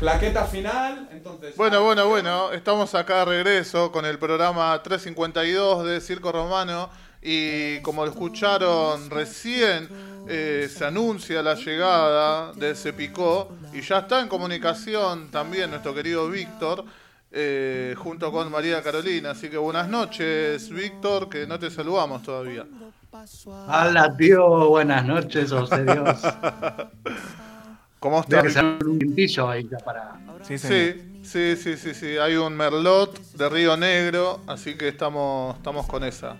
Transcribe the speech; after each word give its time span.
Plaqueta 0.00 0.44
final, 0.46 1.08
entonces. 1.12 1.54
Bueno, 1.56 1.82
bueno, 1.82 2.08
bueno, 2.08 2.52
estamos 2.52 2.94
acá 2.94 3.18
de 3.18 3.24
regreso 3.26 3.92
con 3.92 4.06
el 4.06 4.18
programa 4.18 4.82
352 4.82 5.84
de 5.84 6.00
Circo 6.00 6.32
Romano 6.32 6.88
y 7.22 7.80
como 7.80 8.04
lo 8.04 8.10
escucharon 8.10 9.10
recién, 9.10 9.90
eh, 10.26 10.68
se 10.70 10.84
anuncia 10.84 11.42
la 11.42 11.54
llegada 11.54 12.52
de 12.54 12.74
Cepicó 12.74 13.52
y 13.72 13.80
ya 13.82 13.98
está 14.00 14.20
en 14.20 14.28
comunicación 14.28 15.30
también 15.30 15.70
nuestro 15.70 15.94
querido 15.94 16.28
Víctor. 16.28 16.84
eh, 17.32 17.94
junto 17.96 18.32
con 18.32 18.50
María 18.50 18.82
Carolina, 18.82 19.30
así 19.30 19.48
que 19.48 19.56
buenas 19.56 19.88
noches 19.88 20.68
Víctor, 20.70 21.28
que 21.28 21.46
no 21.46 21.58
te 21.60 21.70
saludamos 21.70 22.22
todavía. 22.22 22.66
Hola, 23.44 24.14
tío. 24.16 24.68
Buenas 24.68 25.04
noches, 25.04 25.52
oh 25.52 25.66
Dios. 25.76 26.20
¿Cómo 27.98 28.20
estás? 28.20 28.54
que 28.54 28.84
un 28.84 29.50
ahí 29.50 29.68
ya 29.70 29.78
para. 29.78 30.20
Sí, 30.42 30.58
señor. 30.58 30.94
Sí, 30.94 31.09
sí, 31.22 31.56
sí, 31.56 31.76
sí, 31.76 31.94
sí, 31.94 32.16
hay 32.18 32.36
un 32.36 32.54
merlot 32.56 33.18
de 33.34 33.48
Río 33.48 33.76
Negro, 33.76 34.40
así 34.46 34.76
que 34.76 34.88
estamos, 34.88 35.56
estamos 35.56 35.86
con 35.86 36.04
esa. 36.04 36.36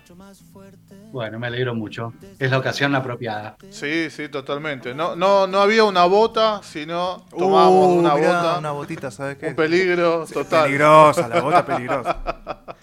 Bueno, 1.11 1.39
me 1.39 1.47
alegro 1.47 1.75
mucho. 1.75 2.13
Es 2.39 2.49
la 2.51 2.57
ocasión 2.59 2.95
apropiada. 2.95 3.57
Sí, 3.69 4.09
sí, 4.09 4.29
totalmente. 4.29 4.93
No, 4.95 5.15
no, 5.15 5.45
no 5.47 5.59
había 5.59 5.83
una 5.83 6.05
bota, 6.05 6.61
sino 6.63 7.25
tomábamos 7.37 7.87
Uh, 7.87 7.99
una 7.99 8.15
mirá, 8.15 8.27
bota. 8.43 8.59
Una 8.59 8.71
botita, 8.71 9.11
¿sabes 9.11 9.37
qué? 9.37 9.47
Un 9.47 9.55
peligro 9.55 10.25
total. 10.25 10.63
Peligrosa, 10.65 11.27
la 11.27 11.41
bota 11.41 11.65
peligrosa. 11.65 12.17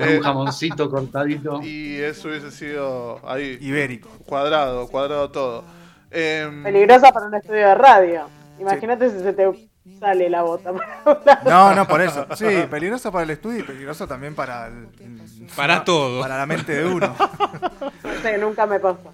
Eh, 0.00 0.18
un 0.18 0.22
jamoncito 0.22 0.88
cortadito. 0.88 1.60
Y 1.60 1.96
eso 1.96 2.28
hubiese 2.28 2.52
sido 2.52 3.20
ahí, 3.28 3.58
Ibérico. 3.60 4.08
cuadrado, 4.26 4.86
cuadrado 4.86 5.28
todo. 5.32 5.64
Em, 6.10 6.62
Peligrosa 6.62 7.10
para 7.12 7.26
un 7.26 7.34
estudio 7.34 7.66
de 7.66 7.74
radio. 7.74 8.30
Imagínate 8.58 9.10
si 9.10 9.18
se 9.20 9.32
te 9.32 9.46
sale 9.98 10.28
la 10.30 10.42
bota. 10.42 10.72
No, 11.44 11.74
no, 11.74 11.86
por 11.86 12.00
eso. 12.00 12.26
Sí, 12.34 12.46
peligroso 12.70 13.10
para 13.12 13.24
el 13.24 13.30
estudio 13.30 13.60
y 13.60 13.62
peligroso 13.62 14.06
también 14.06 14.34
para 14.34 14.66
el- 14.68 14.88
Para 15.56 15.84
todo. 15.84 16.20
Para 16.20 16.38
la 16.38 16.46
mente 16.46 16.74
de 16.74 16.84
uno. 16.84 17.14
No 18.02 18.22
sé, 18.22 18.38
nunca 18.38 18.66
me 18.66 18.80
pasó. 18.80 19.12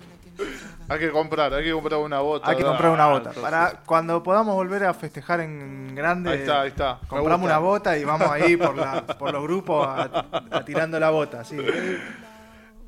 hay 0.88 0.98
que 0.98 1.10
comprar, 1.10 1.52
hay 1.52 1.64
que 1.64 1.72
comprar 1.72 2.00
una 2.00 2.20
bota. 2.20 2.50
Hay 2.50 2.56
que 2.56 2.62
comprar 2.64 2.90
una 2.90 3.06
bota. 3.08 3.30
Para 3.32 3.80
cuando 3.84 4.22
podamos 4.22 4.54
volver 4.54 4.84
a 4.84 4.94
festejar 4.94 5.40
en 5.40 5.94
grande, 5.94 6.30
Ahí 6.32 6.38
está, 6.40 6.62
ahí 6.62 6.68
está. 6.68 6.98
Me 7.02 7.08
compramos 7.08 7.40
gusta. 7.42 7.58
una 7.58 7.58
bota 7.66 7.98
y 7.98 8.04
vamos 8.04 8.28
ahí 8.30 8.56
por, 8.56 8.76
la- 8.76 9.02
por 9.06 9.32
los 9.32 9.42
grupos 9.42 9.86
a, 9.86 10.24
a 10.50 10.64
tirando 10.64 10.98
la 10.98 11.10
bota. 11.10 11.44
Sí. 11.44 11.56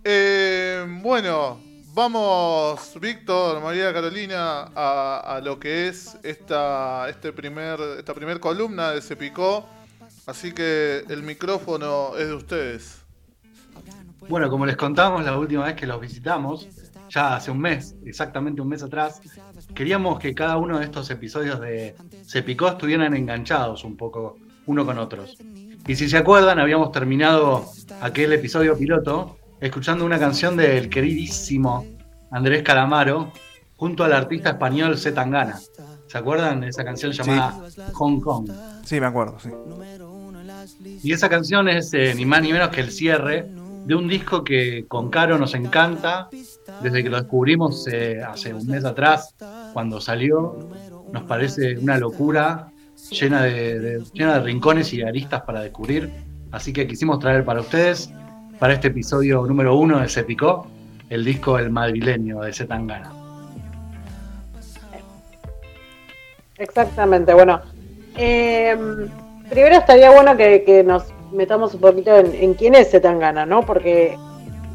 Eh, 0.05 0.85
bueno, 1.03 1.61
vamos, 1.97 2.93
Víctor, 3.01 3.63
María 3.63 3.91
Carolina, 3.91 4.71
a, 4.75 5.41
lo 5.43 5.59
que 5.59 5.89
es 5.89 6.19
esta, 6.23 7.09
este 7.09 7.33
primer, 7.33 7.81
esta 7.99 8.13
primer 8.13 8.39
columna 8.39 8.91
de 8.91 9.01
Se 9.01 9.17
Picó. 9.17 9.67
Así 10.27 10.53
que 10.53 11.05
el 11.09 11.23
micrófono 11.23 12.15
es 12.19 12.29
de 12.29 12.35
ustedes. 12.35 13.03
Bueno, 14.29 14.51
como 14.51 14.67
les 14.67 14.77
contábamos 14.77 15.25
la 15.25 15.39
última 15.39 15.65
vez 15.65 15.75
que 15.75 15.87
los 15.87 15.99
visitamos, 15.99 16.69
ya 17.09 17.37
hace 17.37 17.51
un 17.51 17.61
mes, 17.61 17.97
exactamente 18.05 18.61
un 18.61 18.69
mes 18.69 18.83
atrás, 18.83 19.23
queríamos 19.75 20.19
que 20.19 20.35
cada 20.35 20.59
uno 20.59 20.79
de 20.79 20.85
estos 20.85 21.09
episodios 21.11 21.61
de 21.61 21.97
Se 22.27 22.43
Picó 22.43 22.69
estuvieran 22.69 23.17
enganchados 23.17 23.85
un 23.85 23.97
poco 23.97 24.37
uno 24.67 24.85
con 24.85 24.99
otros. 24.99 25.39
Y 25.87 25.97
si 25.97 26.11
se 26.11 26.19
acuerdan, 26.19 26.59
habíamos 26.59 26.93
terminado 26.93 27.65
aquel 28.03 28.35
episodio 28.35 28.77
piloto 28.77 29.39
escuchando 29.61 30.05
una 30.05 30.19
canción 30.19 30.57
del 30.57 30.89
queridísimo 30.89 31.85
Andrés 32.31 32.63
Calamaro 32.63 33.33
junto 33.77 34.05
al 34.05 34.13
artista 34.13 34.51
español 34.51 34.97
Z 34.99 35.15
Tangana. 35.15 35.59
¿Se 36.07 36.19
acuerdan 36.19 36.61
de 36.61 36.69
esa 36.69 36.85
canción 36.85 37.13
llamada 37.13 37.59
Hong 37.95 38.21
Kong? 38.21 38.51
Sí, 38.85 39.01
me 39.01 39.07
acuerdo, 39.07 39.39
sí. 39.39 39.51
Y 41.03 41.13
esa 41.13 41.29
canción 41.29 41.69
es 41.69 41.93
eh, 41.95 42.13
ni 42.17 42.25
más 42.25 42.43
ni 42.43 42.53
menos 42.53 42.69
que 42.71 42.81
el 42.81 42.91
cierre 42.91 43.47
de 43.85 43.95
un 43.95 44.09
disco 44.09 44.43
que 44.45 44.85
con 44.89 45.11
Caro 45.11 45.39
nos 45.39 45.55
encanta. 45.55 46.29
Desde 46.83 47.03
que 47.03 47.09
lo 47.09 47.17
descubrimos 47.21 47.87
eh, 47.89 48.21
hace 48.27 48.53
un 48.53 48.67
mes 48.67 48.85
atrás, 48.85 49.35
cuando 49.73 50.01
salió, 50.01 50.59
nos 51.13 51.23
parece 51.25 51.79
una 51.79 51.97
locura 51.99 52.69
llena 53.11 53.43
de, 53.43 53.79
de- 53.81 54.05
llena 54.13 54.35
de 54.35 54.41
rincones 54.41 54.93
y 54.93 55.03
aristas 55.03 55.43
para 55.43 55.61
descubrir. 55.63 56.11
Así 56.51 56.73
que 56.73 56.87
quisimos 56.87 57.19
traer 57.19 57.45
para 57.45 57.61
ustedes, 57.61 58.11
para 58.59 58.75
este 58.75 58.89
episodio 58.89 59.45
número 59.47 59.77
uno 59.77 60.01
de 60.01 60.09
Se 60.09 60.25
Picó, 60.25 60.67
el 61.11 61.25
disco 61.25 61.59
El 61.59 61.71
Madrileño 61.71 62.41
de 62.41 62.53
Zetangana. 62.53 63.13
Exactamente, 66.59 67.35
bueno. 67.35 67.61
eh, 68.17 68.77
primero 69.51 69.77
estaría 69.77 70.11
bueno 70.11 70.37
que, 70.37 70.83
nos 70.87 71.05
metamos 71.33 71.75
un 71.75 71.81
poquito 71.81 72.17
en, 72.17 72.35
en 72.35 72.55
quién 72.55 72.75
es 72.75 72.91
Zetangana, 72.91 73.45
¿no? 73.45 73.63
Porque 73.63 74.17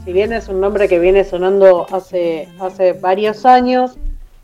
si 0.04 0.14
bien 0.14 0.34
es 0.34 0.48
un 0.48 0.60
nombre 0.60 0.88
que 0.88 1.00
viene 1.00 1.24
sonando 1.24 1.88
hace, 1.92 2.48
hace 2.60 2.94
varios 2.94 3.46
años, 3.46 3.98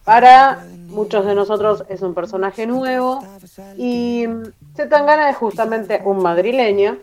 para 0.03 0.64
muchos 0.88 1.26
de 1.26 1.36
nosotros 1.36 1.84
es 1.90 2.02
un 2.02 2.14
personaje 2.14 2.66
nuevo. 2.66 3.24
Y 3.78 4.26
Zetangana 4.76 5.30
es 5.30 5.38
justamente 5.38 6.02
un 6.06 6.22
madrileño, 6.22 6.97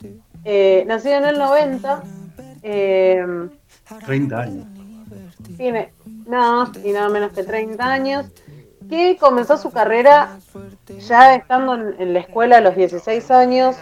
eh, 0.45 0.85
nacido 0.87 1.17
en 1.17 1.25
el 1.27 1.39
90. 1.39 2.03
Eh, 2.65 3.25
30 4.07 4.39
años. 4.41 4.67
tiene 5.57 5.93
nada 6.27 6.53
más 6.65 6.71
y 6.85 6.91
nada 6.93 7.09
menos 7.11 7.33
que 7.33 7.45
30 7.45 7.85
años, 7.85 8.27
que 8.89 9.17
comenzó 9.19 9.57
su 9.57 9.71
carrera 9.71 10.39
ya 11.07 11.35
estando 11.37 11.75
en, 11.75 11.95
en 12.01 12.13
la 12.15 12.21
escuela 12.21 12.59
a 12.59 12.61
los 12.61 12.75
16 12.77 13.31
años 13.31 13.77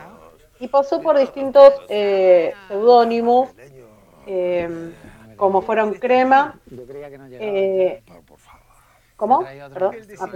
y 0.61 0.69
pasó 0.69 1.01
por 1.01 1.19
distintos 1.19 1.73
eh, 1.89 2.53
seudónimos, 2.69 3.51
eh, 4.27 4.93
como 5.37 5.63
fueron 5.63 5.95
Crema. 5.95 6.59
eh, 7.33 8.03
¿Cómo? 9.17 9.45
Perdón. 9.73 9.95
Ah, 10.21 10.29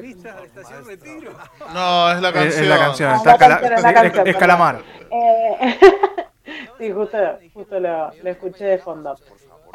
No, 1.74 2.10
es 2.12 2.20
la 2.22 2.28
Es, 2.28 2.34
canción. 2.34 2.62
es 2.62 2.68
la 2.68 2.78
canción, 2.78 3.10
Ah, 3.10 3.16
está 3.16 3.30
la 3.32 3.38
Cala- 3.38 3.60
canción, 3.60 3.72
es 3.74 3.82
la 3.82 3.88
es- 3.90 3.94
canción, 3.94 4.26
es 4.28 4.34
perdón. 4.34 4.40
Calamaro. 4.40 4.78
Sí, 6.78 6.92
justo, 6.92 7.18
justo 7.54 7.80
lo, 7.80 8.10
lo 8.22 8.30
escuché 8.30 8.64
de 8.64 8.78
fondo. 8.78 9.16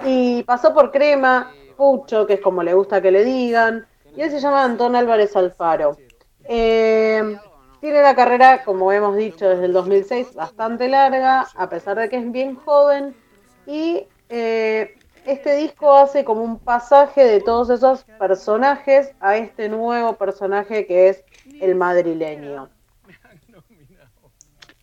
Y 0.06 0.44
pasó 0.44 0.74
por 0.74 0.92
Crema, 0.92 1.52
Pucho, 1.75 2.25
que 2.25 2.34
es 2.34 2.42
como 2.42 2.64
le 2.64 2.74
gusta 2.74 3.02
que 3.02 3.12
le 3.12 3.24
digan, 3.24 3.86
y 4.16 4.22
él 4.22 4.31
se 4.31 4.40
llama 4.40 4.64
Antón 4.64 4.96
Álvarez 4.96 5.36
Alfaro. 5.36 5.97
Eh, 6.46 7.38
tiene 7.80 8.02
la 8.02 8.16
carrera, 8.16 8.64
como 8.64 8.92
hemos 8.92 9.16
dicho, 9.16 9.50
desde 9.50 9.66
el 9.66 9.74
2006, 9.74 10.36
bastante 10.36 10.88
larga, 10.88 11.47
a 11.56 11.69
pesar 11.69 11.97
de 11.97 12.09
que 12.09 12.18
es 12.18 12.31
bien 12.31 12.56
joven, 12.56 13.16
y 13.66 14.06
eh, 14.30 14.96
este 15.25 15.56
disco 15.56 15.96
hace 15.96 16.24
como 16.24 16.42
un 16.42 16.59
pasaje 16.59 17.24
de 17.24 17.42
todos 17.42 17.69
esos 17.69 18.03
personajes 18.19 19.12
a 19.19 19.38
este 19.38 19.69
nuevo 19.69 20.16
personaje 20.18 20.86
que 20.86 21.09
es 21.09 21.24
el 21.59 21.75
madrileño. 21.75 22.69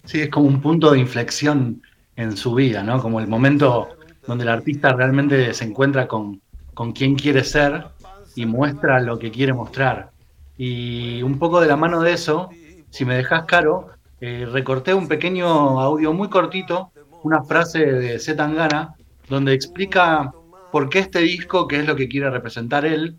Sí, 0.04 0.22
es 0.22 0.30
como 0.30 0.46
un 0.46 0.60
punto 0.60 0.90
de 0.90 0.98
inflexión 1.00 1.82
en 2.18 2.36
su 2.36 2.52
vida, 2.52 2.82
¿no? 2.82 3.00
Como 3.00 3.20
el 3.20 3.28
momento 3.28 3.90
donde 4.26 4.42
el 4.42 4.50
artista 4.50 4.92
realmente 4.92 5.54
se 5.54 5.64
encuentra 5.64 6.08
con, 6.08 6.40
con 6.74 6.90
quién 6.92 7.14
quiere 7.14 7.44
ser 7.44 7.86
y 8.34 8.44
muestra 8.44 9.00
lo 9.00 9.20
que 9.20 9.30
quiere 9.30 9.52
mostrar. 9.52 10.10
Y 10.56 11.22
un 11.22 11.38
poco 11.38 11.60
de 11.60 11.68
la 11.68 11.76
mano 11.76 12.02
de 12.02 12.12
eso, 12.12 12.50
si 12.90 13.04
me 13.04 13.14
dejas 13.14 13.44
caro, 13.44 13.90
eh, 14.20 14.48
recorté 14.50 14.94
un 14.94 15.06
pequeño 15.06 15.46
audio 15.80 16.12
muy 16.12 16.28
cortito, 16.28 16.90
una 17.22 17.44
frase 17.44 17.86
de 17.86 18.18
Z 18.18 18.36
Tangana, 18.36 18.96
donde 19.28 19.54
explica 19.54 20.32
por 20.72 20.88
qué 20.88 20.98
este 20.98 21.20
disco, 21.20 21.68
qué 21.68 21.78
es 21.78 21.86
lo 21.86 21.94
que 21.94 22.08
quiere 22.08 22.30
representar 22.30 22.84
él, 22.84 23.16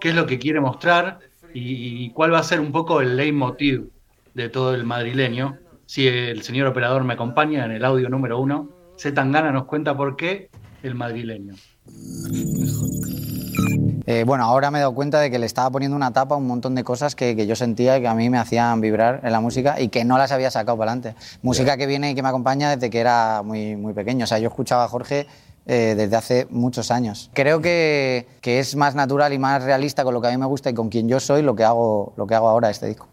qué 0.00 0.10
es 0.10 0.14
lo 0.14 0.26
que 0.26 0.38
quiere 0.38 0.60
mostrar 0.60 1.18
y 1.52 2.10
cuál 2.10 2.32
va 2.32 2.38
a 2.38 2.44
ser 2.44 2.60
un 2.60 2.70
poco 2.70 3.00
el 3.00 3.16
leitmotiv 3.16 3.88
de 4.34 4.48
todo 4.50 4.72
el 4.72 4.84
madrileño. 4.84 5.58
Si 5.86 6.06
el 6.06 6.42
señor 6.42 6.66
operador 6.66 7.04
me 7.04 7.14
acompaña 7.14 7.64
en 7.64 7.70
el 7.70 7.84
audio 7.84 8.08
número 8.08 8.40
uno, 8.40 8.68
Z 8.98 9.14
Tangana 9.14 9.52
nos 9.52 9.64
cuenta 9.64 9.96
por 9.96 10.16
qué 10.16 10.50
el 10.82 10.94
madrileño. 10.94 11.54
Eh, 14.08 14.24
bueno, 14.24 14.44
ahora 14.44 14.70
me 14.70 14.78
he 14.78 14.80
dado 14.80 14.94
cuenta 14.94 15.20
de 15.20 15.30
que 15.30 15.38
le 15.38 15.46
estaba 15.46 15.70
poniendo 15.70 15.96
una 15.96 16.12
tapa 16.12 16.36
a 16.36 16.38
un 16.38 16.46
montón 16.46 16.74
de 16.74 16.84
cosas 16.84 17.16
que, 17.16 17.34
que 17.34 17.46
yo 17.46 17.56
sentía 17.56 18.00
que 18.00 18.06
a 18.06 18.14
mí 18.14 18.30
me 18.30 18.38
hacían 18.38 18.80
vibrar 18.80 19.20
en 19.24 19.32
la 19.32 19.40
música 19.40 19.80
y 19.80 19.88
que 19.88 20.04
no 20.04 20.18
las 20.18 20.32
había 20.32 20.50
sacado 20.50 20.78
para 20.78 20.92
adelante. 20.92 21.18
Música 21.42 21.76
que 21.76 21.86
viene 21.86 22.10
y 22.10 22.14
que 22.14 22.22
me 22.22 22.28
acompaña 22.28 22.70
desde 22.70 22.90
que 22.90 23.00
era 23.00 23.42
muy, 23.42 23.76
muy 23.76 23.94
pequeño. 23.94 24.24
O 24.24 24.26
sea, 24.26 24.38
yo 24.38 24.48
escuchaba 24.48 24.84
a 24.84 24.88
Jorge 24.88 25.26
eh, 25.66 25.94
desde 25.96 26.16
hace 26.16 26.46
muchos 26.50 26.92
años. 26.92 27.30
Creo 27.34 27.60
que, 27.60 28.28
que 28.40 28.60
es 28.60 28.76
más 28.76 28.94
natural 28.94 29.32
y 29.32 29.38
más 29.38 29.64
realista 29.64 30.04
con 30.04 30.14
lo 30.14 30.20
que 30.20 30.28
a 30.28 30.30
mí 30.30 30.36
me 30.36 30.46
gusta 30.46 30.70
y 30.70 30.74
con 30.74 30.88
quien 30.88 31.08
yo 31.08 31.18
soy 31.18 31.42
lo 31.42 31.56
que 31.56 31.64
hago, 31.64 32.12
lo 32.16 32.26
que 32.26 32.34
hago 32.36 32.48
ahora 32.48 32.70
este 32.70 32.86
disco. 32.86 33.08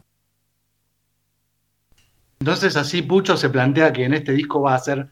Entonces 2.43 2.75
así 2.75 3.01
Pucho 3.01 3.37
se 3.37 3.49
plantea 3.49 3.93
que 3.93 4.03
en 4.03 4.13
este 4.13 4.33
disco 4.33 4.59
va 4.59 4.73
a 4.73 4.75
hacer 4.75 5.07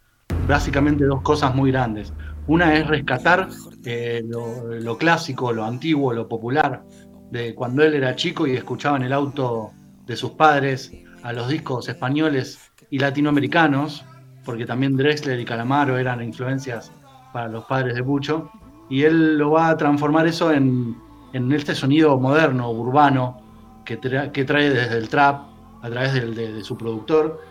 básicamente 0.49 1.05
dos 1.05 1.21
cosas 1.21 1.55
muy 1.55 1.71
grandes. 1.71 2.11
Una 2.47 2.75
es 2.75 2.85
rescatar 2.85 3.47
eh, 3.85 4.21
lo, 4.27 4.97
clásico, 4.97 5.53
lo 5.53 5.63
antiguo, 5.63 6.11
lo 6.11 6.27
popular, 6.27 6.83
de 7.31 7.55
cuando 7.55 7.83
él 7.83 7.93
era 7.93 8.17
chico 8.17 8.45
y 8.45 8.57
escuchaba 8.57 8.97
en 8.97 9.03
el 9.03 9.13
auto 9.13 9.71
de 10.05 10.17
sus 10.17 10.31
padres 10.31 10.91
a 11.23 11.31
los 11.31 11.47
discos 11.47 11.87
españoles 11.87 12.59
y 12.89 12.99
latinoamericanos, 12.99 14.03
porque 14.43 14.65
también 14.65 14.97
Drexler 14.97 15.39
y 15.39 15.45
Calamaro 15.45 15.97
eran 15.97 16.21
influencias 16.21 16.91
para 17.31 17.47
los 17.47 17.63
padres 17.63 17.95
de 17.95 18.03
Pucho, 18.03 18.51
y 18.89 19.03
él 19.03 19.37
lo 19.37 19.51
va 19.51 19.69
a 19.69 19.77
transformar 19.77 20.27
eso 20.27 20.51
en, 20.51 20.97
en 21.31 21.49
este 21.53 21.75
sonido 21.75 22.19
moderno, 22.19 22.69
urbano, 22.71 23.41
que 23.85 23.95
trae 23.95 24.69
desde 24.69 24.97
el 24.97 25.07
trap, 25.07 25.50
a 25.81 25.89
través 25.89 26.13
de, 26.13 26.53
de 26.53 26.63
su 26.63 26.77
productor, 26.77 27.41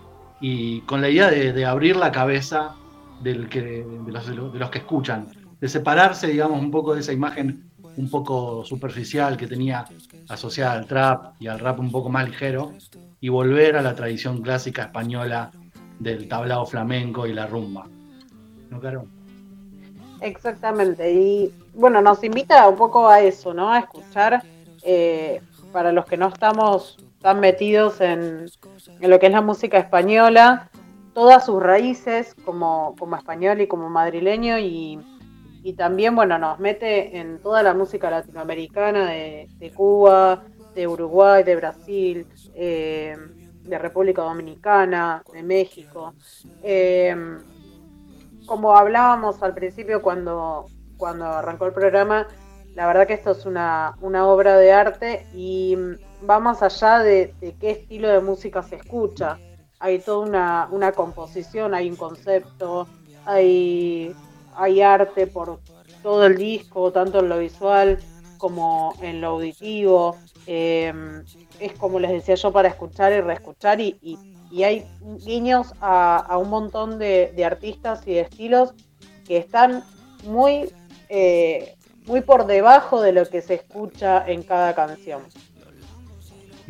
y 0.41 0.81
con 0.83 1.01
la 1.01 1.11
idea 1.11 1.31
de, 1.31 1.65
abrir 1.67 1.97
la 1.97 2.11
cabeza 2.11 2.75
de 3.23 3.35
los 3.35 4.71
que 4.71 4.79
escuchan, 4.79 5.29
de 5.61 5.69
separarse, 5.69 6.29
digamos, 6.29 6.59
un 6.59 6.71
poco 6.71 6.95
de 6.95 7.01
esa 7.01 7.13
imagen 7.13 7.71
un 7.97 8.09
poco 8.09 8.65
superficial 8.65 9.37
que 9.37 9.47
tenía 9.47 9.85
asociada 10.29 10.73
al 10.73 10.87
trap 10.87 11.35
y 11.39 11.49
al 11.49 11.59
rap 11.59 11.81
un 11.81 11.91
poco 11.91 12.09
más 12.09 12.27
ligero, 12.29 12.73
y 13.21 13.29
volver 13.29 13.77
a 13.77 13.83
la 13.83 13.95
tradición 13.95 14.41
clásica 14.41 14.85
española 14.85 15.51
del 15.99 16.27
tablao 16.27 16.65
flamenco 16.65 17.27
y 17.27 17.35
la 17.35 17.47
rumba. 17.47 17.87
¿No, 18.71 18.81
Caro? 18.81 19.05
Exactamente, 20.23 21.13
y 21.13 21.53
bueno, 21.75 22.01
nos 22.01 22.25
invita 22.25 22.67
un 22.69 22.77
poco 22.77 23.09
a 23.09 23.21
eso, 23.21 23.53
¿no? 23.53 23.71
A 23.71 23.81
escuchar, 23.81 24.43
eh, 24.83 25.43
para 25.73 25.93
los 25.93 26.07
que 26.07 26.17
no 26.17 26.29
estamos 26.29 26.97
tan 27.21 27.41
metidos 27.41 28.01
en, 28.01 28.47
en 29.01 29.11
lo 29.11 29.19
que 29.19 29.27
es 29.27 29.33
la 29.33 29.43
música 29.43 29.79
española, 29.79 30.71
todas 31.13 31.45
sus 31.45 31.63
raíces 31.63 32.35
como, 32.45 32.95
como 32.99 33.17
español 33.17 33.61
y 33.61 33.67
como 33.67 33.91
madrileño, 33.91 34.59
y, 34.59 34.99
y 35.63 35.73
también, 35.75 36.17
bueno, 36.17 36.39
nos 36.39 36.59
mete 36.59 37.19
en 37.19 37.39
toda 37.41 37.63
la 37.63 37.75
música 37.75 38.11
latinoamericana 38.11 39.11
de, 39.11 39.49
de 39.59 39.71
Cuba, 39.71 40.45
de 40.75 40.87
Uruguay, 40.87 41.43
de 41.43 41.57
Brasil, 41.57 42.27
eh, 42.55 43.17
de 43.63 43.79
República 43.79 44.23
Dominicana, 44.23 45.23
de 45.33 45.43
México. 45.43 46.15
Eh, 46.63 47.15
como 48.47 48.77
hablábamos 48.77 49.43
al 49.43 49.55
principio 49.55 50.01
cuando, 50.01 50.67
cuando 50.97 51.27
arrancó 51.27 51.67
el 51.67 51.73
programa, 51.73 52.27
la 52.75 52.87
verdad 52.87 53.07
que 53.07 53.15
esto 53.15 53.33
es 53.33 53.47
una, 53.47 53.97
una 54.01 54.27
obra 54.27 54.57
de 54.57 54.73
arte 54.73 55.27
y 55.35 55.77
va 56.29 56.39
más 56.39 56.63
allá 56.63 56.99
de, 56.99 57.35
qué 57.61 57.71
estilo 57.71 58.09
de 58.09 58.21
música 58.21 58.63
se 58.63 58.77
escucha. 58.77 59.39
Hay 59.79 59.99
toda 60.01 60.69
una, 60.71 60.93
composición, 60.93 61.75
hay 61.75 61.89
un 61.89 61.97
concepto, 61.97 62.87
hay, 63.25 64.15
arte 64.85 65.27
por 65.27 65.61
todo 66.03 66.27
el 66.27 66.37
disco, 66.37 66.93
tanto 66.93 67.21
en 67.21 67.29
lo 67.29 67.39
visual 67.39 67.99
como 68.39 68.95
en 69.01 69.21
lo 69.21 69.29
auditivo. 69.29 70.17
Eh, 70.47 70.93
es 71.59 71.73
como 71.75 72.01
les 72.01 72.11
decía 72.11 72.35
yo, 72.35 72.53
para 72.53 72.69
escuchar 72.69 73.13
y 73.13 73.21
reescuchar 73.21 73.81
y, 73.81 73.99
y, 74.01 74.19
y 74.51 74.65
hay 74.65 74.87
guiños 75.19 75.75
a, 75.81 76.17
a 76.17 76.39
un 76.39 76.49
montón 76.49 76.99
de, 76.99 77.33
de, 77.37 77.45
artistas 77.45 78.07
y 78.07 78.15
de 78.15 78.21
estilos 78.21 78.75
que 79.27 79.37
están 79.37 79.85
muy, 80.25 80.73
eh, 81.09 81.77
muy 82.07 82.21
por 82.23 82.47
debajo 82.47 83.01
de 83.01 83.13
lo 83.13 83.27
que 83.27 83.43
se 83.43 83.55
escucha 83.55 84.25
en 84.27 84.43
cada 84.43 84.75
canción. 84.75 85.23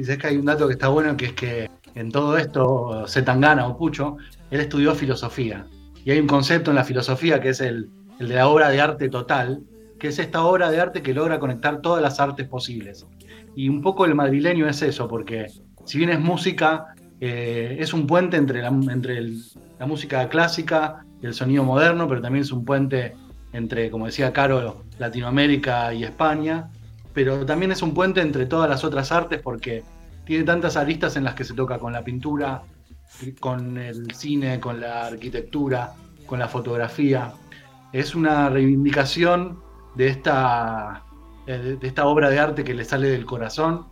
Dices 0.00 0.16
que 0.16 0.28
hay 0.28 0.38
un 0.38 0.46
dato 0.46 0.66
que 0.66 0.72
está 0.72 0.88
bueno, 0.88 1.14
que 1.14 1.26
es 1.26 1.32
que 1.34 1.70
en 1.94 2.10
todo 2.10 2.38
esto, 2.38 3.04
Zetangana 3.06 3.66
o 3.66 3.76
Pucho, 3.76 4.16
él 4.50 4.60
estudió 4.60 4.94
filosofía. 4.94 5.66
Y 6.06 6.10
hay 6.10 6.18
un 6.18 6.26
concepto 6.26 6.70
en 6.70 6.76
la 6.76 6.84
filosofía 6.84 7.38
que 7.38 7.50
es 7.50 7.60
el, 7.60 7.90
el 8.18 8.28
de 8.28 8.34
la 8.36 8.48
obra 8.48 8.70
de 8.70 8.80
arte 8.80 9.10
total, 9.10 9.62
que 9.98 10.08
es 10.08 10.18
esta 10.18 10.42
obra 10.42 10.70
de 10.70 10.80
arte 10.80 11.02
que 11.02 11.12
logra 11.12 11.38
conectar 11.38 11.82
todas 11.82 12.02
las 12.02 12.18
artes 12.18 12.48
posibles. 12.48 13.06
Y 13.54 13.68
un 13.68 13.82
poco 13.82 14.06
el 14.06 14.14
madrileño 14.14 14.66
es 14.66 14.80
eso, 14.80 15.06
porque 15.06 15.48
si 15.84 15.98
bien 15.98 16.08
es 16.08 16.18
música, 16.18 16.94
eh, 17.20 17.76
es 17.78 17.92
un 17.92 18.06
puente 18.06 18.38
entre, 18.38 18.62
la, 18.62 18.68
entre 18.68 19.20
la, 19.78 19.84
música 19.84 20.26
clásica 20.30 21.04
y 21.20 21.26
el 21.26 21.34
sonido 21.34 21.62
moderno, 21.62 22.08
pero 22.08 22.22
también 22.22 22.40
es 22.40 22.52
un 22.52 22.64
puente 22.64 23.16
entre, 23.52 23.90
como 23.90 24.06
decía 24.06 24.32
Caro, 24.32 24.82
Latinoamérica 24.98 25.92
y 25.92 26.04
España, 26.04 26.70
pero 27.22 27.44
también 27.44 27.70
es 27.70 27.82
un 27.82 27.92
puente 27.92 28.22
entre 28.22 28.46
todas 28.46 28.66
las 28.66 28.82
otras 28.82 29.12
artes 29.12 29.42
porque 29.42 29.84
tiene 30.24 30.42
tantas 30.42 30.78
aristas 30.78 31.16
en 31.16 31.24
las 31.24 31.34
que 31.34 31.44
se 31.44 31.52
toca 31.52 31.78
con 31.78 31.92
la 31.92 32.02
pintura, 32.02 32.62
con 33.40 33.76
el 33.76 34.10
cine, 34.14 34.58
con 34.58 34.80
la 34.80 35.08
arquitectura, 35.08 35.92
con 36.24 36.38
la 36.38 36.48
fotografía. 36.48 37.34
Es 37.92 38.14
una 38.14 38.48
reivindicación 38.48 39.60
de 39.96 40.08
esta, 40.08 41.04
de 41.46 41.78
esta 41.82 42.06
obra 42.06 42.30
de 42.30 42.38
arte 42.38 42.64
que 42.64 42.72
le 42.72 42.86
sale 42.86 43.10
del 43.10 43.26
corazón 43.26 43.84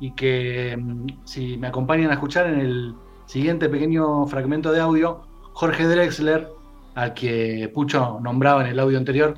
y 0.00 0.12
que 0.12 0.74
mm, 0.74 1.26
si 1.26 1.58
me 1.58 1.66
acompañan 1.66 2.08
a 2.08 2.14
escuchar 2.14 2.46
en 2.46 2.60
el 2.60 2.94
siguiente 3.26 3.68
pequeño 3.68 4.26
fragmento 4.26 4.72
de 4.72 4.80
audio, 4.80 5.20
Jorge 5.52 5.86
Drexler, 5.86 6.48
al 6.94 7.12
que 7.12 7.70
Pucho 7.74 8.20
nombraba 8.22 8.62
en 8.62 8.68
el 8.68 8.80
audio 8.80 8.96
anterior, 8.96 9.36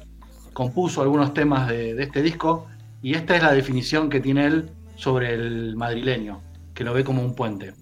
compuso 0.53 1.03
algunos 1.03 1.35
temas 1.35 1.69
de, 1.69 2.01
este 2.01 2.23
disco 2.23 2.69
y 3.03 3.15
esta 3.15 3.37
es 3.37 3.43
la 3.43 3.53
definición 3.53 4.09
que 4.09 4.21
tiene 4.21 4.47
él 4.47 4.71
sobre 4.97 5.35
el 5.35 5.77
madrileño, 5.77 6.41
que 6.73 6.85
lo 6.85 6.95
ve 6.95 7.03
como 7.05 7.23
un 7.23 7.35
puente. 7.35 7.75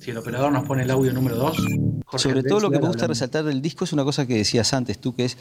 Si 0.00 0.10
el 0.12 0.18
operador 0.18 0.52
nos 0.52 0.64
pone 0.64 0.84
el 0.84 0.90
audio 0.90 1.12
número 1.12 1.34
2. 1.34 1.56
Sobre 2.16 2.44
todo 2.44 2.60
lo 2.60 2.70
que 2.70 2.78
me 2.78 2.86
gusta 2.86 3.08
resaltar 3.08 3.42
del 3.42 3.60
disco 3.60 3.84
es 3.84 3.92
una 3.92 4.04
cosa 4.04 4.24
que 4.24 4.36
decías 4.36 4.72
antes 4.72 4.98
tú, 5.00 5.16
que 5.16 5.24
es 5.24 5.36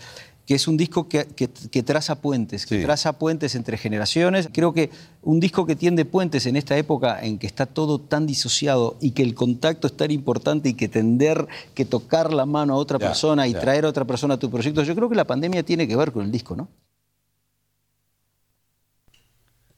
que 0.47 0.55
es 0.55 0.67
un 0.67 0.77
disco 0.77 1.07
que, 1.07 1.25
que, 1.25 1.49
que 1.49 1.83
traza 1.83 2.15
puentes, 2.21 2.65
que 2.65 2.83
traza 2.83 3.19
puentes 3.19 3.53
entre 3.53 3.77
generaciones. 3.77 4.49
Creo 4.51 4.73
que 4.73 4.89
un 5.21 5.39
disco 5.39 5.65
que 5.65 5.75
tiende 5.75 6.05
puentes 6.05 6.45
en 6.45 6.55
esta 6.55 6.77
época 6.77 7.21
en 7.21 7.37
que 7.37 7.45
está 7.45 7.65
todo 7.65 7.99
tan 7.99 8.25
disociado 8.25 8.97
y 9.01 9.11
que 9.11 9.21
el 9.21 9.35
contacto 9.35 9.85
es 9.85 9.97
tan 9.97 10.09
importante 10.09 10.69
y 10.69 10.73
que 10.73 10.87
tender, 10.87 11.47
que 11.75 11.85
tocar 11.85 12.33
la 12.33 12.45
mano 12.45 12.73
a 12.73 12.77
otra 12.77 12.97
ya, 12.97 13.07
persona 13.07 13.47
y 13.47 13.53
ya. 13.53 13.59
traer 13.59 13.85
a 13.85 13.89
otra 13.89 14.05
persona 14.05 14.35
a 14.35 14.37
tu 14.37 14.49
proyecto, 14.49 14.81
yo 14.81 14.95
creo 14.95 15.09
que 15.09 15.15
la 15.15 15.25
pandemia 15.25 15.61
tiene 15.63 15.87
que 15.87 15.95
ver 15.95 16.11
con 16.11 16.23
el 16.23 16.31
disco, 16.31 16.55
¿no? 16.55 16.69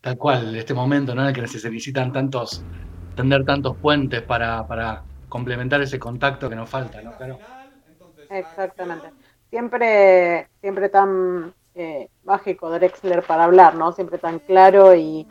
Tal 0.02 0.18
cual, 0.18 0.56
este 0.56 0.74
momento, 0.74 1.14
¿no? 1.14 1.22
En 1.22 1.28
el 1.30 1.34
que 1.34 1.48
se 1.48 1.70
necesitan 1.70 2.12
tantos, 2.12 2.64
tender 3.16 3.44
tantos 3.46 3.76
puentes 3.78 4.22
para, 4.22 4.66
para 4.68 5.04
complementar 5.28 5.82
ese 5.82 6.00
contacto 6.00 6.50
que 6.50 6.56
nos 6.56 6.70
falta, 6.70 7.02
¿no? 7.02 7.16
Claro. 7.18 7.40
Exactamente 8.30 9.08
siempre, 9.50 10.48
siempre 10.62 10.90
tan 10.90 11.54
eh, 11.76 12.10
mágico 12.24 12.70
Drexler 12.70 13.24
para 13.24 13.46
hablar, 13.46 13.76
¿no? 13.76 13.92
Siempre 13.92 14.18
tan 14.18 14.40
claro 14.40 14.96
y, 14.96 15.28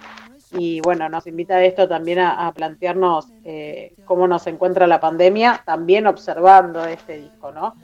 y 0.52 0.80
bueno, 0.80 1.08
nos 1.08 1.26
invita 1.26 1.56
a 1.56 1.64
esto 1.64 1.88
también 1.88 2.18
a, 2.20 2.46
a 2.46 2.52
plantearnos 2.52 3.28
eh, 3.44 3.94
cómo 4.04 4.26
nos 4.28 4.46
encuentra 4.46 4.86
la 4.86 5.00
pandemia, 5.00 5.62
también 5.64 6.06
observando 6.06 6.84
este 6.84 7.18
disco, 7.18 7.52
¿no? 7.52 7.74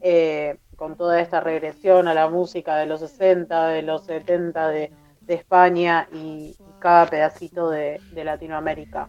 Eh, 0.00 0.58
con 0.76 0.96
toda 0.96 1.20
esta 1.20 1.40
regresión 1.40 2.06
a 2.06 2.14
la 2.14 2.28
música 2.28 2.76
de 2.76 2.86
los 2.86 3.00
60, 3.00 3.68
de 3.68 3.82
los 3.82 4.04
70 4.04 4.68
de, 4.68 4.92
de 5.28 5.34
España 5.34 6.08
y, 6.12 6.56
y, 6.58 6.80
cada 6.80 7.06
pedacito 7.06 7.70
de, 7.70 8.00
de 8.12 8.24
Latinoamérica. 8.24 9.08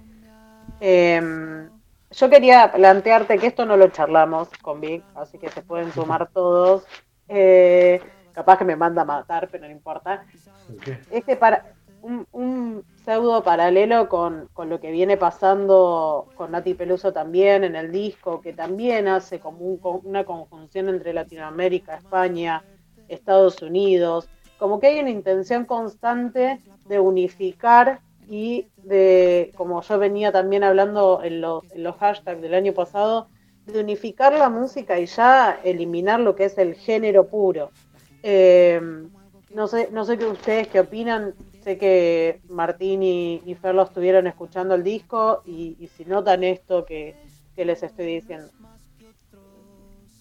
Eh, 0.80 1.68
yo 2.12 2.30
quería 2.30 2.72
plantearte 2.72 3.38
que 3.38 3.48
esto 3.48 3.66
no 3.66 3.78
lo 3.78 3.88
charlamos 3.90 4.50
con 4.62 4.82
Vic, 4.82 5.04
así 5.16 5.38
que 5.38 5.50
se 5.50 5.62
pueden 5.62 5.92
sumar 5.92 6.30
todos. 6.34 6.86
Eh, 7.28 8.02
capaz 8.34 8.58
que 8.58 8.66
me 8.66 8.76
manda 8.76 9.04
a 9.04 9.06
matar, 9.06 9.48
pero 9.52 9.66
no 9.66 9.72
importa. 9.72 10.26
Okay. 10.78 11.00
Este 11.12 11.36
para 11.36 11.74
un, 12.02 12.26
un, 12.32 12.84
pseudo 13.04 13.44
paralelo 13.44 14.08
con, 14.08 14.50
con, 14.54 14.70
lo 14.70 14.80
que 14.80 14.92
viene 14.92 15.18
pasando 15.18 16.28
con 16.36 16.52
Nati 16.52 16.74
Peluso 16.74 17.12
también 17.12 17.64
en 17.64 17.76
el 17.76 17.92
disco, 17.92 18.42
que 18.42 18.54
también 18.54 19.08
hace 19.08 19.40
como 19.40 19.60
un, 19.60 20.02
una 20.04 20.24
conjunción 20.24 20.90
entre 20.90 21.14
Latinoamérica, 21.14 21.96
España, 21.96 22.64
Estados 23.08 23.62
Unidos. 23.62 24.30
Como 24.60 24.80
que 24.80 24.88
hay 24.88 25.00
una 25.00 25.10
intención 25.10 25.66
constante 25.66 26.60
de 26.86 27.00
unificar 27.00 28.02
y 28.28 28.68
de, 28.84 29.52
como 29.56 29.82
yo 29.82 29.98
venía 29.98 30.32
también 30.32 30.64
hablando 30.64 31.22
en 31.24 31.42
los, 31.42 31.64
en 31.72 31.84
los 31.84 31.96
hashtags 31.96 32.42
del 32.42 32.54
año 32.54 32.74
pasado, 32.74 33.30
de 33.66 33.80
unificar 33.80 34.34
la 34.34 34.50
música 34.50 35.00
y 35.00 35.06
ya 35.06 35.60
eliminar 35.64 36.20
lo 36.20 36.36
que 36.36 36.46
es 36.46 36.58
el 36.58 36.76
género 36.76 37.28
puro. 37.28 37.72
Eh, 38.22 38.82
no 39.54 39.68
sé, 39.68 39.90
no 39.92 40.06
sé 40.06 40.18
qué 40.18 40.26
ustedes 40.26 40.68
qué 40.68 40.82
opinan. 40.82 41.34
Sé 41.64 41.78
que 41.78 42.42
Martín 42.50 43.02
y, 43.04 43.42
y 43.46 43.56
Fer 43.56 43.76
lo 43.76 43.84
estuvieron 43.84 44.28
escuchando 44.28 44.76
el 44.76 44.84
disco 44.84 45.42
y, 45.46 45.90
si 45.96 46.06
notan 46.06 46.44
esto 46.44 46.86
que, 46.86 47.16
que, 47.56 47.66
les 47.66 47.82
estoy 47.84 48.06
diciendo. 48.06 48.48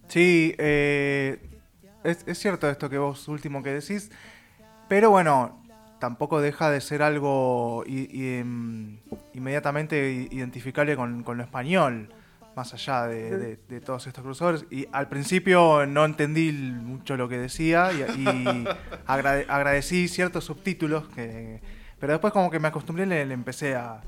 Sí, 0.09 0.55
eh, 0.59 1.39
es, 2.05 2.25
es 2.27 2.39
cierto 2.39 2.69
esto 2.69 2.89
que 2.91 2.99
vos 2.99 3.27
último 3.29 3.63
que 3.63 3.71
decís, 3.73 4.11
pero 4.89 5.11
bueno, 5.11 5.63
tampoco 5.99 6.41
deja 6.41 6.71
de 6.71 6.81
ser 6.81 7.03
algo 7.03 7.85
i- 7.87 8.09
i- 8.11 8.39
em, 8.39 8.99
inmediatamente 9.35 10.29
identificable 10.31 10.97
con, 10.97 11.23
con 11.25 11.37
lo 11.39 11.43
español, 11.45 12.09
más 12.57 12.73
allá 12.75 13.07
de, 13.07 13.37
de- 13.39 13.59
de 13.69 13.81
todos 13.81 14.07
estos 14.07 14.23
cruzadores. 14.25 14.65
Y 14.71 14.87
al 14.93 15.09
principio 15.09 15.87
no 15.87 16.05
entendí 16.05 16.53
mucho 16.53 17.17
lo 17.17 17.29
que 17.29 17.39
decía 17.39 17.91
y, 17.93 18.03
y 18.21 18.65
agrade- 19.07 19.47
agradecí 19.49 20.09
ciertos 20.09 20.45
subtítulos, 20.45 21.09
que, 21.09 21.61
pero 22.01 22.13
después 22.15 22.33
como 22.33 22.51
que 22.51 22.59
me 22.61 22.69
acostumbré, 22.69 23.07
le, 23.07 23.25
le 23.27 23.35
empecé 23.35 23.75
a, 23.77 24.01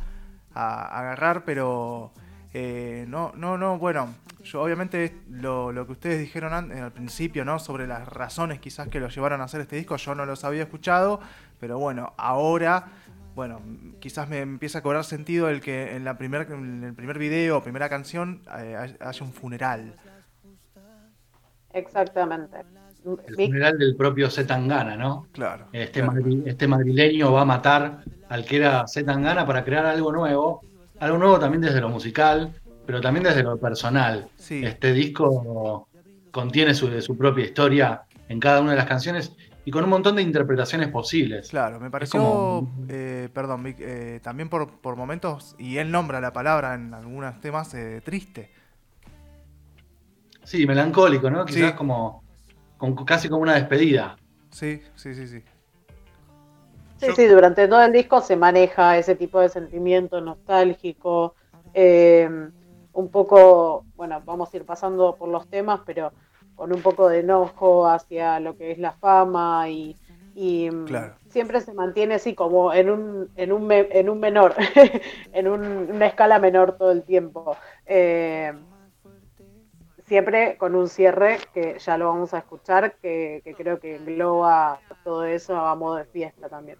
a 0.54 0.98
agarrar, 1.00 1.44
pero 1.44 2.12
eh, 2.52 3.04
no, 3.08 3.32
no, 3.36 3.56
no, 3.58 3.78
bueno, 3.78 4.14
yo 4.42 4.62
obviamente 4.62 5.16
lo, 5.30 5.70
lo 5.72 5.86
que 5.86 5.92
ustedes 5.92 6.18
dijeron 6.20 6.52
an- 6.52 6.72
al 6.72 6.92
principio, 6.92 7.44
¿no? 7.44 7.58
Sobre 7.58 7.86
las 7.86 8.08
razones 8.08 8.58
quizás 8.60 8.88
que 8.88 9.00
lo 9.00 9.08
llevaron 9.08 9.40
a 9.40 9.44
hacer 9.44 9.60
este 9.60 9.76
disco, 9.76 9.96
yo 9.96 10.14
no 10.14 10.26
los 10.26 10.44
había 10.44 10.62
escuchado, 10.62 11.20
pero 11.60 11.78
bueno, 11.78 12.12
ahora, 12.16 12.86
bueno, 13.34 13.60
quizás 14.00 14.28
me 14.28 14.40
empieza 14.40 14.78
a 14.78 14.82
cobrar 14.82 15.04
sentido 15.04 15.48
el 15.48 15.60
que 15.60 15.94
en, 15.94 16.04
la 16.04 16.18
primer, 16.18 16.50
en 16.50 16.82
el 16.84 16.94
primer 16.94 17.18
video, 17.18 17.62
primera 17.62 17.88
canción, 17.88 18.42
eh, 18.58 18.76
hay- 18.76 18.96
haya 19.00 19.24
un 19.24 19.32
funeral. 19.32 19.94
Exactamente. 21.72 22.58
El 23.28 23.34
funeral 23.46 23.78
del 23.78 23.96
propio 23.96 24.28
Zetangana, 24.28 24.96
¿no? 24.96 25.26
Claro. 25.32 25.66
Este, 25.72 26.00
claro. 26.02 26.12
madri- 26.20 26.42
este 26.46 26.66
madrileño 26.66 27.32
va 27.32 27.42
a 27.42 27.44
matar 27.46 28.02
al 28.28 28.44
que 28.44 28.56
era 28.56 28.86
Zetangana 28.88 29.46
para 29.46 29.64
crear 29.64 29.86
algo 29.86 30.12
nuevo, 30.12 30.62
algo 31.00 31.18
nuevo 31.18 31.38
también 31.38 31.62
desde 31.62 31.80
lo 31.80 31.88
musical, 31.88 32.54
pero 32.86 33.00
también 33.00 33.24
desde 33.24 33.42
lo 33.42 33.58
personal. 33.58 34.28
Sí. 34.36 34.64
Este 34.64 34.92
disco 34.92 35.88
contiene 36.30 36.74
su, 36.74 37.00
su 37.00 37.16
propia 37.16 37.44
historia 37.44 38.02
en 38.28 38.38
cada 38.38 38.60
una 38.60 38.72
de 38.72 38.76
las 38.76 38.86
canciones 38.86 39.32
y 39.64 39.70
con 39.70 39.84
un 39.84 39.90
montón 39.90 40.16
de 40.16 40.22
interpretaciones 40.22 40.88
posibles. 40.88 41.48
Claro, 41.50 41.80
me 41.80 41.90
pareció, 41.90 42.20
como- 42.20 42.86
eh, 42.88 43.28
perdón, 43.32 43.62
Vic, 43.64 43.76
eh, 43.80 44.20
también 44.22 44.48
por, 44.48 44.80
por 44.80 44.96
momentos, 44.96 45.54
y 45.58 45.76
él 45.78 45.90
nombra 45.90 46.20
la 46.20 46.32
palabra 46.32 46.74
en 46.74 46.94
algunos 46.94 47.40
temas, 47.40 47.72
eh, 47.74 48.00
triste. 48.04 48.50
Sí, 50.44 50.66
melancólico, 50.66 51.30
¿no? 51.30 51.44
Quizás 51.44 51.70
Sí. 51.72 51.76
como, 51.76 52.24
como- 52.78 53.04
casi 53.04 53.28
como 53.28 53.42
una 53.42 53.54
despedida. 53.54 54.16
Sí, 54.50 54.80
sí, 54.96 55.14
sí, 55.14 55.26
sí. 55.28 55.42
Sí, 57.00 57.06
Yo- 57.08 57.14
sí, 57.14 57.26
durante 57.26 57.66
todo 57.68 57.82
el 57.82 57.92
disco 57.92 58.20
se 58.20 58.36
maneja 58.36 58.98
ese 58.98 59.16
tipo 59.16 59.40
de 59.40 59.48
sentimiento 59.48 60.20
nostálgico, 60.20 61.34
eh, 61.72 62.28
un 62.92 63.10
poco, 63.10 63.86
bueno, 63.96 64.22
vamos 64.24 64.52
a 64.52 64.56
ir 64.56 64.66
pasando 64.66 65.16
por 65.16 65.28
los 65.28 65.48
temas, 65.48 65.80
pero 65.86 66.12
con 66.54 66.72
un 66.74 66.82
poco 66.82 67.08
de 67.08 67.20
enojo 67.20 67.86
hacia 67.88 68.38
lo 68.40 68.54
que 68.56 68.72
es 68.72 68.78
la 68.78 68.92
fama 68.92 69.68
y, 69.70 69.96
y, 70.34 70.70
mm, 70.70 70.84
Claro. 70.84 71.16
siempre 71.28 71.60
se 71.62 71.72
mantiene 71.72 72.14
así 72.16 72.34
como 72.34 72.72
en 72.74 72.90
un, 72.90 73.30
en 73.34 73.52
un, 73.52 73.66
me- 73.66 73.88
en 73.92 74.10
un 74.10 74.20
menor, 74.20 74.54
en 75.32 75.48
un- 75.48 75.90
una 75.90 76.06
escala 76.06 76.38
menor 76.38 76.76
todo 76.76 76.90
el 76.92 77.04
tiempo. 77.04 77.56
Eh, 77.86 78.52
siempre 80.10 80.56
con 80.58 80.74
un 80.74 80.88
cierre 80.88 81.38
que 81.54 81.76
ya 81.78 81.96
lo 81.96 82.08
vamos 82.08 82.34
a 82.34 82.38
escuchar, 82.38 82.96
que, 83.00 83.42
que 83.44 83.54
creo 83.54 83.78
que 83.78 83.94
engloba 83.94 84.80
todo 85.04 85.24
eso 85.24 85.56
a 85.56 85.76
modo 85.76 85.94
de 85.98 86.04
fiesta 86.04 86.48
también. 86.48 86.78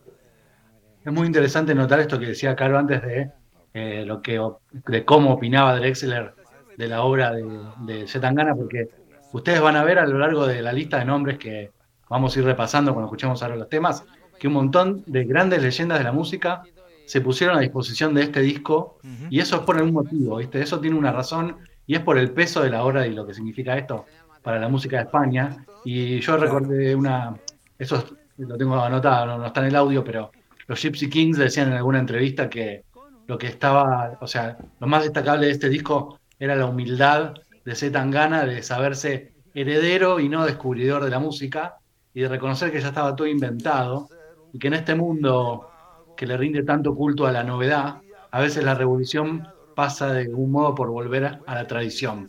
Es 1.05 1.13
muy 1.13 1.29
interesante 1.29 1.73
notar 1.73 2.01
esto 2.01 2.19
que 2.19 2.27
decía 2.27 2.57
Caro 2.57 2.77
antes 2.77 3.01
de 3.03 3.31
eh, 3.73 4.05
lo 4.05 4.21
que 4.21 4.41
de 4.73 5.05
cómo 5.05 5.35
opinaba 5.35 5.77
Drexler 5.77 6.35
de 6.77 6.89
la 6.89 7.05
obra 7.05 7.31
de, 7.31 7.47
de 7.83 8.09
Zetangana, 8.09 8.53
porque 8.57 8.89
ustedes 9.33 9.61
van 9.61 9.77
a 9.77 9.85
ver 9.85 10.01
a 10.01 10.07
lo 10.07 10.19
largo 10.19 10.49
de 10.49 10.61
la 10.61 10.73
lista 10.73 10.99
de 10.99 11.05
nombres 11.05 11.39
que 11.39 11.71
vamos 12.09 12.35
a 12.35 12.41
ir 12.41 12.45
repasando 12.45 12.93
cuando 12.93 13.07
escuchemos 13.07 13.41
ahora 13.45 13.55
los 13.55 13.69
temas, 13.69 14.05
que 14.41 14.49
un 14.49 14.55
montón 14.55 15.05
de 15.07 15.23
grandes 15.23 15.63
leyendas 15.63 15.99
de 15.99 16.05
la 16.05 16.11
música 16.11 16.65
se 17.07 17.21
pusieron 17.21 17.57
a 17.57 17.61
disposición 17.61 18.13
de 18.13 18.23
este 18.23 18.41
disco 18.41 18.99
y 19.31 19.39
eso 19.39 19.55
es 19.55 19.63
por 19.63 19.77
algún 19.77 19.93
motivo, 19.93 20.39
¿viste? 20.39 20.61
Eso 20.61 20.81
tiene 20.81 20.99
una 20.99 21.13
razón 21.13 21.59
y 21.91 21.97
es 21.97 22.03
por 22.03 22.17
el 22.19 22.31
peso 22.31 22.63
de 22.63 22.71
la 22.71 22.85
obra 22.85 23.05
y 23.05 23.13
lo 23.13 23.27
que 23.27 23.35
significa 23.35 23.77
esto 23.77 24.07
para 24.45 24.61
la 24.61 24.69
música 24.69 24.99
de 24.99 25.03
España. 25.03 25.67
Y 25.85 26.21
yo 26.21 26.37
recordé 26.37 26.95
una, 26.95 27.35
eso 27.77 27.97
es- 27.97 28.47
lo 28.47 28.57
tengo 28.57 28.81
anotado, 28.81 29.27
no, 29.27 29.39
no 29.39 29.47
está 29.47 29.63
en 29.63 29.67
el 29.67 29.75
audio, 29.75 30.05
pero 30.05 30.31
los 30.69 30.81
Gypsy 30.81 31.11
Kings 31.11 31.37
decían 31.37 31.67
en 31.67 31.75
alguna 31.75 31.99
entrevista 31.99 32.49
que 32.49 32.85
lo 33.27 33.37
que 33.37 33.49
estaba, 33.49 34.17
o 34.21 34.27
sea, 34.29 34.57
lo 34.79 34.87
más 34.87 35.03
destacable 35.03 35.47
de 35.47 35.53
este 35.53 35.69
disco 35.69 36.21
era 36.39 36.55
la 36.55 36.67
humildad 36.67 37.35
de 37.65 37.75
C. 37.75 37.91
Tangana 37.91 38.45
de 38.45 38.63
saberse 38.63 39.33
heredero 39.53 40.21
y 40.21 40.29
no 40.29 40.45
descubridor 40.47 41.03
de 41.03 41.11
la 41.11 41.19
música 41.19 41.79
y 42.15 42.21
de 42.21 42.29
reconocer 42.29 42.71
que 42.71 42.81
ya 42.81 42.91
estaba 42.91 43.17
todo 43.17 43.27
inventado 43.27 44.09
y 44.53 44.61
que 44.61 44.69
en 44.69 44.75
este 44.75 44.95
mundo 44.95 45.69
que 46.17 46.25
le 46.25 46.37
rinde 46.37 46.63
tanto 46.63 46.95
culto 46.95 47.27
a 47.27 47.33
la 47.33 47.43
novedad, 47.43 47.97
a 48.31 48.41
veces 48.41 48.63
la 48.63 48.77
revolución 48.77 49.45
pasa 49.81 50.13
de 50.13 50.21
algún 50.29 50.51
modo 50.51 50.75
por 50.75 50.89
volver 50.91 51.25
a, 51.25 51.41
a 51.47 51.55
la 51.55 51.67
tradición. 51.67 52.29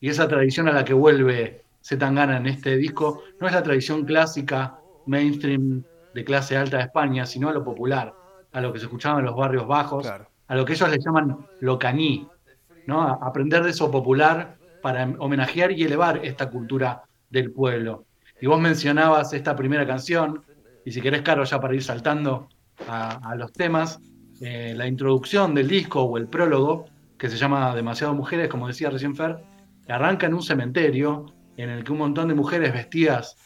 Y 0.00 0.08
esa 0.08 0.26
tradición 0.28 0.66
a 0.68 0.72
la 0.72 0.82
que 0.82 0.94
vuelve 0.94 1.62
Zetangana 1.84 2.38
en 2.38 2.46
este 2.46 2.74
disco 2.78 3.22
no 3.38 3.46
es 3.46 3.52
la 3.52 3.62
tradición 3.62 4.06
clásica, 4.06 4.78
mainstream 5.04 5.82
de 6.14 6.24
clase 6.24 6.56
alta 6.56 6.78
de 6.78 6.84
España, 6.84 7.26
sino 7.26 7.50
a 7.50 7.52
lo 7.52 7.62
popular, 7.62 8.14
a 8.50 8.60
lo 8.62 8.72
que 8.72 8.78
se 8.78 8.86
escuchaba 8.86 9.18
en 9.20 9.26
los 9.26 9.36
barrios 9.36 9.66
bajos, 9.66 10.04
Claro. 10.06 10.26
a 10.48 10.54
lo 10.56 10.64
que 10.64 10.72
ellos 10.72 10.88
le 10.88 10.98
llaman 10.98 11.36
lo 11.60 11.78
caní, 11.78 12.26
¿no? 12.86 13.02
A 13.02 13.12
aprender 13.28 13.62
de 13.62 13.70
eso 13.70 13.90
popular 13.90 14.56
para 14.80 15.04
homenajear 15.18 15.72
y 15.72 15.82
elevar 15.84 16.24
esta 16.24 16.48
cultura 16.48 17.02
del 17.28 17.52
pueblo. 17.52 18.06
Y 18.40 18.46
vos 18.46 18.58
mencionabas 18.58 19.34
esta 19.34 19.54
primera 19.54 19.86
canción, 19.86 20.42
y 20.86 20.92
si 20.92 21.02
querés, 21.02 21.20
Caro, 21.20 21.44
ya 21.44 21.60
para 21.60 21.74
ir 21.74 21.82
saltando 21.82 22.48
a, 22.88 23.30
a 23.30 23.34
los 23.34 23.52
temas, 23.52 24.00
eh, 24.40 24.74
la 24.76 24.86
introducción 24.86 25.54
del 25.54 25.68
disco 25.68 26.02
o 26.02 26.16
el 26.16 26.28
prólogo, 26.28 26.86
que 27.18 27.28
se 27.28 27.36
llama 27.36 27.74
Demasiado 27.74 28.14
Mujeres, 28.14 28.48
como 28.48 28.68
decía 28.68 28.90
recién 28.90 29.16
Fer, 29.16 29.38
arranca 29.88 30.26
en 30.26 30.34
un 30.34 30.42
cementerio 30.42 31.26
en 31.56 31.70
el 31.70 31.84
que 31.84 31.92
un 31.92 31.98
montón 31.98 32.28
de 32.28 32.34
mujeres 32.34 32.72
vestidas 32.72 33.36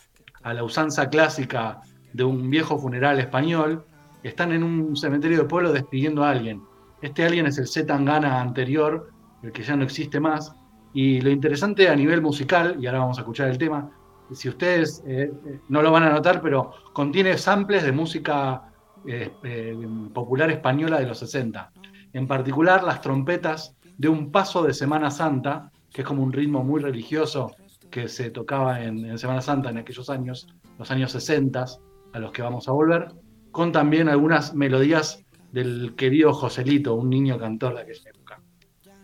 a 0.42 0.54
la 0.54 0.64
usanza 0.64 1.08
clásica 1.08 1.80
de 2.12 2.24
un 2.24 2.50
viejo 2.50 2.78
funeral 2.78 3.20
español 3.20 3.84
están 4.22 4.52
en 4.52 4.62
un 4.62 4.96
cementerio 4.96 5.38
de 5.38 5.44
pueblo 5.44 5.72
despidiendo 5.72 6.24
a 6.24 6.30
alguien. 6.30 6.62
Este 7.02 7.24
alguien 7.24 7.46
es 7.46 7.58
el 7.58 7.66
Z 7.66 7.94
anterior, 7.94 9.10
el 9.42 9.52
que 9.52 9.62
ya 9.62 9.76
no 9.76 9.84
existe 9.84 10.20
más. 10.20 10.54
Y 10.92 11.20
lo 11.20 11.30
interesante 11.30 11.88
a 11.88 11.94
nivel 11.94 12.20
musical, 12.20 12.76
y 12.80 12.86
ahora 12.86 13.00
vamos 13.00 13.18
a 13.18 13.20
escuchar 13.20 13.48
el 13.48 13.58
tema, 13.58 13.90
si 14.32 14.48
ustedes 14.48 15.02
eh, 15.06 15.32
eh, 15.46 15.60
no 15.68 15.82
lo 15.82 15.90
van 15.90 16.04
a 16.04 16.10
notar, 16.10 16.40
pero 16.40 16.72
contiene 16.92 17.36
samples 17.36 17.82
de 17.82 17.92
música 17.92 18.69
eh, 19.06 19.30
eh, 19.44 19.76
popular 20.12 20.50
española 20.50 21.00
de 21.00 21.06
los 21.06 21.18
60. 21.18 21.72
En 22.12 22.26
particular, 22.26 22.82
las 22.82 23.00
trompetas 23.00 23.76
de 23.96 24.08
un 24.08 24.30
paso 24.30 24.62
de 24.62 24.74
Semana 24.74 25.10
Santa, 25.10 25.70
que 25.92 26.02
es 26.02 26.06
como 26.06 26.22
un 26.22 26.32
ritmo 26.32 26.64
muy 26.64 26.80
religioso 26.80 27.54
que 27.90 28.08
se 28.08 28.30
tocaba 28.30 28.82
en, 28.82 29.04
en 29.04 29.18
Semana 29.18 29.40
Santa 29.40 29.70
en 29.70 29.78
aquellos 29.78 30.10
años, 30.10 30.48
los 30.78 30.90
años 30.90 31.12
60, 31.12 31.64
a 32.12 32.18
los 32.18 32.32
que 32.32 32.42
vamos 32.42 32.68
a 32.68 32.72
volver, 32.72 33.12
con 33.50 33.72
también 33.72 34.08
algunas 34.08 34.54
melodías 34.54 35.24
del 35.52 35.94
querido 35.96 36.32
Joselito, 36.32 36.94
un 36.94 37.10
niño 37.10 37.38
cantor 37.38 37.74
de 37.74 37.82
aquella 37.82 38.10
época. 38.10 38.40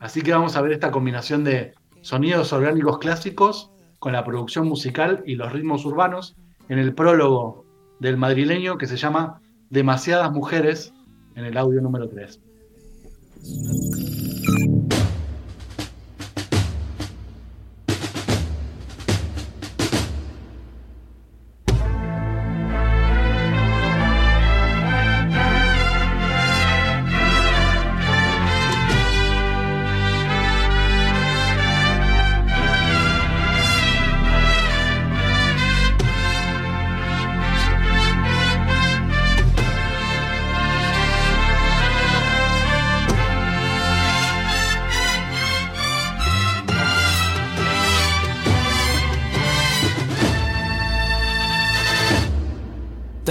Así 0.01 0.23
que 0.23 0.33
vamos 0.33 0.57
a 0.57 0.61
ver 0.61 0.73
esta 0.73 0.91
combinación 0.91 1.45
de 1.45 1.75
sonidos 2.03 2.53
orgánicos 2.53 2.99
clásicos 2.99 3.73
con 3.99 4.13
la 4.13 4.25
producción 4.25 4.69
musical 4.69 5.23
y 5.27 5.35
los 5.35 5.53
ritmos 5.53 5.85
urbanos 5.85 6.37
en 6.69 6.79
el 6.79 6.95
prólogo 6.95 7.65
del 7.99 8.17
madrileño 8.17 8.79
que 8.79 8.87
se 8.87 8.97
llama 8.97 9.41
Demasiadas 9.71 10.33
Mujeres 10.33 10.93
en 11.35 11.45
el 11.45 11.57
audio 11.57 11.81
número 11.81 12.09
3. 12.09 12.41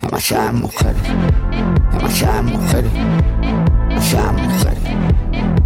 Demasiadas 0.00 0.54
mujeres, 0.54 1.02
demasiadas 1.92 2.44
mujeres, 2.44 2.90
demasiadas 3.88 4.32
mujeres, 4.32 4.82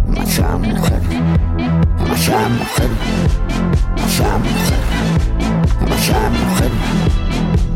demasiadas 0.07 0.59
mujeres, 0.59 1.09
demasiadas 1.97 2.51
mujeres, 2.51 2.97
demasiadas 3.95 4.41
mujeres, 4.41 4.85
demasiadas 5.79 6.31
mujeres, 6.31 6.79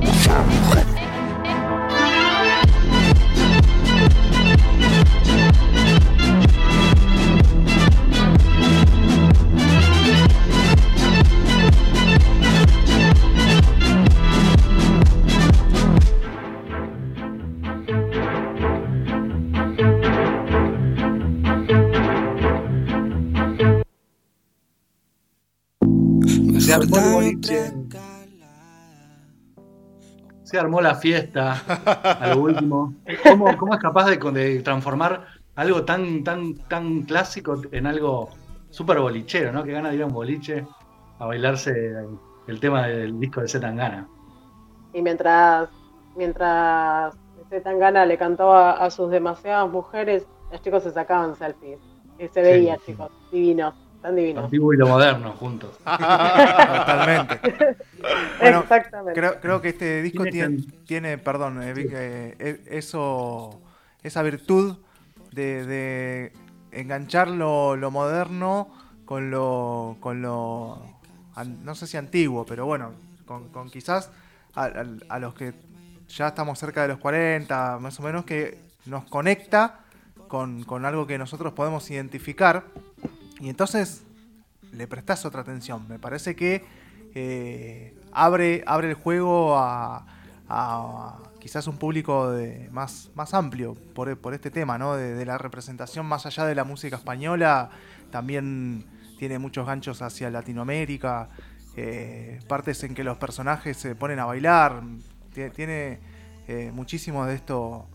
demasiadas 0.02 0.46
mujeres. 0.48 0.99
Se 30.44 30.58
armó 30.58 30.82
la 30.82 30.96
fiesta 30.96 31.62
a 32.20 32.28
lo 32.34 32.42
último. 32.42 32.96
¿Cómo, 33.24 33.56
cómo 33.58 33.74
es 33.76 33.80
capaz 33.80 34.06
de, 34.10 34.18
de 34.18 34.62
transformar 34.62 35.26
algo 35.56 35.84
tan, 35.86 36.24
tan, 36.24 36.56
tan 36.68 37.04
clásico 37.04 37.62
en 37.72 37.86
algo 37.86 38.30
súper 38.70 39.00
bolichero, 39.00 39.52
¿no? 39.52 39.64
Que 39.64 39.74
gana 39.74 39.90
de 39.90 39.96
ir 39.98 40.04
a 40.04 40.08
un 40.08 40.14
boliche 40.14 40.66
a 41.20 41.26
bailarse 41.26 41.96
el 42.48 42.60
tema 42.60 42.88
del 42.88 43.20
disco 43.20 43.42
de 43.42 43.48
Zetangana. 43.48 44.08
Y 44.94 45.02
mientras, 45.02 45.70
mientras 46.16 47.16
Zetangana 47.50 48.06
le 48.06 48.18
cantaba 48.18 48.72
a 48.72 48.90
sus 48.90 49.12
demasiadas 49.12 49.70
mujeres, 49.70 50.26
los 50.52 50.62
chicos 50.62 50.84
se 50.84 50.92
sacaban 50.92 51.36
selfies. 51.36 51.80
Y 52.18 52.28
se 52.28 52.42
veía, 52.42 52.76
Sí. 52.78 52.82
chicos, 52.88 53.12
divinos, 53.32 53.74
tan 54.02 54.12
Lo 54.12 54.18
divinos. 54.22 54.44
antiguo 54.46 54.74
y 54.74 54.78
lo 54.78 54.88
moderno 54.88 55.32
juntos. 55.34 55.78
Totalmente. 55.86 57.40
Bueno, 58.40 58.60
Exactamente. 58.62 59.20
Creo, 59.20 59.40
creo 59.42 59.62
que 59.62 59.70
este 59.70 60.02
disco 60.02 60.24
Tiene 60.24 60.64
tiene, 60.86 61.18
perdón, 61.18 61.62
eh, 61.62 61.74
eh, 61.76 62.36
eh, 62.40 62.62
eso, 62.70 63.62
esa 64.02 64.24
virtud 64.24 64.78
de, 65.34 65.66
de 65.66 66.34
enganchar 66.72 67.28
lo, 67.28 67.76
lo 67.76 67.92
moderno 67.92 68.70
con 69.04 69.30
lo, 69.30 69.98
con 70.00 70.22
lo, 70.22 70.82
an- 71.36 71.64
no 71.66 71.76
sé 71.76 71.86
si 71.88 71.98
antiguo, 71.98 72.46
pero 72.46 72.66
bueno, 72.66 72.94
con, 73.26 73.50
con 73.50 73.70
quizás 73.70 74.10
a, 74.56 74.64
a- 74.66 74.86
a 75.10 75.20
los 75.20 75.34
que 75.34 75.54
ya 76.08 76.30
estamos 76.30 76.58
cerca 76.58 76.84
de 76.84 76.88
los 76.88 76.98
40, 77.00 77.78
más 77.80 78.00
o 78.00 78.04
menos, 78.04 78.24
que 78.24 78.58
nos 78.86 79.04
conecta 79.06 79.80
con, 80.30 80.64
con 80.64 80.86
algo 80.86 81.06
que 81.06 81.18
nosotros 81.18 81.52
podemos 81.54 81.90
identificar. 81.92 82.64
Y 83.40 83.50
entonces 83.50 84.04
le 84.72 84.88
prestás 84.88 85.26
otra 85.26 85.42
atención. 85.42 85.86
Me 85.88 86.00
parece 86.00 86.36
que 86.36 86.64
eh, 87.16 87.96
abre, 88.12 88.64
abre 88.68 88.90
el 88.90 88.94
juego 88.96 89.58
a, 89.58 90.06
a 90.48 91.18
quizás 91.40 91.68
un 91.68 91.78
público 91.78 92.32
de, 92.32 92.70
más, 92.72 93.10
más 93.16 93.34
amplio 93.34 93.76
por, 93.96 94.16
por 94.18 94.34
este 94.34 94.52
tema, 94.52 94.78
¿no? 94.78 94.96
De, 94.96 95.26
la 95.26 95.38
representación 95.38 96.06
más 96.06 96.26
allá 96.26 96.46
de 96.46 96.56
la 96.56 96.64
música 96.66 96.98
española, 96.98 97.70
también 98.12 98.86
tiene 99.18 99.40
muchos 99.40 99.66
ganchos 99.66 100.02
hacia 100.02 100.30
Latinoamérica, 100.30 101.30
eh, 101.76 102.40
partes 102.48 102.84
en 102.84 102.94
que 102.94 103.04
los 103.04 103.18
personajes 103.18 103.78
se 103.78 103.96
ponen 103.96 104.20
a 104.20 104.26
bailar, 104.26 104.82
tie- 105.34 105.52
tiene 105.54 106.00
eh, 106.48 106.72
muchísimo 106.74 107.26
de 107.26 107.36
esto 107.36 107.88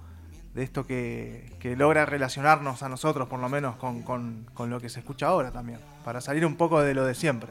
de 0.55 0.63
esto 0.63 0.87
que, 0.87 1.53
que 1.59 1.77
logra 1.77 2.07
relacionarnos 2.07 2.83
a 2.83 2.89
nosotros, 2.89 3.29
por 3.29 3.41
lo 3.41 3.49
menos, 3.49 3.77
con, 3.77 4.03
con- 4.03 4.47
con 4.55 4.71
lo 4.71 4.81
que 4.81 4.89
se 4.89 5.01
escucha 5.01 5.27
ahora 5.27 5.51
también, 5.51 5.81
para 6.05 6.21
salir 6.21 6.47
un 6.47 6.57
poco 6.57 6.81
de 6.81 6.95
lo 6.95 7.05
de 7.05 7.15
siempre. 7.15 7.51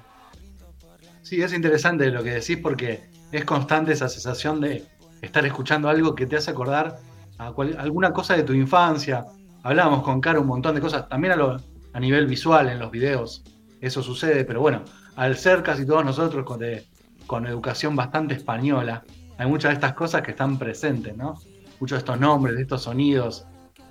Sí, 1.22 1.42
es 1.42 1.54
interesante 1.54 2.10
lo 2.10 2.24
que 2.24 2.32
decís 2.32 2.58
porque 2.58 3.10
es 3.32 3.46
constante 3.46 3.94
esa 3.94 4.10
sensación 4.10 4.62
de 4.62 4.86
estar 5.22 5.46
escuchando 5.46 5.90
algo 5.90 6.16
que 6.16 6.26
te 6.26 6.38
hace 6.38 6.52
acordar 6.52 6.98
a 7.38 7.52
cual- 7.52 7.76
alguna 7.80 8.12
cosa 8.14 8.36
de 8.36 8.44
tu 8.44 8.54
infancia. 8.54 9.26
Hablábamos 9.64 10.04
con 10.04 10.20
Cara 10.22 10.40
un 10.40 10.48
montón 10.48 10.76
de 10.76 10.82
cosas, 10.82 11.08
también 11.10 11.34
a, 11.34 11.36
lo- 11.38 11.58
a 11.94 12.00
nivel 12.00 12.28
visual 12.28 12.70
en 12.70 12.80
los 12.80 12.92
videos 12.92 13.44
eso 13.82 14.02
sucede, 14.02 14.46
pero 14.46 14.62
bueno, 14.62 14.82
al 15.18 15.36
ser 15.38 15.62
casi 15.62 15.86
todos 15.86 16.06
nosotros 16.06 16.46
con, 16.46 16.60
de- 16.60 16.86
con 17.28 17.46
educación 17.48 17.96
bastante 17.98 18.34
española, 18.34 19.04
hay 19.38 19.48
muchas 19.48 19.70
de 19.72 19.74
estas 19.76 19.94
cosas 19.94 20.22
que 20.22 20.32
están 20.32 20.58
presentes, 20.58 21.16
¿no? 21.18 21.38
Muchos 21.84 21.98
de 21.98 22.00
estos 22.00 22.18
nombres, 22.22 22.56
de 22.56 22.62
estos 22.62 22.84
sonidos 22.84 23.46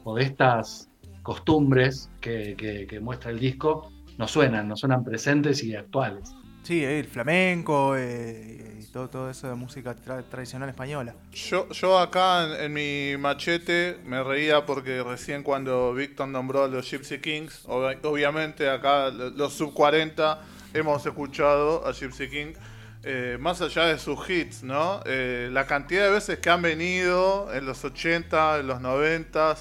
o 0.04 0.14
de 0.16 0.22
estas 0.24 0.88
costumbres 1.22 2.08
que, 2.22 2.54
que- 2.56 2.86
que 2.86 3.00
muestra 3.00 3.30
el 3.30 3.38
disco 3.38 3.92
nos 4.16 4.30
suenan, 4.30 4.66
nos 4.66 4.80
suenan 4.80 5.04
presentes 5.04 5.62
y 5.62 5.74
actuales. 5.76 6.32
Sí, 6.62 6.82
el 6.82 7.04
flamenco 7.04 7.94
eh, 7.98 8.78
y 8.80 8.86
todo, 8.90 9.10
todo 9.10 9.28
eso 9.28 9.46
de 9.50 9.56
música 9.56 9.94
tra- 9.94 10.24
tradicional 10.24 10.70
española. 10.70 11.14
Yo, 11.32 11.68
yo 11.68 11.98
acá 11.98 12.44
en, 12.46 12.64
en 12.64 12.72
mi 12.72 13.14
machete 13.18 13.98
me 14.06 14.24
reía 14.24 14.64
porque 14.64 15.02
recién 15.02 15.42
cuando 15.42 15.92
Victor 15.92 16.28
nombró 16.28 16.64
a 16.64 16.68
los 16.68 16.90
Gypsy 16.90 17.18
Kings, 17.18 17.66
ob- 17.68 17.98
obviamente 18.04 18.70
acá 18.70 19.10
lo- 19.10 19.28
los 19.28 19.52
sub 19.52 19.74
40 19.74 20.40
hemos 20.72 21.04
escuchado 21.04 21.86
a 21.86 21.92
Gypsy 21.92 22.30
King, 22.30 22.54
eh, 23.04 23.36
más 23.40 23.60
allá 23.60 23.86
de 23.86 23.98
sus 23.98 24.28
hits, 24.30 24.62
¿no? 24.62 25.00
Eh, 25.06 25.48
la 25.52 25.66
cantidad 25.66 26.04
de 26.04 26.10
veces 26.10 26.38
que 26.38 26.50
han 26.50 26.62
venido 26.62 27.52
en 27.52 27.66
los 27.66 27.84
80, 27.84 28.60
en 28.60 28.66
los 28.68 28.80
90, 28.80 29.56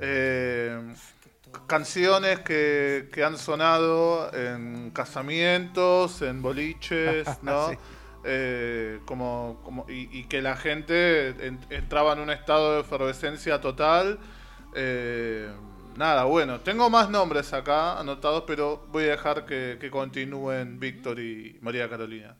eh, 0.00 0.94
canciones 1.66 2.40
que, 2.40 3.08
que 3.12 3.24
han 3.24 3.38
sonado 3.38 4.32
en 4.34 4.90
casamientos, 4.90 6.22
en 6.22 6.42
boliches, 6.42 7.26
¿no? 7.42 7.70
Sí. 7.70 7.78
Eh, 8.24 9.00
como, 9.04 9.60
como 9.64 9.86
y, 9.88 10.08
y 10.18 10.24
que 10.24 10.42
la 10.42 10.56
gente 10.56 11.28
en- 11.46 11.60
entraba 11.70 12.12
en 12.14 12.20
un 12.20 12.30
estado 12.30 12.74
de 12.74 12.80
efervescencia 12.80 13.60
total. 13.60 14.18
Eh, 14.74 15.48
nada, 15.96 16.24
bueno, 16.24 16.60
tengo 16.60 16.90
más 16.90 17.08
nombres 17.10 17.52
acá 17.52 17.98
anotados, 18.00 18.44
pero 18.46 18.84
voy 18.88 19.04
a 19.04 19.10
dejar 19.12 19.46
que, 19.46 19.78
que 19.80 19.90
continúen 19.90 20.78
Víctor 20.80 21.20
y 21.20 21.58
María 21.62 21.88
Carolina. 21.88 22.36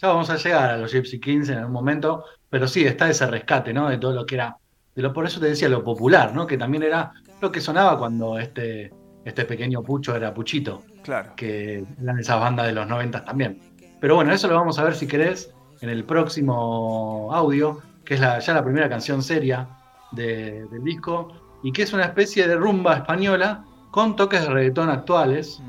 Ya 0.00 0.08
vamos 0.08 0.30
a 0.30 0.36
llegar 0.36 0.70
a 0.70 0.76
los 0.76 0.92
Gypsy 0.92 1.18
Kings 1.20 1.48
en 1.48 1.58
algún 1.58 1.72
momento, 1.72 2.24
pero 2.48 2.68
sí, 2.68 2.84
está 2.84 3.10
ese 3.10 3.26
rescate, 3.26 3.72
¿no? 3.72 3.88
De 3.88 3.98
todo 3.98 4.12
lo 4.12 4.24
que 4.24 4.36
era, 4.36 4.56
de 4.94 5.02
lo, 5.02 5.12
por 5.12 5.26
eso 5.26 5.40
te 5.40 5.46
decía, 5.46 5.68
lo 5.68 5.82
popular, 5.82 6.32
¿no? 6.34 6.46
Que 6.46 6.56
también 6.56 6.84
era 6.84 7.12
lo 7.40 7.50
que 7.50 7.60
sonaba 7.60 7.98
cuando 7.98 8.38
este, 8.38 8.92
este 9.24 9.44
pequeño 9.44 9.82
Pucho 9.82 10.14
era 10.14 10.32
Puchito, 10.32 10.82
Claro. 11.02 11.32
que 11.36 11.84
eran 12.00 12.18
esas 12.18 12.38
bandas 12.40 12.66
de 12.66 12.72
los 12.72 12.86
noventas 12.86 13.24
también. 13.24 13.60
Pero 14.00 14.14
bueno, 14.14 14.32
eso 14.32 14.46
lo 14.46 14.54
vamos 14.54 14.78
a 14.78 14.84
ver 14.84 14.94
si 14.94 15.06
querés 15.08 15.52
en 15.80 15.88
el 15.90 16.04
próximo 16.04 17.30
audio, 17.32 17.80
que 18.04 18.14
es 18.14 18.20
la- 18.20 18.38
ya 18.38 18.54
la 18.54 18.62
primera 18.64 18.88
canción 18.88 19.22
seria 19.22 19.68
de- 20.12 20.64
del 20.70 20.84
disco, 20.84 21.32
y 21.62 21.72
que 21.72 21.82
es 21.82 21.92
una 21.92 22.04
especie 22.04 22.46
de 22.46 22.54
rumba 22.56 22.94
española 22.94 23.64
con 23.90 24.14
toques 24.14 24.42
de 24.42 24.48
reggaetón 24.48 24.90
actuales, 24.90 25.60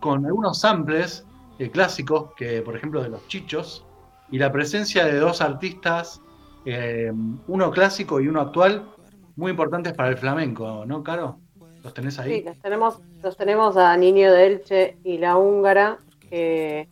con 0.00 0.26
algunos 0.26 0.60
samples 0.60 1.26
clásicos, 1.68 2.32
que 2.34 2.62
por 2.62 2.74
ejemplo 2.74 3.02
de 3.02 3.10
los 3.10 3.26
chichos, 3.28 3.84
y 4.30 4.38
la 4.38 4.50
presencia 4.50 5.04
de 5.04 5.18
dos 5.18 5.40
artistas, 5.42 6.22
eh, 6.64 7.12
uno 7.48 7.70
clásico 7.70 8.20
y 8.20 8.28
uno 8.28 8.40
actual, 8.40 8.86
muy 9.36 9.50
importantes 9.50 9.92
para 9.92 10.08
el 10.08 10.16
flamenco, 10.16 10.84
¿no, 10.86 11.02
Caro? 11.02 11.38
¿Los 11.82 11.92
tenés 11.94 12.14
Sí, 12.14 12.20
ahí? 12.20 12.42
los 12.42 12.58
tenemos, 12.58 13.00
los 13.22 13.36
tenemos 13.36 13.76
a 13.76 13.96
Niño 13.96 14.32
de 14.32 14.46
Elche 14.46 14.96
y 15.02 15.18
la 15.18 15.36
húngara, 15.36 15.98
que 16.28 16.88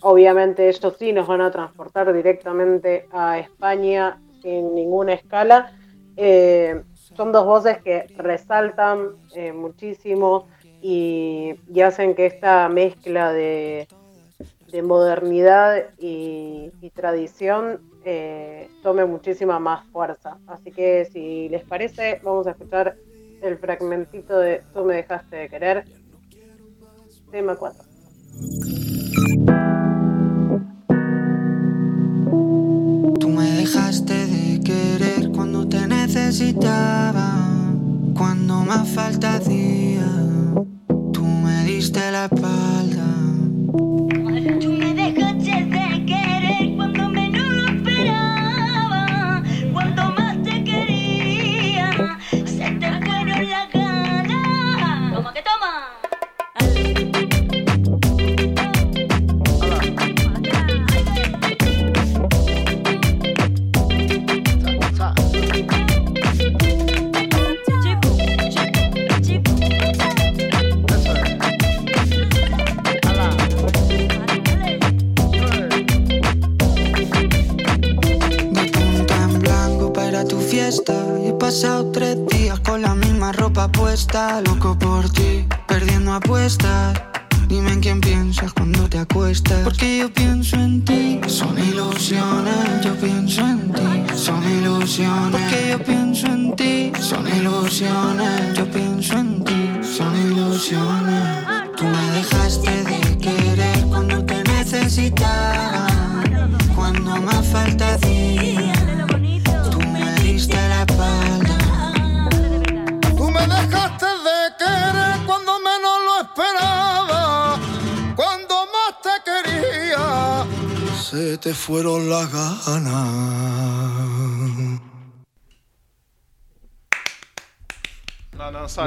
obviamente 0.00 0.68
ellos 0.68 0.96
sí 0.98 1.12
nos 1.12 1.26
van 1.26 1.40
a 1.42 1.50
transportar 1.50 2.12
directamente 2.12 3.06
a 3.12 3.38
España 3.38 4.18
sin 4.42 4.74
ninguna 4.74 5.12
escala. 5.14 5.72
Eh, 6.16 6.82
son 7.16 7.32
dos 7.32 7.44
voces 7.44 7.82
que 7.82 8.06
resaltan 8.16 9.10
eh, 9.34 9.52
muchísimo 9.52 10.48
y, 10.86 11.54
y 11.72 11.80
hacen 11.80 12.14
que 12.14 12.26
esta 12.26 12.68
mezcla 12.68 13.32
de, 13.32 13.88
de 14.70 14.82
modernidad 14.82 15.82
y, 15.98 16.70
y 16.82 16.90
tradición 16.90 17.80
eh, 18.04 18.68
tome 18.82 19.06
muchísima 19.06 19.58
más 19.58 19.86
fuerza. 19.86 20.36
Así 20.46 20.70
que 20.72 21.06
si 21.06 21.48
les 21.48 21.64
parece, 21.64 22.20
vamos 22.22 22.46
a 22.46 22.50
escuchar 22.50 22.98
el 23.40 23.56
fragmentito 23.56 24.38
de 24.38 24.62
Tú 24.74 24.84
me 24.84 24.96
dejaste 24.96 25.36
de 25.36 25.48
querer, 25.48 25.84
tema 27.30 27.56
4. 27.56 27.82
Tú 33.20 33.28
me 33.30 33.50
dejaste 33.52 34.26
de 34.26 34.60
querer 34.60 35.30
cuando 35.34 35.66
te 35.66 35.86
necesitaba, 35.86 37.38
cuando 38.14 38.56
más 38.56 38.86
falta 38.90 39.36
hacía 39.36 39.84
diste 41.64 42.10
la 42.10 42.26
espalda. 42.26 43.13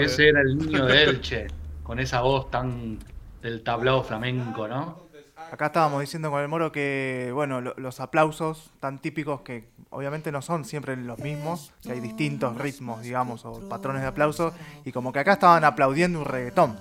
Ese 0.08 0.30
era 0.30 0.42
el 0.42 0.58
niño 0.58 0.86
de 0.86 1.04
Elche, 1.04 1.48
con 1.84 2.00
esa 2.00 2.22
voz 2.22 2.50
tan 2.52 3.00
del 3.42 3.62
tablao 3.64 4.04
flamenco, 4.04 4.68
¿no? 4.68 5.08
Acá 5.50 5.68
estábamos 5.68 6.02
diciendo 6.02 6.30
con 6.30 6.42
el 6.42 6.50
moro 6.50 6.72
que, 6.74 7.32
bueno, 7.34 7.62
lo- 7.62 7.74
los 7.78 8.00
aplausos 8.02 8.70
tan 8.82 9.00
típicos 9.00 9.42
que 9.42 9.64
obviamente 9.92 10.30
no 10.32 10.42
son 10.42 10.66
siempre 10.66 10.98
los 10.98 11.20
mismos, 11.20 11.72
que 11.84 11.94
hay 11.94 12.00
distintos 12.02 12.58
ritmos, 12.58 13.02
digamos, 13.02 13.46
o 13.46 13.62
patrones 13.62 14.02
de 14.02 14.10
aplauso, 14.10 14.54
y 14.84 14.92
como 14.92 15.14
que 15.14 15.20
acá 15.20 15.34
estaban 15.34 15.64
aplaudiendo 15.64 16.20
un 16.20 16.26
reggaetón. 16.26 16.76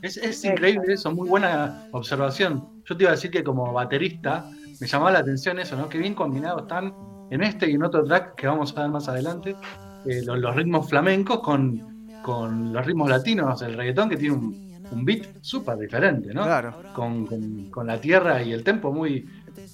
Es, 0.00 0.16
es 0.16 0.44
increíble 0.44 0.94
eso, 0.94 1.10
muy 1.10 1.28
buena 1.28 1.84
observación. 1.90 2.70
Yo 2.86 2.96
te 2.96 3.02
iba 3.02 3.10
a 3.10 3.14
decir 3.16 3.30
que 3.30 3.44
como 3.44 3.72
baterista 3.72 4.48
me 4.80 4.86
llamaba 4.86 5.10
la 5.10 5.18
atención 5.18 5.58
eso, 5.58 5.76
¿no? 5.76 5.88
Que 5.88 5.98
bien 5.98 6.14
combinados 6.14 6.62
están 6.62 6.94
en 7.30 7.42
este 7.42 7.68
y 7.68 7.74
en 7.74 7.82
otro 7.82 8.04
track 8.04 8.34
que 8.36 8.46
vamos 8.46 8.76
a 8.78 8.82
ver 8.82 8.90
más 8.90 9.08
adelante, 9.08 9.56
eh, 10.04 10.22
los, 10.24 10.38
los 10.38 10.54
ritmos 10.56 10.88
flamencos 10.88 11.40
con, 11.40 11.97
con 12.22 12.72
los 12.72 12.84
ritmos 12.86 13.08
latinos, 13.08 13.62
el 13.62 13.74
reggaetón 13.74 14.08
que 14.10 14.16
tiene 14.16 14.34
un, 14.34 14.78
un 14.90 15.04
beat 15.04 15.26
súper 15.40 15.76
diferente, 15.78 16.32
¿no? 16.34 16.44
Claro. 16.44 16.74
Con, 16.94 17.26
con- 17.26 17.70
con 17.70 17.86
la 17.86 18.00
tierra 18.00 18.42
y 18.42 18.52
el 18.52 18.62
tempo 18.64 18.92
muy, 18.92 19.28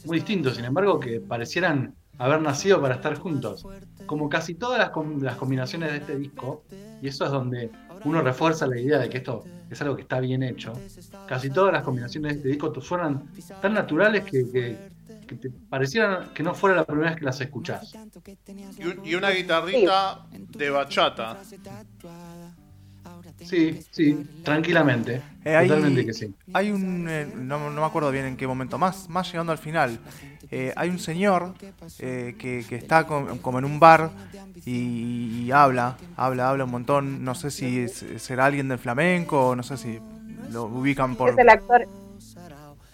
muy 0.06 0.18
distintos, 0.18 0.56
sin 0.56 0.64
embargo 0.64 0.98
que 1.00 1.20
parecieran 1.20 1.94
haber 2.18 2.40
nacido 2.42 2.80
para 2.80 2.96
estar 2.96 3.16
juntos. 3.18 3.66
Como 4.06 4.28
casi 4.28 4.54
todas 4.54 4.78
las, 4.78 4.90
com- 4.90 5.20
las 5.22 5.36
combinaciones 5.36 5.90
de 5.92 5.98
este 5.98 6.16
disco, 6.16 6.64
y 7.00 7.08
eso 7.08 7.24
es 7.24 7.30
donde 7.30 7.70
uno 8.04 8.20
refuerza 8.22 8.66
la 8.66 8.78
idea 8.78 8.98
de 8.98 9.08
que 9.08 9.18
esto 9.18 9.44
es 9.70 9.80
algo 9.80 9.96
que 9.96 10.02
está 10.02 10.20
bien 10.20 10.42
hecho, 10.42 10.72
casi 11.26 11.50
todas 11.50 11.72
las 11.72 11.82
combinaciones 11.82 12.32
de 12.32 12.36
este 12.38 12.48
disco 12.50 12.80
suenan 12.80 13.24
tan 13.62 13.72
naturales 13.74 14.24
que, 14.24 14.50
que- 14.50 14.94
que 15.26 15.36
te 15.36 15.48
parecieran 15.50 16.34
que 16.34 16.42
no 16.42 16.52
fuera 16.54 16.76
la 16.76 16.84
primera 16.84 17.08
vez 17.10 17.18
que 17.18 17.24
las 17.24 17.40
escuchás. 17.40 17.94
Y, 18.78 18.84
un- 18.84 19.06
y 19.06 19.14
una 19.14 19.30
guitarrita 19.30 20.26
de 20.30 20.70
bachata. 20.70 21.38
Sí, 23.44 23.80
sí, 23.90 24.26
tranquilamente. 24.44 25.20
Eh, 25.44 25.54
hay, 25.56 25.68
Totalmente 25.68 26.06
que 26.06 26.12
sí. 26.14 26.34
hay 26.52 26.70
un, 26.70 27.06
eh, 27.08 27.26
no, 27.34 27.70
no 27.70 27.80
me 27.80 27.86
acuerdo 27.86 28.10
bien 28.10 28.24
en 28.26 28.36
qué 28.36 28.46
momento, 28.46 28.78
más, 28.78 29.08
más 29.08 29.30
llegando 29.30 29.52
al 29.52 29.58
final, 29.58 29.98
eh, 30.50 30.72
hay 30.76 30.88
un 30.90 30.98
señor 30.98 31.54
eh, 31.98 32.34
que, 32.38 32.64
que 32.68 32.76
está 32.76 33.06
com- 33.06 33.38
como 33.38 33.58
en 33.58 33.64
un 33.64 33.78
bar 33.80 34.10
y, 34.64 35.42
y 35.44 35.52
habla, 35.52 35.96
habla, 36.16 36.48
habla 36.50 36.64
un 36.64 36.70
montón, 36.70 37.24
no 37.24 37.34
sé 37.34 37.50
si 37.50 37.80
es- 37.80 38.04
será 38.18 38.46
alguien 38.46 38.68
del 38.68 38.78
flamenco, 38.78 39.54
no 39.56 39.62
sé 39.62 39.76
si 39.76 39.98
lo 40.50 40.64
ubican 40.64 41.16
por... 41.16 41.30
Es 41.30 41.38
el 41.38 41.48
actor. 41.48 41.86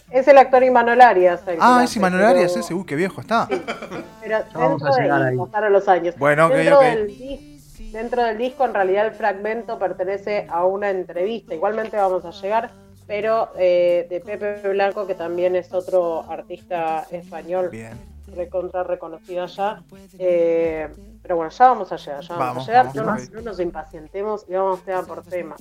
Es 0.09 0.27
el 0.27 0.37
actor 0.37 0.61
Imanol 0.61 0.99
Arias. 0.99 1.39
el 1.47 1.53
que 1.55 1.59
Ah, 1.61 1.81
es 1.85 1.95
Imanol 1.95 2.19
pero- 2.19 2.29
Arias 2.31 2.57
ese, 2.57 2.73
uy, 2.73 2.85
qué 2.85 2.95
viejo 2.97 3.21
está. 3.21 3.47
Pero 3.47 4.39
vamos 4.53 4.83
a 4.83 5.01
llegar 5.01 5.21
de 5.23 5.29
ahí. 5.29 5.37
pasaron 5.37 5.71
los 5.71 5.87
años. 5.87 6.15
Bueno, 6.17 6.49
dentro, 6.49 6.79
ok. 6.79 6.83
Del, 6.83 7.07
dis- 7.07 7.50
dentro 7.91 8.23
del 8.23 8.37
disco, 8.37 8.65
en 8.65 8.73
realidad, 8.73 9.07
el 9.07 9.13
fragmento 9.13 9.77
pertenece 9.77 10.47
a 10.49 10.65
una 10.65 10.89
entrevista. 10.89 11.53
Igualmente 11.53 11.97
vamos 11.97 12.25
a 12.25 12.31
llegar, 12.31 12.71
pero 13.07 13.49
eh, 13.57 14.07
de 14.09 14.19
Pepe 14.21 14.67
Blanco, 14.69 15.05
que 15.07 15.15
también 15.15 15.55
es 15.55 15.73
otro 15.73 16.23
artista 16.29 17.05
español 17.11 17.69
Bien. 17.69 17.91
recontra 18.35 18.83
reconocido 18.83 19.45
ya. 19.45 19.83
Eh, 20.17 20.87
pero 21.21 21.35
bueno, 21.35 21.51
ya 21.51 21.67
vamos 21.67 21.91
a 21.91 21.97
llegar, 21.97 22.21
ya 22.21 22.35
vamos, 22.35 22.47
Vamos, 22.47 22.63
a 22.63 22.71
llegar. 22.71 22.85
vamos, 22.85 22.95
no, 22.95 23.11
nos, 23.13 23.27
ok. 23.27 23.33
no 23.35 23.41
nos 23.41 23.59
impacientemos 23.59 24.45
y 24.47 24.53
vamos 24.53 24.83
tema 24.83 25.03
por 25.03 25.23
tema. 25.23 25.55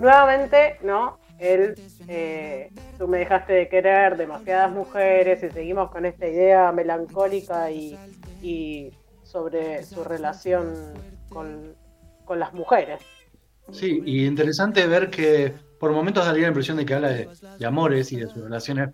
Nuevamente, 0.00 0.78
¿no? 0.82 1.18
Él, 1.38 1.74
eh, 2.08 2.70
tú 2.98 3.08
me 3.08 3.18
dejaste 3.18 3.52
de 3.52 3.68
querer, 3.68 4.16
demasiadas 4.16 4.72
mujeres, 4.72 5.42
y 5.42 5.50
seguimos 5.50 5.90
con 5.90 6.06
esta 6.06 6.26
idea 6.26 6.72
melancólica 6.72 7.70
y, 7.70 7.98
y 8.42 8.90
sobre 9.22 9.82
su 9.84 10.02
relación 10.02 10.74
con, 11.28 11.74
con 12.24 12.38
las 12.38 12.52
mujeres. 12.54 13.00
Sí, 13.72 14.02
y 14.04 14.26
interesante 14.26 14.86
ver 14.86 15.10
que 15.10 15.52
por 15.80 15.92
momentos 15.92 16.24
daría 16.24 16.42
la 16.42 16.48
impresión 16.48 16.76
de 16.76 16.86
que 16.86 16.94
habla 16.94 17.08
de, 17.08 17.28
de 17.58 17.66
amores 17.66 18.12
y 18.12 18.16
de 18.16 18.28
sus 18.28 18.42
relaciones 18.42 18.90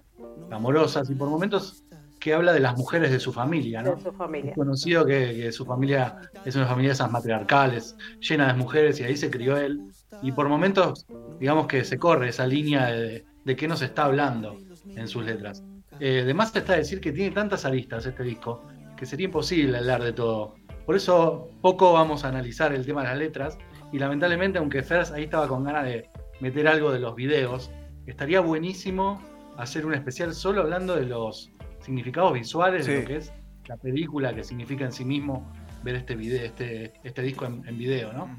amorosas, 0.50 1.10
y 1.10 1.14
por 1.14 1.28
momentos 1.28 1.84
que 2.18 2.34
habla 2.34 2.52
de 2.52 2.60
las 2.60 2.76
mujeres 2.76 3.10
de 3.10 3.18
su 3.18 3.32
familia, 3.32 3.82
¿no? 3.82 3.96
de 3.96 4.02
su 4.02 4.12
familia. 4.12 4.50
Es 4.50 4.56
conocido 4.56 5.04
que, 5.04 5.34
que 5.34 5.52
su 5.52 5.66
familia 5.66 6.16
es 6.44 6.54
una 6.54 6.66
familia 6.66 6.90
de 6.90 6.94
esas 6.94 7.10
matriarcales, 7.10 7.96
llena 8.20 8.46
de 8.46 8.54
mujeres, 8.54 9.00
y 9.00 9.04
ahí 9.04 9.16
se 9.16 9.30
crió 9.30 9.56
él. 9.56 9.80
Y 10.22 10.32
por 10.32 10.48
momentos, 10.48 11.04
digamos 11.40 11.66
que 11.66 11.84
se 11.84 11.98
corre 11.98 12.28
esa 12.28 12.46
línea 12.46 12.86
de, 12.86 13.24
de 13.44 13.56
qué 13.56 13.66
nos 13.66 13.82
está 13.82 14.04
hablando 14.04 14.56
en 14.86 15.08
sus 15.08 15.24
letras. 15.24 15.62
Eh, 16.00 16.20
además 16.22 16.54
está 16.54 16.74
decir 16.74 17.00
que 17.00 17.12
tiene 17.12 17.34
tantas 17.34 17.64
aristas 17.64 18.06
este 18.06 18.22
disco 18.22 18.62
que 18.96 19.06
sería 19.06 19.26
imposible 19.26 19.78
hablar 19.78 20.02
de 20.02 20.12
todo. 20.12 20.54
Por 20.86 20.96
eso 20.96 21.50
poco 21.60 21.92
vamos 21.92 22.24
a 22.24 22.28
analizar 22.28 22.72
el 22.72 22.84
tema 22.84 23.02
de 23.02 23.08
las 23.08 23.18
letras. 23.18 23.58
Y 23.92 23.98
lamentablemente 23.98 24.58
aunque 24.58 24.82
Fers 24.82 25.10
ahí 25.10 25.24
estaba 25.24 25.48
con 25.48 25.64
ganas 25.64 25.84
de 25.84 26.08
meter 26.40 26.66
algo 26.66 26.92
de 26.92 26.98
los 26.98 27.14
videos, 27.14 27.70
estaría 28.06 28.40
buenísimo 28.40 29.22
hacer 29.56 29.86
un 29.86 29.94
especial 29.94 30.34
solo 30.34 30.62
hablando 30.62 30.96
de 30.96 31.06
los 31.06 31.50
significados 31.80 32.32
visuales 32.32 32.86
de 32.86 33.00
lo 33.00 33.06
que 33.06 33.16
es 33.16 33.32
la 33.66 33.76
película 33.76 34.34
que 34.34 34.42
significa 34.42 34.84
en 34.84 34.92
sí 34.92 35.04
mismo 35.04 35.52
ver 35.82 35.96
este 35.96 36.16
video, 36.16 36.44
este, 36.44 36.92
este 37.04 37.22
disco 37.22 37.44
en, 37.44 37.66
en 37.66 37.78
video, 37.78 38.12
¿no? 38.12 38.36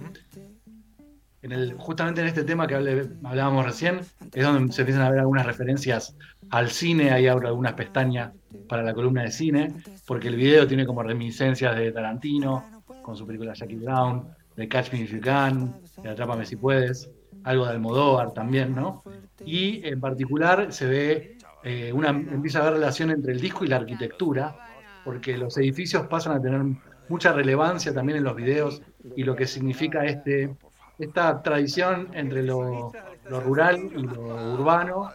Justamente 1.77 2.21
en 2.21 2.27
este 2.27 2.43
tema 2.43 2.67
que 2.67 2.75
hablábamos 2.75 3.65
recién, 3.65 3.99
es 4.33 4.43
donde 4.43 4.71
se 4.71 4.81
empiezan 4.81 5.03
a 5.03 5.09
ver 5.09 5.19
algunas 5.19 5.45
referencias 5.45 6.15
al 6.49 6.69
cine, 6.69 7.11
ahí 7.11 7.27
abro 7.27 7.49
algunas 7.49 7.73
pestañas 7.73 8.31
para 8.69 8.81
la 8.81 8.93
columna 8.93 9.23
de 9.23 9.31
cine, 9.31 9.73
porque 10.07 10.29
el 10.29 10.37
video 10.37 10.65
tiene 10.65 10.85
como 10.85 11.03
reminiscencias 11.03 11.75
de 11.75 11.91
Tarantino, 11.91 12.83
con 13.01 13.17
su 13.17 13.27
película 13.27 13.53
Jackie 13.53 13.75
Brown, 13.75 14.25
de 14.55 14.67
Catch 14.69 14.93
Me 14.93 15.01
If 15.01 15.11
You 15.11 15.19
Can, 15.19 15.75
de 16.01 16.09
Atrápame 16.09 16.45
Si 16.45 16.55
Puedes, 16.55 17.09
algo 17.43 17.65
de 17.65 17.71
Almodóvar 17.71 18.33
también, 18.33 18.73
¿no? 18.73 19.03
Y 19.45 19.85
en 19.85 19.99
particular 19.99 20.71
se 20.71 20.85
ve, 20.85 21.37
eh, 21.63 21.91
una, 21.91 22.09
empieza 22.09 22.59
a 22.59 22.61
haber 22.61 22.75
relación 22.75 23.11
entre 23.11 23.33
el 23.33 23.41
disco 23.41 23.65
y 23.65 23.67
la 23.67 23.77
arquitectura, 23.77 24.55
porque 25.03 25.37
los 25.37 25.57
edificios 25.57 26.07
pasan 26.07 26.37
a 26.37 26.41
tener 26.41 26.61
mucha 27.09 27.33
relevancia 27.33 27.93
también 27.93 28.19
en 28.19 28.23
los 28.23 28.35
videos 28.35 28.81
y 29.15 29.23
lo 29.23 29.35
que 29.35 29.45
significa 29.45 30.05
este, 30.05 30.55
esta 30.99 31.41
tradición 31.41 32.09
entre 32.13 32.43
lo, 32.43 32.91
lo 33.29 33.39
rural 33.39 33.89
y 33.95 34.01
lo 34.01 34.53
urbano 34.53 35.11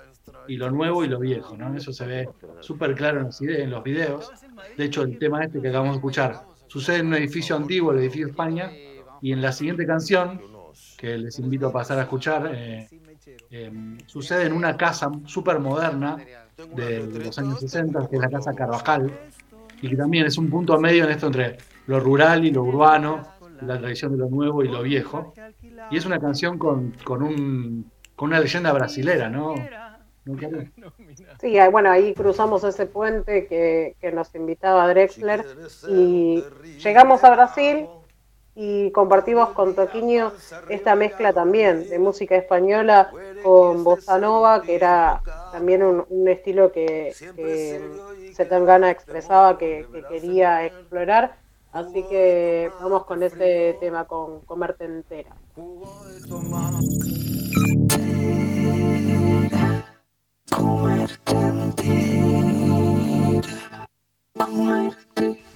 y 0.49 0.57
lo 0.57 0.71
nuevo 0.71 1.05
y 1.05 1.09
lo 1.09 1.21
viejo, 1.21 1.57
¿no? 1.57 1.77
Eso 1.77 1.93
se 1.93 2.07
ve 2.07 2.29
súper 2.61 2.95
claro 2.95 3.21
en 3.21 3.71
los, 3.71 3.83
videos. 3.83 4.33
De 4.77 4.85
hecho, 4.85 5.03
el 5.03 5.19
tema 5.19 5.45
este 5.45 5.61
que 5.61 5.69
acabamos 5.69 5.95
de 5.95 5.99
escuchar 5.99 6.43
sucede 6.67 6.99
en 6.99 7.09
un 7.09 7.14
edificio 7.14 7.55
antiguo, 7.55 7.93
el 7.93 7.99
edificio 7.99 8.29
España, 8.29 8.71
y 9.21 9.33
en 9.33 9.43
la 9.43 9.53
siguiente 9.53 9.87
canción 9.87 10.41
que 10.97 11.19
les 11.19 11.38
invito 11.38 11.69
a 11.69 11.73
pasar 11.73 11.99
a 11.99 12.03
escuchar, 12.03 12.51
eh, 12.53 12.88
eh, 13.51 13.99
sucede 14.07 14.47
en 14.47 14.53
una 14.53 14.77
casa 14.77 15.11
súper 15.27 15.61
moderna 15.61 16.17
de, 16.75 17.07
los 17.25 17.38
años 17.38 17.61
60, 17.61 18.09
que 18.09 18.17
es 18.17 18.23
la 18.23 18.31
Casa 18.31 18.53
Carvajal, 18.53 19.12
y 19.81 19.88
que 19.88 19.97
también 19.97 20.27
es 20.27 20.38
un 20.38 20.51
punto 20.51 20.79
medio 20.79 21.05
en 21.05 21.11
esto 21.11 21.27
entre 21.27 21.59
lo 21.87 22.01
rural 22.01 22.45
y 22.45 22.51
lo 22.51 22.64
urbano, 22.64 23.38
la 23.62 23.79
tradición 23.79 24.12
de 24.12 24.18
lo 24.18 24.29
nuevo 24.29 24.62
y 24.62 24.68
lo 24.68 24.83
viejo. 24.83 25.33
Y 25.90 25.97
es 25.97 26.07
una 26.07 26.18
canción 26.18 26.59
con, 26.59 26.92
con, 27.05 27.23
un, 27.23 27.90
con 28.16 28.29
una 28.29 28.40
leyenda 28.40 28.73
brasilera, 28.73 29.29
¿no? 29.29 29.55
Sí, 31.40 31.57
bueno, 31.73 31.90
ahí 31.90 32.12
cruzamos 32.12 32.62
ese 32.62 32.85
puente 32.85 33.47
que, 33.47 33.97
que 33.99 34.12
nos 34.12 34.35
invitaba 34.35 34.87
Drexler 34.88 35.42
y 35.88 36.44
llegamos 36.83 37.25
a 37.25 37.31
Brasil 37.31 37.87
y 38.55 38.90
compartimos 38.90 39.51
con 39.51 39.75
Toquinho 39.75 40.33
esta 40.68 40.97
mezcla 40.97 41.33
también 41.33 41.88
de 41.88 41.99
música 42.01 42.35
española 42.35 43.11
con 43.44 43.85
bossa 43.85 44.18
nova, 44.18 44.62
que 44.62 44.75
era 44.75 45.23
también 45.53 45.83
un, 45.83 46.05
un 46.09 46.29
estilo 46.29 46.73
que, 46.73 47.14
que 47.37 47.81
Zetangana 48.35 48.90
expresaba 48.90 49.57
que, 49.57 49.87
que 49.92 50.03
quería 50.03 50.66
explorar. 50.66 51.37
Así 51.72 52.02
que 52.09 52.70
vamos 52.81 53.04
con 53.04 53.22
ese 53.22 53.76
tema, 53.78 54.07
con 54.07 54.40
Comerte 54.40 54.85
Entera. 54.87 55.37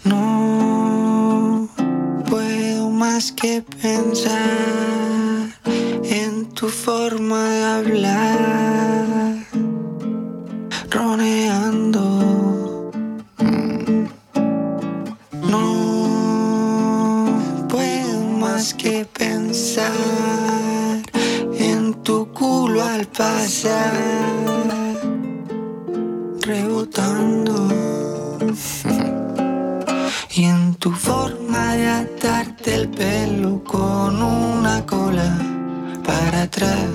No 0.04 1.68
puedo 2.28 2.90
más 2.90 3.32
que 3.32 3.62
pensar 3.80 5.48
en 6.04 6.48
tu 6.52 6.68
forma 6.68 7.48
de 7.48 7.64
hablar, 7.64 9.36
roneando. 10.90 12.51
Más 18.52 18.74
que 18.74 19.06
pensar 19.06 19.92
en 21.58 21.94
tu 22.02 22.30
culo 22.32 22.82
al 22.82 23.06
pasar, 23.06 23.94
rebotando. 26.40 27.54
Y 30.34 30.44
en 30.44 30.74
tu 30.76 30.90
forma 30.92 31.74
de 31.76 31.88
atarte 31.88 32.74
el 32.74 32.88
pelo 32.88 33.62
con 33.64 34.22
una 34.22 34.84
cola 34.86 35.30
para 36.06 36.42
atrás. 36.42 36.88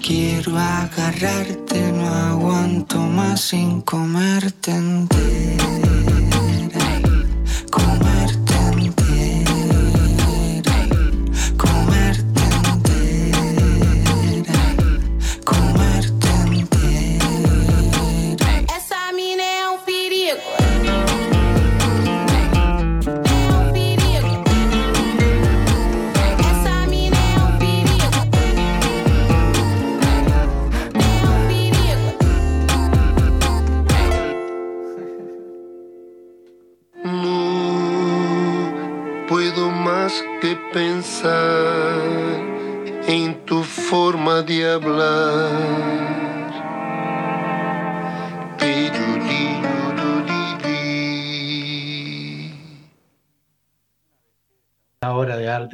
Quiero 0.00 0.56
agarrarte, 0.56 1.92
no 1.92 2.06
aguanto 2.08 2.98
más 3.00 3.40
sin 3.40 3.80
comerte 3.82 4.70
entera. 4.70 5.68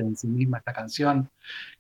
En 0.03 0.17
sí 0.17 0.27
misma 0.27 0.59
esta 0.59 0.73
canción, 0.73 1.31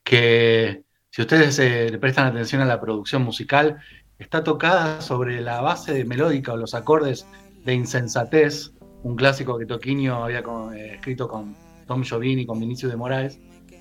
que 0.03 0.83
si 1.11 1.23
ustedes 1.23 1.59
eh, 1.59 1.89
le 1.91 1.99
prestan 1.99 2.27
atención 2.27 2.61
a 2.63 2.65
la 2.65 2.81
producción 2.81 3.23
musical, 3.23 3.79
está 4.19 4.43
tocada 4.43 5.01
sobre 5.01 5.41
la 5.41 5.61
base 5.61 6.05
melódica 6.05 6.53
o 6.53 6.57
los 6.57 6.75
acordes 6.75 7.27
de 7.65 7.75
Insensatez, 7.75 8.73
un 9.03 9.17
clásico 9.17 9.59
que 9.59 9.67
Toquinho 9.67 10.25
había 10.25 10.41
eh, 10.75 10.95
escrito 10.95 11.29
con 11.29 11.55
Tom 11.87 12.03
Jobim 12.09 12.39
y 12.39 12.47
con 12.47 12.59
Vinicio 12.59 12.89
de 12.89 12.97
Moraes, 12.97 13.39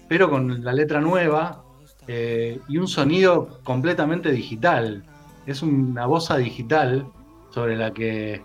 pero 0.07 0.29
con 0.29 0.63
la 0.63 0.73
letra 0.73 0.99
nueva 0.99 1.63
eh, 2.07 2.59
y 2.67 2.77
un 2.77 2.87
sonido 2.87 3.59
completamente 3.63 4.31
digital. 4.31 5.03
Es 5.45 5.61
una 5.61 6.05
bosa 6.05 6.37
digital 6.37 7.07
sobre 7.51 7.75
la 7.75 7.93
que 7.93 8.43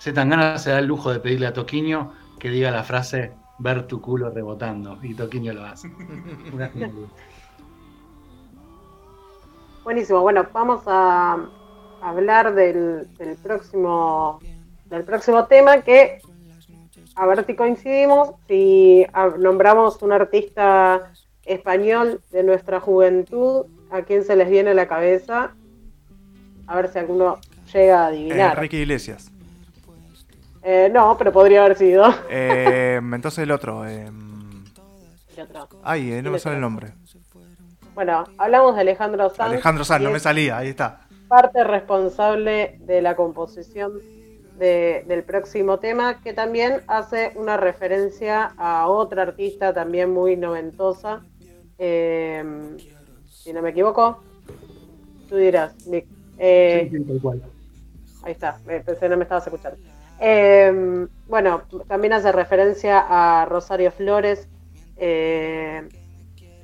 Zetangana 0.00 0.58
se 0.58 0.70
da 0.70 0.78
el 0.78 0.86
lujo 0.86 1.12
de 1.12 1.20
pedirle 1.20 1.46
a 1.46 1.52
Toquinho 1.52 2.12
que 2.38 2.50
diga 2.50 2.70
la 2.70 2.84
frase 2.84 3.32
ver 3.58 3.86
tu 3.86 4.00
culo 4.00 4.30
rebotando 4.30 4.98
y 5.02 5.14
Toquinho 5.14 5.52
lo 5.52 5.64
hace. 5.64 5.88
Una. 6.52 6.70
Buenísimo, 9.84 10.20
bueno, 10.20 10.46
vamos 10.52 10.82
a 10.86 11.48
hablar 12.00 12.54
del, 12.54 13.08
del 13.16 13.36
próximo 13.36 14.40
del 14.86 15.04
próximo 15.04 15.46
tema 15.46 15.82
que 15.82 16.20
a 17.14 17.26
ver 17.26 17.44
si 17.46 17.54
coincidimos, 17.54 18.34
si 18.46 19.06
nombramos 19.38 20.02
un 20.02 20.12
artista 20.12 21.12
español 21.44 22.20
de 22.30 22.42
nuestra 22.42 22.78
juventud, 22.78 23.66
a 23.90 24.02
quién 24.02 24.22
se 24.24 24.36
les 24.36 24.50
viene 24.50 24.70
a 24.70 24.74
la 24.74 24.86
cabeza, 24.86 25.54
a 26.66 26.76
ver 26.76 26.88
si 26.88 26.98
alguno 26.98 27.38
llega 27.72 28.04
a 28.04 28.06
adivinar. 28.08 28.56
Enrique 28.56 28.78
Iglesias. 28.78 29.32
Eh, 30.68 30.90
no, 30.92 31.16
pero 31.16 31.30
podría 31.32 31.64
haber 31.64 31.76
sido. 31.78 32.04
Eh, 32.28 32.98
entonces 33.00 33.38
el 33.38 33.52
otro. 33.52 33.86
eh, 33.86 34.10
¿Qué 35.32 35.42
otro? 35.42 35.68
ay, 35.84 36.12
eh, 36.12 36.22
no 36.22 36.32
me 36.32 36.40
sale 36.40 36.56
el 36.56 36.60
nombre. 36.60 36.88
Bueno, 37.94 38.24
hablamos 38.36 38.74
de 38.74 38.80
Alejandro 38.80 39.30
Sanz. 39.30 39.52
Alejandro 39.52 39.84
Sanz, 39.84 40.02
no 40.02 40.10
me 40.10 40.18
salía, 40.18 40.58
ahí 40.58 40.68
está. 40.70 41.06
parte 41.28 41.62
responsable 41.64 42.78
de 42.80 43.00
la 43.02 43.14
composición 43.16 43.92
de- 44.58 45.04
del 45.06 45.22
próximo 45.24 45.78
tema, 45.78 46.20
que 46.20 46.32
también 46.32 46.82
hace 46.88 47.32
una 47.36 47.56
referencia 47.56 48.52
a 48.56 48.88
otra 48.88 49.22
artista 49.22 49.72
también 49.72 50.10
muy 50.12 50.36
noventosa. 50.36 51.22
eh, 51.78 52.42
si 53.28 53.52
no 53.52 53.60
me 53.62 53.70
equivoco, 53.70 54.22
tú 55.28 55.36
dirás, 55.36 55.86
Nick. 55.86 56.06
Eh, 56.38 56.88
Sí, 56.90 56.96
sí, 56.98 57.04
tal 57.04 57.20
cual. 57.20 57.42
Ahí 58.24 58.32
está, 58.32 58.58
eh, 58.68 58.82
pensé 58.84 59.08
no 59.08 59.16
me 59.16 59.24
estabas 59.24 59.46
escuchando. 59.46 59.78
Eh, 60.20 61.06
bueno, 61.26 61.62
también 61.88 62.12
hace 62.12 62.32
referencia 62.32 63.04
a 63.08 63.44
Rosario 63.46 63.90
Flores, 63.90 64.48
eh, 64.96 65.88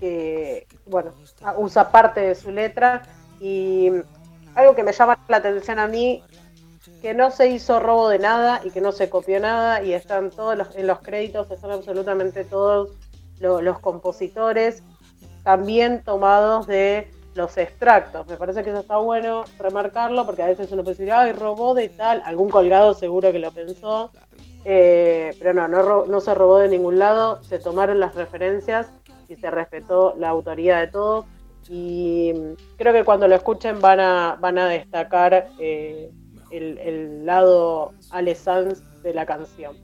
que, 0.01 0.67
bueno, 0.87 1.13
usa 1.59 1.91
parte 1.91 2.21
de 2.21 2.35
su 2.35 2.51
letra. 2.51 3.03
Y 3.41 3.91
algo 4.55 4.75
que 4.75 4.85
me 4.85 4.93
llama 4.93 5.19
la 5.29 5.39
atención 5.39 5.79
a 5.79 5.89
mí, 5.89 6.23
que 7.01 7.15
no 7.15 7.31
se 7.31 7.49
hizo 7.49 7.81
robo 7.81 8.09
de 8.09 8.19
nada 8.19 8.61
y 8.65 8.71
que 8.71 8.81
no 8.81 8.93
se 8.93 9.11
copió 9.11 9.41
nada 9.41 9.83
y 9.83 9.93
están 9.93 10.31
todos 10.31 10.57
los, 10.57 10.75
en 10.77 10.87
los 10.87 11.01
créditos, 11.01 11.51
están 11.51 11.73
absolutamente 11.73 12.45
todos 12.45 12.91
lo- 13.41 13.61
los 13.61 13.81
compositores 13.81 14.83
también 15.43 16.03
tomados 16.05 16.69
de 16.69 17.11
los 17.35 17.57
extractos. 17.57 18.27
Me 18.27 18.37
parece 18.37 18.63
que 18.63 18.71
eso 18.71 18.81
está 18.81 18.99
bueno 18.99 19.45
remarcarlo 19.59 20.27
porque 20.27 20.43
a 20.43 20.47
veces 20.47 20.71
uno 20.73 20.83
puede 20.83 20.97
decir, 20.97 21.13
ay, 21.13 21.33
robó 21.33 21.75
de 21.75 21.89
tal, 21.89 22.23
algún 22.25 22.51
colgado 22.51 22.95
seguro 22.95 23.33
que 23.33 23.39
lo 23.39 23.51
pensó, 23.53 24.11
Eh, 24.65 25.35
pero 25.41 25.53
no, 25.55 26.07
no, 26.07 26.21
se 26.21 26.35
robó 26.35 26.59
de 26.59 26.69
ningún 26.69 26.97
lado, 26.99 27.43
se 27.43 27.59
tomaron 27.59 27.99
las 27.99 28.15
referencias 28.15 28.93
y 29.29 29.35
se 29.35 29.51
respetó 29.51 30.15
la 30.19 30.29
autoría 30.29 30.79
de 30.79 30.87
todos. 30.87 31.25
Y 31.69 32.33
creo 32.77 32.93
que 32.93 33.03
cuando 33.03 33.27
lo 33.27 33.35
escuchen 33.35 33.81
van 33.81 33.99
a, 33.99 34.37
van 34.41 34.59
a 34.59 34.69
destacar 34.69 35.49
eh, 35.59 36.11
el, 36.53 36.79
el 36.79 37.27
lado 37.27 37.93
Ale 38.11 38.37
Sanz 38.37 38.83
de 39.03 39.15
la 39.15 39.27
canción. 39.27 39.77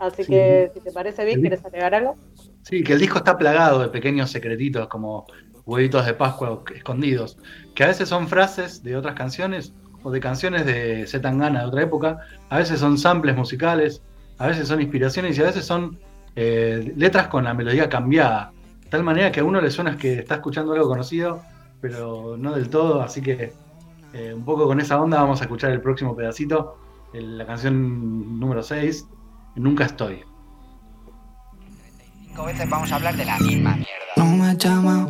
Así 0.00 0.24
Sí. 0.24 0.32
que, 0.32 0.70
si 0.74 0.80
te 0.80 0.90
parece 0.90 1.24
bien, 1.24 1.40
¿quieres 1.40 1.64
agregar 1.64 1.94
algo? 1.94 2.16
Sí, 2.62 2.82
que 2.82 2.94
el 2.94 2.98
disco 2.98 3.18
está 3.18 3.38
plagado 3.38 3.78
de 3.80 3.88
pequeños 3.88 4.30
secretitos 4.30 4.88
como 4.88 5.26
huevitos 5.68 6.06
de 6.06 6.14
Pascua 6.14 6.62
escondidos, 6.74 7.36
que 7.74 7.84
a 7.84 7.88
veces 7.88 8.08
son 8.08 8.26
frases 8.26 8.82
de 8.82 8.96
otras 8.96 9.14
canciones 9.14 9.72
o 10.02 10.10
de 10.10 10.18
canciones 10.20 10.64
de 10.64 11.06
Z 11.06 11.20
Tangana 11.20 11.60
de 11.60 11.66
otra 11.66 11.82
época, 11.82 12.18
a 12.48 12.58
veces 12.58 12.80
son 12.80 12.96
samples 12.96 13.36
musicales, 13.36 14.02
a 14.38 14.46
veces 14.46 14.66
son 14.68 14.80
inspiraciones 14.80 15.36
y 15.36 15.42
a 15.42 15.46
veces 15.46 15.64
son 15.66 15.98
eh, 16.36 16.92
letras 16.96 17.28
con 17.28 17.44
la 17.44 17.52
melodía 17.54 17.88
cambiada. 17.88 18.52
de 18.84 18.88
tal 18.88 19.02
manera 19.02 19.30
que 19.30 19.40
a 19.40 19.44
uno 19.44 19.60
le 19.60 19.70
suena 19.70 19.96
que 19.98 20.14
está 20.20 20.36
escuchando 20.36 20.72
algo 20.72 20.88
conocido, 20.88 21.42
pero 21.82 22.36
no 22.38 22.52
del 22.54 22.70
todo, 22.70 23.02
así 23.02 23.20
que 23.20 23.52
eh, 24.14 24.32
un 24.34 24.44
poco 24.44 24.66
con 24.66 24.80
esa 24.80 24.98
onda 25.00 25.20
vamos 25.20 25.40
a 25.40 25.44
escuchar 25.44 25.70
el 25.72 25.82
próximo 25.82 26.16
pedacito, 26.16 26.78
el- 27.12 27.36
la 27.36 27.44
canción 27.46 28.40
número 28.40 28.62
6, 28.62 29.06
Nunca 29.56 29.84
estoy. 29.86 30.20
Cinco 32.28 32.44
veces 32.44 32.70
vamos 32.70 32.92
a 32.92 32.96
hablar 32.96 33.16
de 33.16 33.24
la 33.24 33.38
misma 33.40 33.74
mierda. 33.74 33.88
No 34.16 34.24
me 34.26 34.56
llama 34.56 35.08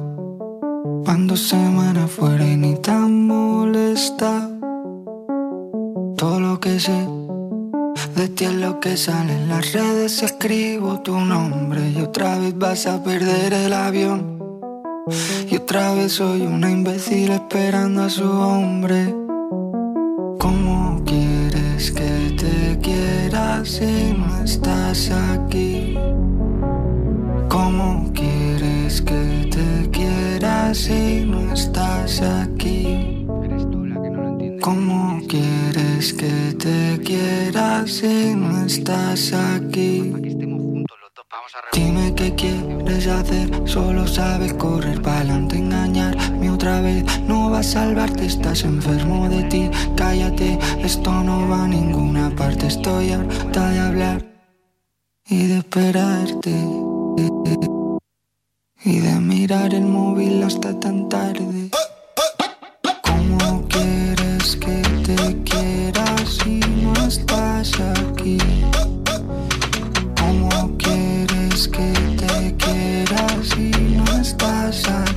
cuando 1.08 1.38
semana 1.38 2.06
fuera 2.06 2.46
y 2.46 2.54
ni 2.58 2.74
tan 2.74 3.26
molesta. 3.26 4.46
Todo 6.18 6.38
lo 6.38 6.60
que 6.60 6.78
sé 6.78 7.08
de 8.14 8.28
ti 8.28 8.44
es 8.44 8.52
lo 8.52 8.78
que 8.78 8.94
sale 8.98 9.32
en 9.32 9.48
las 9.48 9.72
redes. 9.72 10.22
Escribo 10.22 11.00
tu 11.00 11.18
nombre 11.18 11.80
y 11.88 12.02
otra 12.02 12.36
vez 12.38 12.54
vas 12.58 12.86
a 12.86 13.02
perder 13.02 13.54
el 13.54 13.72
avión. 13.72 14.38
Y 15.50 15.56
otra 15.56 15.94
vez 15.94 16.12
soy 16.12 16.42
una 16.42 16.70
imbécil 16.70 17.30
esperando 17.30 18.02
a 18.02 18.10
su 18.10 18.30
hombre. 18.30 19.14
¿Cómo 20.38 21.02
quieres 21.06 21.90
que 21.90 22.36
te 22.36 22.78
quiera 22.82 23.64
si 23.64 24.12
no 24.12 24.44
estás 24.44 25.10
aquí? 25.10 25.67
Si 30.74 31.24
no 31.24 31.52
estás 31.52 32.20
aquí? 32.20 33.26
¿Cómo 34.60 35.20
quieres 35.28 36.12
que 36.12 36.54
te 36.58 37.00
quiera 37.02 37.86
si 37.86 38.34
no 38.34 38.64
estás 38.64 39.32
aquí? 39.32 40.12
Dime 41.72 42.14
qué 42.14 42.34
quieres 42.34 43.06
hacer, 43.06 43.48
solo 43.66 44.06
sabes 44.06 44.52
correr 44.54 45.00
para 45.00 45.18
adelante, 45.18 45.56
engañarme 45.56 46.50
otra 46.50 46.80
vez. 46.80 47.04
No 47.22 47.50
va 47.50 47.60
a 47.60 47.62
salvarte, 47.62 48.26
estás 48.26 48.64
enfermo 48.64 49.28
de 49.28 49.44
ti. 49.44 49.70
Cállate, 49.96 50.58
esto 50.82 51.10
no 51.22 51.48
va 51.48 51.64
a 51.64 51.68
ninguna 51.68 52.34
parte. 52.36 52.66
Estoy 52.66 53.12
harta 53.12 53.70
de 53.70 53.78
hablar 53.78 54.26
y 55.26 55.46
de 55.46 55.58
esperarte. 55.58 56.54
Y 58.84 59.00
de 59.00 59.18
mirar 59.18 59.74
el 59.74 59.82
móvil 59.82 60.42
hasta 60.42 60.78
tan 60.78 61.08
tarde. 61.08 61.70
¿Cómo 63.02 63.66
quieres 63.68 64.56
que 64.56 64.82
te 65.04 65.42
quiera 65.42 66.04
si 66.24 66.60
no 66.60 66.94
estás 67.06 67.72
aquí? 67.80 68.38
¿Cómo 70.16 70.76
quieres 70.78 71.68
que 71.68 71.92
te 72.16 72.54
quiera 72.56 73.26
si 73.42 73.70
no 73.96 74.20
estás 74.20 74.88
aquí? 74.88 75.07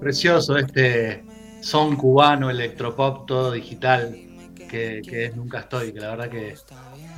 Precioso 0.00 0.56
este 0.56 1.24
son 1.60 1.96
cubano, 1.96 2.48
electropop, 2.50 3.26
todo 3.26 3.52
digital, 3.52 4.16
que, 4.68 5.02
que 5.06 5.26
es 5.26 5.36
Nunca 5.36 5.60
Estoy, 5.60 5.92
que 5.92 6.00
la 6.00 6.10
verdad 6.10 6.28
que 6.30 6.54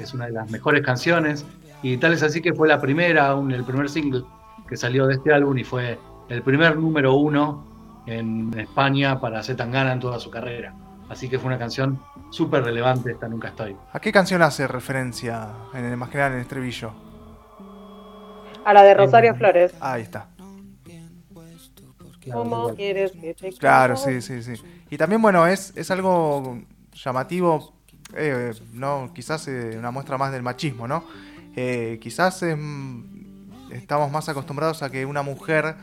es 0.00 0.14
una 0.14 0.26
de 0.26 0.32
las 0.32 0.50
mejores 0.50 0.82
canciones. 0.84 1.46
Y 1.82 1.96
tal 1.98 2.12
es 2.12 2.22
así 2.22 2.40
que 2.40 2.52
fue 2.52 2.68
la 2.68 2.80
primera, 2.80 3.34
un- 3.34 3.52
el 3.52 3.64
primer 3.64 3.88
single 3.88 4.22
que 4.68 4.76
salió 4.76 5.06
de 5.06 5.14
este 5.14 5.32
álbum 5.32 5.56
y 5.58 5.64
fue 5.64 5.98
el 6.28 6.42
primer 6.42 6.76
número 6.76 7.14
uno 7.14 8.02
en 8.06 8.52
España 8.58 9.20
para 9.20 9.42
Zetangana 9.42 9.92
en 9.92 10.00
toda 10.00 10.18
su 10.18 10.30
carrera. 10.30 10.74
Así 11.08 11.28
que 11.28 11.38
fue 11.38 11.48
una 11.48 11.58
canción 11.58 12.00
súper 12.30 12.64
relevante 12.64 13.12
esta 13.12 13.28
Nunca 13.28 13.48
Estoy. 13.48 13.76
¿A 13.92 14.00
qué 14.00 14.10
canción 14.10 14.42
hace 14.42 14.66
referencia, 14.66 15.48
en 15.74 15.84
el, 15.84 15.96
más 15.96 16.12
nada 16.14 16.28
en 16.28 16.32
el 16.34 16.40
estribillo? 16.40 16.92
A 18.64 18.72
la 18.72 18.82
de 18.82 18.94
Rosario 18.94 19.34
Flores. 19.34 19.74
Ahí 19.80 20.02
está. 20.02 20.28
¿Cómo 22.30 22.74
quieres 22.74 23.12
que 23.12 23.34
te 23.34 23.52
Claro, 23.52 23.96
sí, 23.96 24.20
sí, 24.22 24.42
sí. 24.42 24.52
Y 24.90 24.96
también, 24.96 25.22
bueno, 25.22 25.46
es, 25.46 25.72
es 25.76 25.90
algo 25.90 26.58
llamativo, 26.92 27.74
eh, 28.14 28.52
no, 28.72 29.10
quizás 29.14 29.48
eh, 29.48 29.76
una 29.78 29.90
muestra 29.90 30.18
más 30.18 30.32
del 30.32 30.42
machismo, 30.42 30.86
¿no? 30.88 31.06
Eh, 31.56 31.98
quizás 32.00 32.42
em, 32.42 33.04
estamos 33.70 34.10
más 34.10 34.28
acostumbrados 34.28 34.82
a 34.82 34.90
que 34.90 35.06
una 35.06 35.22
mujer 35.22 35.76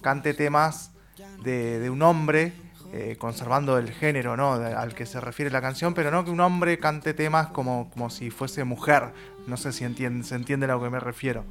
cante 0.00 0.34
temas 0.34 0.92
de, 1.38 1.78
de 1.78 1.90
un 1.90 2.02
hombre, 2.02 2.52
eh, 2.92 3.16
conservando 3.18 3.78
el 3.78 3.90
género, 3.92 4.36
¿no? 4.36 4.58
De- 4.58 4.74
al 4.74 4.94
que 4.94 5.06
se 5.06 5.20
refiere 5.20 5.50
la 5.50 5.60
canción, 5.62 5.94
pero 5.94 6.10
no 6.10 6.24
que 6.24 6.30
un 6.30 6.40
hombre 6.40 6.78
cante 6.78 7.14
temas 7.14 7.48
como, 7.48 7.90
como 7.90 8.10
si 8.10 8.30
fuese 8.30 8.64
mujer. 8.64 9.12
No 9.46 9.56
sé 9.56 9.72
si 9.72 9.84
entiende, 9.84 10.24
se 10.24 10.34
entiende 10.34 10.66
a 10.66 10.70
lo 10.74 10.82
que 10.82 10.90
me 10.90 11.00
refiero. 11.00 11.44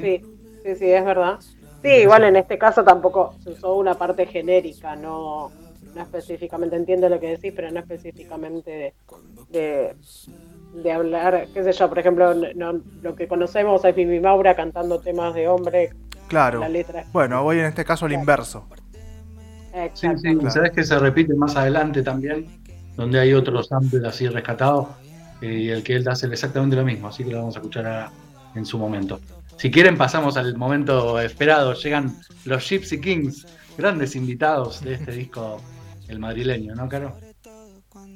Sí, 0.00 0.20
sí, 0.64 0.74
sí, 0.76 0.90
es 0.90 1.04
verdad. 1.04 1.40
Sí, 1.82 1.88
igual 1.88 2.24
en 2.24 2.36
este 2.36 2.58
caso 2.58 2.84
tampoco 2.84 3.34
se 3.42 3.50
usó 3.50 3.74
una 3.74 3.94
parte 3.94 4.26
genérica, 4.26 4.94
no, 4.96 5.50
no 5.94 6.02
específicamente, 6.02 6.76
entiendo 6.76 7.08
lo 7.08 7.18
que 7.18 7.28
decís, 7.30 7.52
pero 7.54 7.70
no 7.70 7.80
específicamente 7.80 8.70
de, 8.70 8.94
de, 9.50 9.96
de 10.82 10.92
hablar, 10.92 11.48
qué 11.52 11.64
sé 11.64 11.72
yo, 11.72 11.88
por 11.88 11.98
ejemplo, 11.98 12.34
no- 12.54 12.80
lo 13.02 13.14
que 13.16 13.26
conocemos 13.26 13.84
es 13.84 13.96
Mimi 13.96 14.20
Maura 14.20 14.54
cantando 14.54 15.00
temas 15.00 15.34
de 15.34 15.48
hombre, 15.48 15.90
Claro. 16.28 16.60
la 16.60 16.68
letra. 16.68 17.04
Bueno, 17.12 17.42
voy 17.42 17.58
en 17.58 17.66
este 17.66 17.84
caso 17.84 18.06
al 18.06 18.12
inverso. 18.12 18.64
Sí, 19.74 19.78
Exacto. 20.06 20.18
sí, 20.20 20.50
sabes 20.50 20.70
que 20.72 20.84
se 20.84 20.98
repite 20.98 21.34
más 21.34 21.56
adelante 21.56 22.02
también, 22.02 22.46
donde 22.96 23.18
hay 23.18 23.32
otros 23.34 23.66
samples 23.68 24.04
así 24.04 24.28
rescatados, 24.28 24.88
eh, 25.40 25.46
y 25.52 25.68
el 25.70 25.82
que 25.82 25.96
él 25.96 26.06
hace 26.08 26.26
exactamente 26.26 26.76
lo 26.76 26.84
mismo, 26.84 27.08
así 27.08 27.24
que 27.24 27.30
lo 27.32 27.38
vamos 27.38 27.56
a 27.56 27.58
escuchar 27.58 27.86
ahora 27.86 28.10
en 28.54 28.64
su 28.64 28.78
momento. 28.78 29.18
Si 29.62 29.70
quieren 29.70 29.96
pasamos 29.96 30.36
al 30.36 30.56
momento 30.56 31.20
esperado, 31.20 31.74
llegan 31.74 32.16
los 32.46 32.68
Gypsy 32.68 33.00
Kings, 33.00 33.46
grandes 33.78 34.16
invitados 34.16 34.80
de 34.82 34.94
este 34.94 35.12
disco, 35.12 35.60
el 36.08 36.18
madrileño, 36.18 36.74
¿no, 36.74 36.88
Caro? 36.88 37.12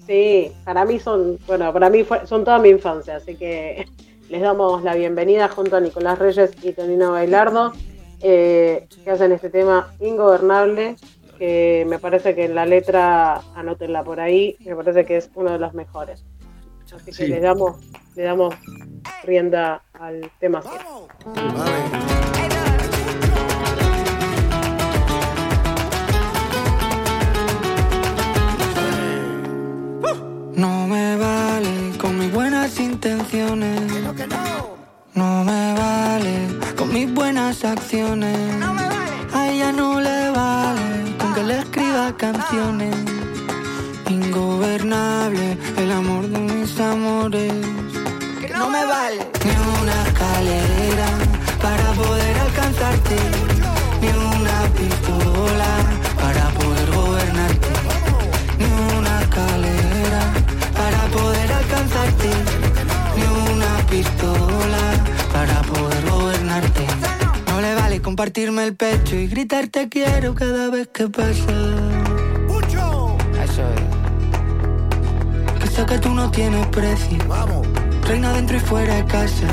Sí, 0.08 0.50
para 0.64 0.84
mí 0.84 0.98
son, 0.98 1.38
bueno, 1.46 1.72
para 1.72 1.88
mí 1.88 2.02
fue- 2.02 2.26
son 2.26 2.42
toda 2.44 2.58
mi 2.58 2.70
infancia, 2.70 3.14
así 3.14 3.36
que 3.36 3.86
les 4.28 4.42
damos 4.42 4.82
la 4.82 4.96
bienvenida 4.96 5.48
junto 5.48 5.76
a 5.76 5.80
Nicolás 5.80 6.18
Reyes 6.18 6.50
y 6.64 6.72
Tonino 6.72 7.12
Bailardo, 7.12 7.72
eh, 8.22 8.88
que 9.04 9.10
hacen 9.12 9.30
este 9.30 9.48
tema 9.48 9.94
ingobernable, 10.00 10.96
que 11.38 11.86
me 11.88 12.00
parece 12.00 12.34
que 12.34 12.46
en 12.46 12.56
la 12.56 12.66
letra, 12.66 13.40
anótenla 13.54 14.02
por 14.02 14.18
ahí, 14.18 14.56
me 14.64 14.74
parece 14.74 15.04
que 15.04 15.18
es 15.18 15.30
uno 15.36 15.52
de 15.52 15.60
los 15.60 15.74
mejores. 15.74 16.24
Así 16.92 17.04
que 17.04 17.12
Sí. 17.12 17.26
les 17.28 17.40
damos, 17.40 17.76
le 18.16 18.22
damos 18.22 18.54
rienda 19.24 19.82
al 19.92 20.30
tema. 20.40 20.62
Que 75.96 76.02
tú 76.02 76.14
no 76.14 76.30
tienes 76.30 76.66
precio. 76.66 77.16
Reina 78.06 78.30
dentro 78.34 78.58
y 78.58 78.60
fuera 78.60 78.96
de 78.96 79.04
casa. 79.06 79.46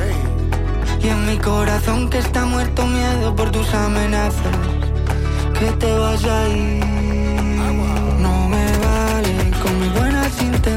Y 1.01 1.07
en 1.07 1.25
mi 1.25 1.37
corazón 1.37 2.09
que 2.09 2.17
está 2.17 2.45
muerto 2.45 2.85
miedo 2.85 3.33
por 3.33 3.49
tus 3.49 3.73
amenazas. 3.73 4.57
Que 5.57 5.71
te 5.71 5.97
vas 5.97 6.21
a 6.25 6.49
ir. 6.49 6.83
No 8.19 8.49
me 8.49 8.65
vale 8.85 9.51
con 9.61 9.79
mis 9.79 9.93
buenas 9.93 10.41
intenciones. 10.41 10.72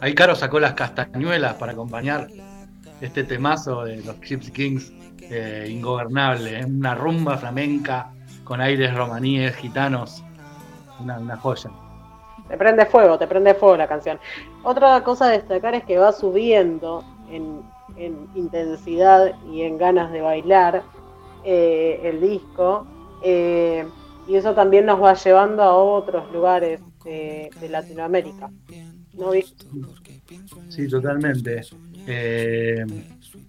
Ahí 0.00 0.14
Caro 0.14 0.36
sacó 0.36 0.60
las 0.60 0.74
castañuelas 0.74 1.54
para 1.54 1.72
acompañar 1.72 2.28
este 3.00 3.24
temazo 3.24 3.84
de 3.84 3.96
los 3.96 4.20
Gypsy 4.20 4.52
Kings, 4.52 4.92
eh, 5.22 5.66
ingobernable, 5.68 6.60
¿eh? 6.60 6.64
una 6.64 6.94
rumba 6.94 7.36
flamenca 7.36 8.12
con 8.44 8.60
aires 8.60 8.94
romaníes, 8.94 9.56
gitanos, 9.56 10.22
una, 11.00 11.36
joya. 11.36 11.70
Te 12.48 12.56
prende 12.56 12.86
fuego, 12.86 13.18
te 13.18 13.26
prende 13.26 13.54
fuego 13.54 13.76
la 13.76 13.88
canción. 13.88 14.18
Otra 14.62 15.02
cosa 15.02 15.26
a 15.26 15.30
destacar 15.30 15.74
es 15.74 15.84
que 15.84 15.98
va 15.98 16.12
subiendo 16.12 17.04
en, 17.30 17.62
en 17.96 18.28
intensidad 18.36 19.34
y 19.50 19.62
en 19.62 19.78
ganas 19.78 20.12
de 20.12 20.20
bailar 20.20 20.82
eh, 21.44 22.00
el 22.04 22.20
disco. 22.20 22.86
eh, 23.22 23.86
y 24.28 24.36
eso 24.36 24.54
también 24.54 24.84
nos 24.84 25.02
va 25.02 25.14
llevando 25.14 25.62
a 25.62 25.74
otros 25.74 26.30
lugares 26.32 26.82
de 27.02 27.68
Latinoamérica. 27.70 28.50
¿No? 29.18 29.32
Sí, 30.68 30.88
totalmente. 30.88 31.62
Eh, 32.06 32.84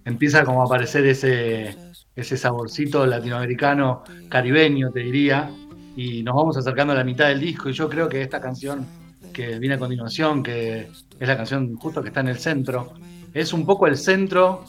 empieza 0.05 0.43
como 0.43 0.61
a 0.61 0.65
aparecer 0.65 1.05
ese, 1.05 1.75
ese 2.15 2.37
saborcito 2.37 3.05
latinoamericano, 3.05 4.03
caribeño, 4.29 4.91
te 4.91 5.01
diría, 5.01 5.49
y 5.95 6.23
nos 6.23 6.35
vamos 6.35 6.57
acercando 6.57 6.93
a 6.93 6.95
la 6.95 7.03
mitad 7.03 7.27
del 7.27 7.39
disco 7.39 7.69
y 7.69 7.73
yo 7.73 7.89
creo 7.89 8.07
que 8.09 8.21
esta 8.21 8.39
canción 8.39 8.85
que 9.33 9.59
viene 9.59 9.75
a 9.75 9.79
continuación, 9.79 10.43
que 10.43 10.87
es 11.19 11.27
la 11.27 11.37
canción 11.37 11.75
justo 11.75 12.01
que 12.01 12.09
está 12.09 12.21
en 12.21 12.29
el 12.29 12.37
centro, 12.37 12.93
es 13.33 13.53
un 13.53 13.65
poco 13.65 13.87
el 13.87 13.97
centro 13.97 14.65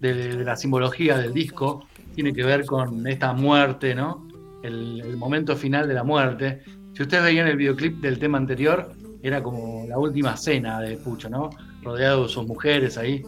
de, 0.00 0.44
la 0.44 0.56
simbología 0.56 1.18
del 1.18 1.32
disco, 1.32 1.86
tiene 2.14 2.32
que 2.32 2.44
ver 2.44 2.64
con 2.64 3.06
esta 3.06 3.32
muerte, 3.32 3.94
¿no? 3.94 4.26
El 4.62 5.16
momento 5.16 5.56
final 5.56 5.86
de 5.86 5.94
la 5.94 6.02
muerte. 6.02 6.62
Si 6.94 7.02
ustedes 7.02 7.24
veían 7.24 7.46
el 7.46 7.56
videoclip 7.56 8.00
del 8.00 8.18
tema 8.18 8.38
anterior, 8.38 8.92
era 9.26 9.42
como 9.42 9.86
la 9.86 9.98
última 9.98 10.36
cena 10.36 10.80
de 10.80 10.96
Pucho, 10.96 11.28
¿no? 11.28 11.50
Rodeado 11.82 12.24
de 12.24 12.28
sus 12.28 12.46
mujeres 12.46 12.96
ahí, 12.98 13.22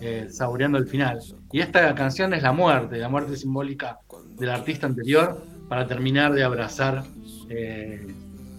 eh, 0.00 0.26
saboreando 0.30 0.78
el 0.78 0.86
final. 0.86 1.20
Y 1.52 1.60
esta 1.60 1.94
canción 1.94 2.34
es 2.34 2.42
la 2.42 2.52
muerte, 2.52 2.98
la 2.98 3.08
muerte 3.08 3.36
simbólica 3.36 3.98
del 4.36 4.50
artista 4.50 4.86
anterior 4.86 5.42
para 5.68 5.86
terminar 5.86 6.32
de 6.32 6.44
abrazar 6.44 7.04
eh, 7.48 8.06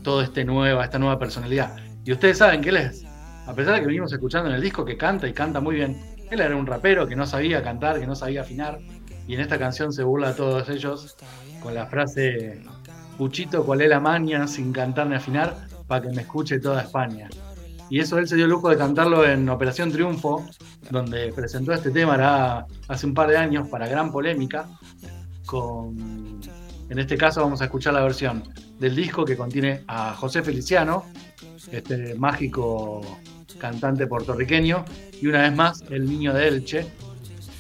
todo 0.04 0.22
este 0.22 0.46
nueva, 0.46 0.84
esta 0.84 1.00
nueva 1.00 1.20
personalidad. 1.20 1.76
Y 2.04 2.12
ustedes 2.12 2.38
saben 2.38 2.62
que 2.62 2.70
él 2.70 2.78
es, 2.78 3.06
a 3.46 3.54
pesar 3.54 3.76
de 3.76 3.82
que 3.82 3.88
venimos 3.88 4.12
escuchando 4.14 4.50
en 4.50 4.56
el 4.56 4.62
disco 4.62 4.86
que 4.86 4.98
canta 4.98 5.28
y 5.28 5.34
canta 5.34 5.60
muy 5.60 5.76
bien, 5.76 5.98
él 6.30 6.42
era 6.42 6.56
un 6.56 6.66
rapero 6.66 7.08
que 7.08 7.16
no 7.16 7.26
sabía 7.26 7.64
cantar, 7.64 8.00
que 8.00 8.08
no 8.08 8.16
sabía 8.16 8.42
afinar, 8.42 8.80
y 9.28 9.36
en 9.36 9.42
esta 9.42 9.58
canción 9.58 9.92
se 9.92 10.04
burla 10.04 10.30
a 10.30 10.36
todos 10.36 10.70
ellos 10.70 11.18
con 11.62 11.74
la 11.74 11.86
frase 11.88 12.64
Puchito, 13.18 13.66
¿cuál 13.66 13.82
es 13.82 13.90
la 13.90 14.00
maña 14.00 14.48
sin 14.48 14.72
cantar 14.72 15.08
ni 15.08 15.16
afinar? 15.16 15.56
Para 15.88 16.02
que 16.02 16.10
me 16.10 16.22
escuche 16.24 16.60
toda 16.60 16.82
España. 16.82 17.30
Y 17.90 18.00
eso 18.00 18.18
él 18.18 18.28
se 18.28 18.36
dio 18.36 18.46
el 18.46 18.52
lujo 18.52 18.70
de 18.70 18.78
cantarlo 18.78 19.26
en 19.26 19.48
Operación 19.48 19.92
Triunfo, 19.92 20.46
donde 20.92 21.32
presentó 21.34 21.72
este 21.72 21.90
tema 21.92 22.16
hará- 22.16 22.66
hace 22.90 23.06
un 23.06 23.14
par 23.14 23.30
de 23.30 23.38
años 23.38 23.70
para 23.70 23.88
gran 23.88 24.12
polémica. 24.12 24.68
Con, 25.46 26.42
en 26.90 27.00
este 27.00 27.16
caso 27.18 27.42
vamos 27.42 27.62
a 27.62 27.66
escuchar 27.66 27.94
la 27.94 28.02
versión 28.02 28.44
del 28.78 28.94
disco 28.96 29.24
que 29.24 29.38
contiene 29.38 29.84
a 29.88 30.14
José 30.14 30.44
Feliciano, 30.44 31.06
este 31.72 32.16
mágico 32.16 33.02
cantante 33.58 34.06
puertorriqueño, 34.08 34.84
y 35.22 35.28
una 35.28 35.44
vez 35.44 35.56
más 35.56 35.84
el 35.90 36.06
niño 36.06 36.34
de 36.34 36.48
Elche, 36.50 36.86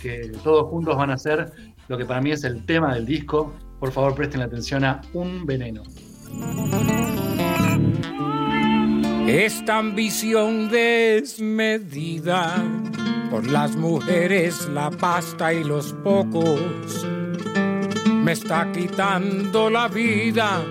que 0.01 0.33
todos 0.43 0.67
juntos 0.69 0.97
van 0.97 1.11
a 1.11 1.17
ser 1.17 1.51
lo 1.87 1.97
que 1.97 2.03
para 2.05 2.19
mí 2.21 2.31
es 2.31 2.43
el 2.43 2.65
tema 2.65 2.93
del 2.93 3.05
disco. 3.05 3.53
Por 3.79 3.91
favor, 3.93 4.13
presten 4.13 4.41
atención 4.41 4.83
a 4.83 5.01
Un 5.13 5.45
Veneno. 5.45 5.83
Esta 9.27 9.79
ambición 9.79 10.69
desmedida 10.69 12.55
por 13.29 13.45
las 13.45 13.75
mujeres, 13.75 14.69
la 14.69 14.89
pasta 14.89 15.53
y 15.53 15.65
los 15.65 15.91
pocos 15.91 17.05
me 18.23 18.31
está 18.31 18.71
quitando 18.71 19.69
la 19.69 19.89
vida 19.89 20.63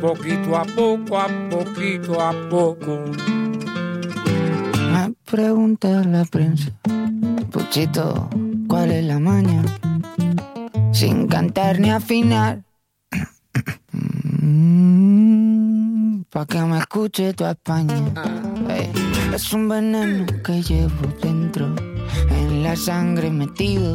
poquito 0.00 0.56
a 0.56 0.64
poco, 0.64 1.18
a 1.18 1.28
poquito 1.50 2.18
a 2.18 2.32
poco. 2.48 3.04
Me 4.92 5.12
pregunta 5.30 6.02
la 6.04 6.24
prensa, 6.24 6.70
Puchito, 7.50 8.30
¿cuál 8.68 8.90
es 8.90 9.04
la 9.04 9.18
maña? 9.18 9.62
Sin 10.92 11.28
cantar 11.28 11.78
ni 11.78 11.90
afinar. 11.90 12.62
Pa' 16.30 16.44
que 16.44 16.60
me 16.60 16.78
escuche 16.78 17.32
toda 17.32 17.52
España. 17.52 18.12
Ey, 18.68 18.90
es 19.34 19.50
un 19.54 19.66
veneno 19.66 20.26
que 20.44 20.62
llevo 20.62 21.08
dentro, 21.22 21.74
en 22.28 22.62
la 22.62 22.76
sangre 22.76 23.30
metido, 23.30 23.94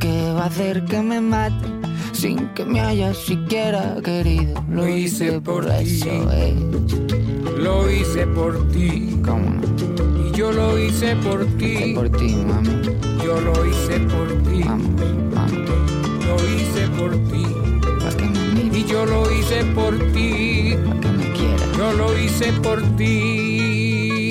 que 0.00 0.32
va 0.32 0.42
a 0.42 0.46
hacer 0.46 0.84
que 0.84 1.00
me 1.02 1.20
mate 1.20 1.68
sin 2.12 2.48
que 2.54 2.64
me 2.64 2.80
haya 2.80 3.14
siquiera 3.14 3.98
querido. 4.02 4.60
Lo 4.68 4.88
hice 4.88 5.40
por 5.40 5.70
eso, 5.70 6.32
ey. 6.32 6.56
Lo 7.56 7.88
hice 7.88 8.26
por 8.26 8.68
ti. 8.72 9.16
Y 10.26 10.36
yo 10.36 10.50
lo 10.50 10.76
hice 10.76 11.14
por 11.16 11.46
ti. 11.56 11.92
por 11.94 12.10
ti, 12.10 12.34
mami. 12.34 12.82
Yo 13.24 13.40
lo 13.40 13.64
hice 13.64 14.00
por 14.00 14.28
ti. 14.42 14.64
Lo 16.26 16.34
hice 16.34 16.88
por 16.98 17.12
ti. 17.30 17.85
Yo 18.86 19.04
lo 19.04 19.30
hice 19.30 19.64
por 19.74 19.98
ti. 20.12 20.76
Yo 21.76 21.92
lo 21.92 22.18
hice 22.18 22.52
por 22.54 22.80
ti. 22.96 24.30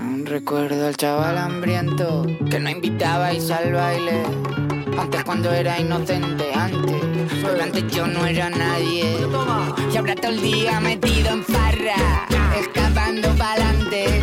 Aún 0.00 0.26
recuerdo 0.26 0.88
al 0.88 0.96
chaval 0.96 1.38
hambriento 1.38 2.26
que 2.50 2.58
no 2.58 2.70
invitabais 2.70 3.50
al 3.50 3.72
baile. 3.72 4.24
Antes 4.98 5.24
cuando 5.24 5.52
era 5.52 5.78
inocente, 5.80 6.52
antes. 6.54 7.02
Porque 7.42 7.62
antes 7.62 7.86
yo 7.94 8.06
no 8.06 8.26
era 8.26 8.50
nadie. 8.50 9.16
Y 9.92 9.96
ahora 9.96 10.14
todo 10.16 10.32
el 10.32 10.40
día 10.42 10.80
metido 10.80 11.30
en 11.30 11.44
farra. 11.44 12.26
Escapando 12.58 13.28
pa'lante. 13.36 14.20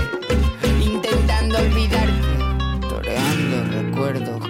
Intentando 0.84 1.58
olvidarte. 1.58 2.12
Toreando 2.90 3.64
recuerdos 3.82 4.41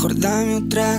Mejor 0.00 0.18
dame 0.18 0.56
otra 0.56 0.98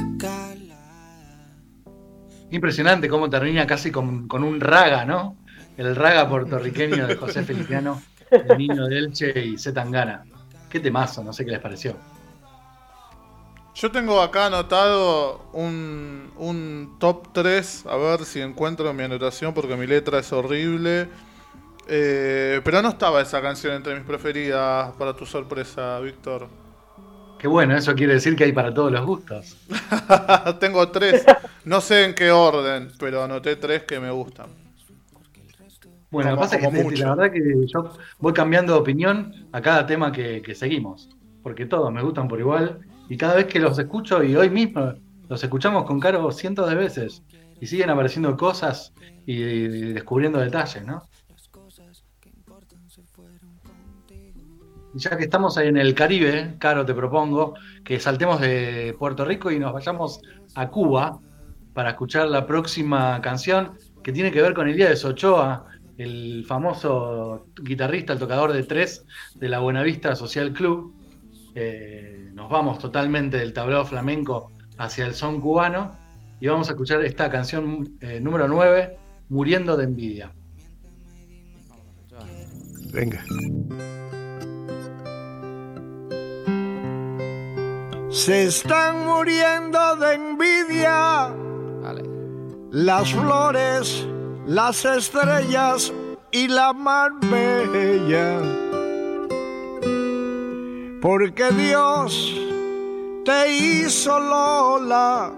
Impresionante 2.52 3.10
cómo 3.10 3.32
termina 3.32 3.66
casi 3.66 3.92
con, 3.92 4.28
con 4.28 4.44
un 4.44 4.62
raga, 4.62 5.06
¿no? 5.06 5.38
El 5.76 5.96
raga 5.96 6.30
puertorriqueño 6.30 7.08
de 7.08 7.16
José 7.16 7.42
Feliciano, 7.44 8.00
el 8.30 8.56
niño 8.60 8.86
de 8.86 9.00
Elche 9.00 9.44
y 9.44 9.58
Z 9.58 9.74
Tangana. 9.74 10.24
Qué 10.70 10.80
temazo, 10.80 11.24
no 11.24 11.34
sé 11.34 11.44
qué 11.44 11.50
les 11.50 11.60
pareció. 11.60 11.96
Yo 13.74 13.90
tengo 13.90 14.22
acá 14.22 14.46
anotado 14.46 15.50
un, 15.52 16.32
un 16.38 16.98
top 17.00 17.30
3, 17.34 17.88
a 17.88 17.96
ver 17.96 18.24
si 18.24 18.40
encuentro 18.40 18.94
mi 18.94 19.02
anotación 19.02 19.56
porque 19.56 19.76
mi 19.76 19.88
letra 19.88 20.20
es 20.20 20.32
horrible. 20.32 21.10
Eh, 21.88 22.62
pero 22.64 22.84
no 22.84 22.90
estaba 22.90 23.20
esa 23.20 23.42
canción 23.42 23.74
entre 23.74 23.96
mis 23.96 24.04
preferidas, 24.04 24.94
para 24.94 25.16
tu 25.16 25.26
sorpresa, 25.26 26.00
Víctor. 26.02 26.61
Qué 27.42 27.48
bueno, 27.48 27.76
eso 27.76 27.96
quiere 27.96 28.14
decir 28.14 28.36
que 28.36 28.44
hay 28.44 28.52
para 28.52 28.72
todos 28.72 28.92
los 28.92 29.04
gustos. 29.04 29.58
tengo 30.60 30.88
tres, 30.90 31.26
no 31.66 31.82
sé 31.82 32.06
en 32.06 32.14
qué 32.14 32.30
orden, 32.30 32.92
pero 33.00 33.24
anoté 33.24 33.56
tres 33.56 33.82
que 33.82 34.00
me 34.00 34.12
gustan. 34.12 34.52
Bueno, 36.12 36.30
lo 36.30 36.36
que 36.36 36.40
pasa 36.40 36.58
es 36.58 36.62
que 36.62 36.98
la 36.98 37.16
verdad 37.16 37.32
que 37.32 37.66
yo 37.66 37.94
voy 38.20 38.34
cambiando 38.34 38.74
de 38.74 38.80
opinión 38.80 39.48
a 39.54 39.60
cada 39.60 39.88
tema 39.88 40.12
que, 40.12 40.44
que 40.44 40.54
seguimos, 40.54 41.10
porque 41.42 41.66
todos 41.66 41.92
me 41.92 42.04
gustan 42.04 42.28
por 42.28 42.40
igual 42.40 42.82
y 43.10 43.18
cada 43.18 43.34
vez 43.34 43.48
que 43.48 43.60
los 43.60 43.80
escucho 43.80 44.24
y 44.24 44.36
hoy 44.36 44.52
mismo 44.52 44.94
los 45.28 45.44
escuchamos 45.44 45.86
con 45.86 46.00
Caro 46.00 46.32
cientos 46.32 46.70
de 46.70 46.76
veces 46.76 47.24
y 47.60 47.66
siguen 47.66 47.90
apareciendo 47.90 48.38
cosas 48.38 48.94
y, 49.26 49.34
y 49.34 49.94
descubriendo 49.94 50.38
detalles, 50.38 50.86
¿no? 50.86 51.02
Ya 54.94 55.18
que 55.18 55.24
estamos 55.24 55.58
ahí 55.58 55.68
en 55.68 55.78
el 55.78 55.94
Caribe, 55.94 56.56
Caro, 56.60 56.86
te 56.86 56.94
propongo 56.94 57.54
que 57.84 58.00
saltemos 58.00 58.42
de 58.42 58.96
Puerto 58.98 59.26
Rico 59.26 59.52
y 59.52 59.60
nos 59.60 59.74
vayamos 59.74 60.22
a 60.56 60.70
Cuba 60.70 61.20
para 61.74 61.92
escuchar 61.92 62.28
la 62.28 62.46
próxima 62.46 63.22
canción 63.22 63.78
que 64.04 64.12
tiene 64.12 64.32
que 64.32 64.42
ver 64.42 64.54
con 64.54 64.68
Elías 64.68 65.06
Ochoa, 65.06 65.66
el 65.98 66.46
famoso 66.48 67.48
guitarrista, 67.62 68.14
el 68.14 68.20
tocador 68.20 68.52
de 68.52 68.64
tres 68.64 69.06
de 69.36 69.50
la 69.50 69.60
Buenavista 69.60 70.16
Social 70.16 70.52
Club. 70.52 70.94
Eh, 71.56 72.32
nos 72.34 72.50
vamos 72.50 72.80
totalmente 72.80 73.38
del 73.38 73.54
tablao 73.54 73.86
flamenco 73.86 74.52
hacia 74.78 75.06
el 75.06 75.14
son 75.14 75.40
cubano 75.40 75.92
y 76.40 76.48
vamos 76.48 76.70
a 76.70 76.72
escuchar 76.72 77.04
esta 77.06 77.30
canción 77.30 77.98
eh, 78.02 78.20
número 78.20 78.48
9, 78.48 78.98
Muriendo 79.30 79.78
de 79.78 79.84
Envidia. 79.84 80.34
Venga. 82.92 83.24
Se 88.12 88.44
están 88.44 89.06
muriendo 89.06 89.96
de 89.96 90.16
envidia. 90.16 91.34
Las 92.70 93.14
flores, 93.14 94.06
las 94.46 94.84
estrellas 94.84 95.94
y 96.30 96.50
la 96.50 96.74
mar 96.74 97.12
bella. 97.22 98.42
Porque 101.02 101.50
Dios 101.52 102.36
te 103.24 103.54
hizo 103.54 104.20
Lola 104.20 105.32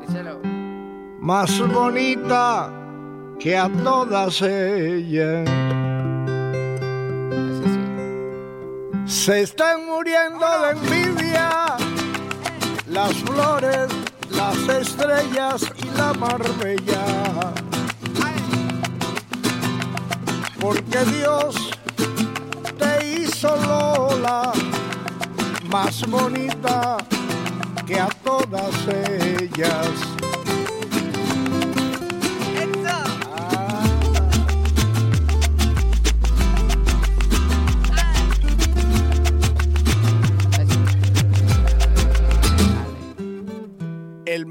más 1.20 1.60
bonita 1.72 2.72
que 3.40 3.56
a 3.56 3.70
todas 3.84 4.42
ellas. 4.42 5.48
Se 9.06 9.42
están 9.42 9.86
muriendo 9.86 10.46
de 10.64 10.72
envidia 10.72 11.83
las 12.94 13.14
flores, 13.24 13.88
las 14.30 14.58
estrellas 14.70 15.64
y 15.82 15.98
la 15.98 16.14
marbella. 16.14 17.04
Porque 20.60 21.00
Dios 21.06 21.56
te 22.78 23.16
hizo 23.16 23.56
Lola 23.66 24.54
más 25.70 26.08
bonita 26.08 26.98
que 27.88 28.00
a 28.00 28.08
todas 28.24 28.74
ellas. 28.88 29.90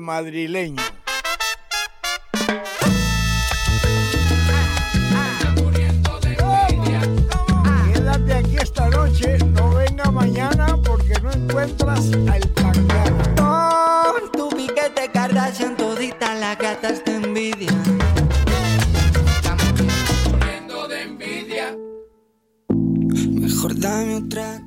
Madrileño. 0.03 0.83
Quédate 7.93 8.35
aquí 8.35 8.57
esta 8.57 8.91
noche, 8.91 9.39
no 9.39 9.75
venga 9.75 10.11
mañana 10.11 10.77
porque 10.85 11.15
no 11.23 11.33
encuentras 11.33 12.11
al 12.31 12.43
pangano. 12.51 13.23
Con 14.13 14.33
tu 14.33 14.57
piquete 14.57 15.11
Kardashian 15.13 15.77
toditas 15.77 16.39
las 16.39 16.59
gatas 16.59 17.03
te 17.05 17.15
envidian. 17.15 17.83
Muriendo 20.29 20.89
de 20.89 21.03
envidia. 21.03 21.77
Mejor 22.69 23.79
dame 23.79 24.17
otra. 24.17 24.61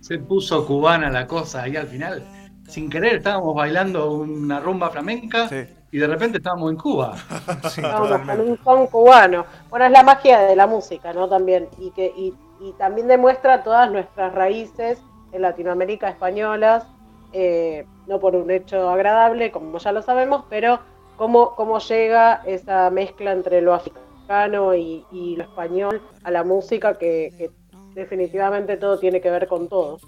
Se 0.00 0.18
puso 0.18 0.66
cubana 0.66 1.08
la 1.08 1.26
cosa 1.28 1.62
ahí 1.62 1.76
al 1.76 1.86
final. 1.86 2.39
Sin 2.70 2.88
querer 2.88 3.16
estábamos 3.16 3.54
bailando 3.54 4.12
una 4.12 4.60
rumba 4.60 4.90
flamenca 4.90 5.48
y 5.90 5.98
de 5.98 6.06
repente 6.06 6.38
estábamos 6.38 6.70
en 6.70 6.76
Cuba. 6.76 7.16
Vamos, 7.82 8.20
con 8.26 8.40
un 8.40 8.58
son 8.62 8.86
cubano. 8.86 9.44
Bueno, 9.68 9.86
es 9.86 9.90
la 9.90 10.04
magia 10.04 10.40
de 10.40 10.54
la 10.54 10.68
música, 10.68 11.12
¿no? 11.12 11.28
También. 11.28 11.68
Y, 11.78 11.90
que, 11.90 12.06
y, 12.16 12.32
y 12.60 12.72
también 12.78 13.08
demuestra 13.08 13.64
todas 13.64 13.90
nuestras 13.90 14.32
raíces 14.32 15.02
en 15.32 15.42
Latinoamérica 15.42 16.08
españolas, 16.08 16.86
eh, 17.32 17.86
no 18.06 18.20
por 18.20 18.36
un 18.36 18.50
hecho 18.50 18.88
agradable, 18.88 19.50
como 19.50 19.78
ya 19.78 19.90
lo 19.90 20.02
sabemos, 20.02 20.44
pero 20.48 20.78
cómo, 21.16 21.54
cómo 21.56 21.80
llega 21.80 22.42
esa 22.46 22.88
mezcla 22.90 23.32
entre 23.32 23.60
lo 23.62 23.74
africano 23.74 24.74
y, 24.76 25.04
y 25.10 25.36
lo 25.36 25.42
español 25.42 26.00
a 26.22 26.30
la 26.30 26.44
música, 26.44 26.98
que, 26.98 27.32
que 27.36 27.50
definitivamente 27.94 28.76
todo 28.76 28.98
tiene 28.98 29.20
que 29.20 29.30
ver 29.30 29.48
con 29.48 29.68
todo. 29.68 29.98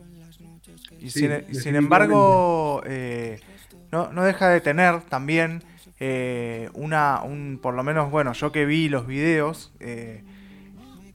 Y 1.07 1.11
sin, 1.11 1.31
embargo, 1.77 2.83
eh, 2.87 3.41
no, 3.91 4.13
no 4.13 4.23
deja 4.25 4.49
de 4.49 4.61
tener 4.61 5.01
también 5.03 5.63
eh, 6.01 6.69
una, 6.75 7.23
un, 7.23 7.59
por 7.63 7.75
lo 7.75 7.83
menos, 7.83 8.11
bueno, 8.11 8.33
yo 8.33 8.51
que 8.53 8.65
vi 8.67 8.89
los 8.89 9.07
videos, 9.07 9.73
eh, 9.81 10.23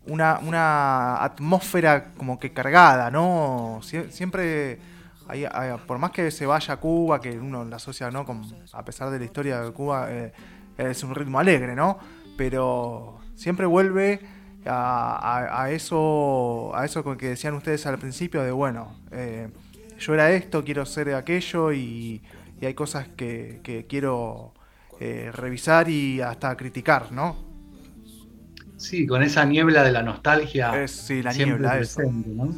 una, 0.05 0.39
una 0.41 1.23
atmósfera 1.23 2.13
como 2.15 2.39
que 2.39 2.53
cargada, 2.53 3.11
¿no? 3.11 3.79
Sie- 3.81 4.09
siempre, 4.09 4.79
hay- 5.27 5.45
hay- 5.51 5.77
por 5.85 5.97
más 5.97 6.11
que 6.11 6.31
se 6.31 6.45
vaya 6.45 6.75
a 6.75 6.77
Cuba, 6.77 7.19
que 7.19 7.37
uno 7.37 7.65
la 7.65 7.75
asocia, 7.75 8.09
¿no? 8.11 8.25
Con, 8.25 8.43
a 8.71 8.85
pesar 8.85 9.09
de 9.09 9.19
la 9.19 9.25
historia 9.25 9.59
de 9.61 9.71
Cuba, 9.71 10.09
es 10.77 11.03
un 11.03 11.13
ritmo 11.15 11.39
alegre, 11.39 11.75
¿no? 11.75 11.97
Pero 12.37 13.19
siempre 13.35 13.65
vuelve 13.65 14.21
a, 14.65 15.17
a- 15.17 15.63
a 15.63 15.71
eso, 15.71 16.71
a 16.75 16.85
eso 16.85 17.03
con 17.03 17.17
que 17.17 17.29
decían 17.29 17.55
ustedes 17.55 17.85
al 17.85 17.97
principio 17.97 18.43
de, 18.43 18.51
bueno, 18.51 18.95
eh, 19.11 19.49
yo 19.99 20.13
era 20.13 20.31
esto, 20.31 20.63
quiero 20.63 20.85
ser 20.85 21.13
aquello 21.13 21.71
y, 21.71 22.21
y 22.59 22.65
hay 22.65 22.73
cosas 22.73 23.07
que, 23.09 23.59
que 23.63 23.85
quiero 23.85 24.53
eh, 24.99 25.31
revisar 25.33 25.89
y 25.89 26.21
hasta 26.21 26.55
criticar, 26.57 27.11
¿no? 27.11 27.35
Sí, 28.77 29.07
con 29.07 29.23
esa 29.23 29.43
niebla 29.45 29.83
de 29.83 29.91
la 29.91 30.03
nostalgia. 30.03 30.83
Es, 30.83 30.91
sí, 30.91 31.23
la 31.23 31.33
siempre 31.33 31.59
niebla, 31.59 31.77
presente, 31.77 32.29
¿no? 32.29 32.49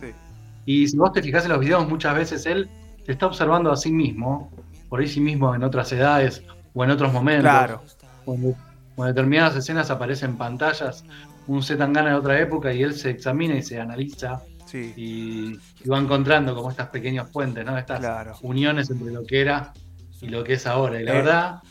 Y 0.65 0.87
si 0.87 0.97
vos 0.97 1.13
te 1.13 1.21
fijás 1.21 1.45
en 1.45 1.51
los 1.51 1.59
videos, 1.59 1.87
muchas 1.87 2.15
veces 2.15 2.45
él 2.45 2.69
se 3.05 3.13
está 3.13 3.25
observando 3.25 3.71
a 3.71 3.77
sí 3.77 3.91
mismo, 3.91 4.51
por 4.89 4.99
ahí 4.99 5.07
sí 5.07 5.21
mismo 5.21 5.55
en 5.55 5.63
otras 5.63 5.91
edades 5.91 6.43
o 6.73 6.83
en 6.83 6.91
otros 6.91 7.11
momentos. 7.11 7.43
Claro. 7.43 7.81
Cuando, 8.25 8.55
cuando 8.95 9.13
determinadas 9.13 9.55
escenas 9.55 9.89
aparecen 9.89 10.31
en 10.31 10.37
pantallas, 10.37 11.03
un 11.47 11.63
Zetangana 11.63 12.09
de 12.09 12.15
otra 12.15 12.39
época 12.39 12.71
y 12.73 12.83
él 12.83 12.93
se 12.93 13.09
examina 13.09 13.55
y 13.55 13.63
se 13.63 13.79
analiza 13.79 14.43
Sí. 14.69 14.93
y, 14.95 15.59
y 15.83 15.89
va 15.89 15.97
encontrando 15.97 16.53
como 16.55 16.69
estas 16.69 16.89
pequeños 16.89 17.29
puentes, 17.31 17.65
¿no? 17.65 17.77
Estas 17.77 18.01
uniones 18.41 18.89
entre 18.91 19.11
lo 19.11 19.23
que 19.25 19.41
era 19.41 19.73
y 20.21 20.27
lo 20.27 20.43
que 20.43 20.53
es 20.53 20.67
ahora. 20.67 21.01
Y 21.01 21.05
la 21.05 21.11
Eh, 21.11 21.15
verdad, 21.15 21.61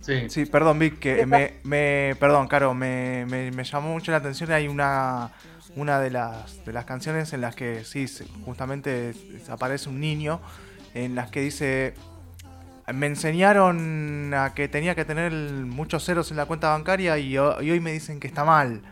sí. 0.00 0.28
Sí, 0.28 0.46
perdón, 0.46 0.78
Vic, 0.78 0.98
que 1.00 1.26
me, 1.26 1.54
me- 1.64 2.14
perdón, 2.20 2.46
Caro, 2.48 2.74
me, 2.74 3.26
me- 3.26 3.50
me 3.50 3.64
llamó 3.64 3.92
mucho 3.92 4.12
la 4.12 4.18
atención. 4.18 4.52
Hay 4.52 4.68
una, 4.68 5.30
una 5.76 5.98
de 6.00 6.10
las, 6.10 6.64
de 6.64 6.72
las 6.72 6.84
canciones 6.84 7.32
en 7.32 7.40
las 7.40 7.54
que 7.56 7.84
sí, 7.84 8.06
justamente 8.44 9.12
aparece 9.48 9.88
un 9.88 9.98
niño, 10.00 10.40
en 10.94 11.14
las 11.16 11.30
que 11.30 11.40
dice, 11.40 11.94
me 12.92 13.06
enseñaron 13.06 14.32
a 14.34 14.54
que 14.54 14.68
tenía 14.68 14.94
que 14.94 15.04
tener 15.04 15.32
muchos 15.32 16.04
ceros 16.04 16.30
en 16.30 16.36
la 16.36 16.46
cuenta 16.46 16.70
bancaria 16.70 17.18
y, 17.18 17.32
y 17.34 17.38
hoy 17.38 17.80
me 17.80 17.92
dicen 17.92 18.20
que 18.20 18.26
está 18.28 18.44
mal. 18.44 18.82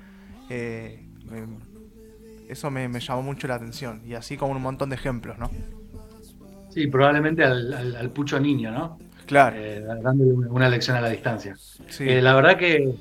Eh, 0.50 1.04
me- 1.24 1.67
eso 2.48 2.70
me, 2.70 2.88
me 2.88 3.00
llamó 3.00 3.22
mucho 3.22 3.46
la 3.48 3.54
atención. 3.56 4.02
Y 4.06 4.14
así 4.14 4.36
como 4.36 4.52
un 4.52 4.62
montón 4.62 4.90
de 4.90 4.96
ejemplos, 4.96 5.38
¿no? 5.38 5.50
Sí, 6.70 6.86
probablemente 6.86 7.44
al, 7.44 7.72
al- 7.72 7.96
al 7.96 8.10
pucho 8.10 8.38
niño, 8.38 8.70
¿no? 8.70 8.98
Claro. 9.26 9.56
Eh, 9.58 9.84
dándole 10.02 10.32
una 10.32 10.68
lección 10.68 10.96
a 10.96 11.00
la 11.00 11.08
distancia. 11.08 11.54
Sí. 11.88 12.08
Eh, 12.08 12.22
la 12.22 12.34
verdad 12.34 12.56
que 12.56 12.94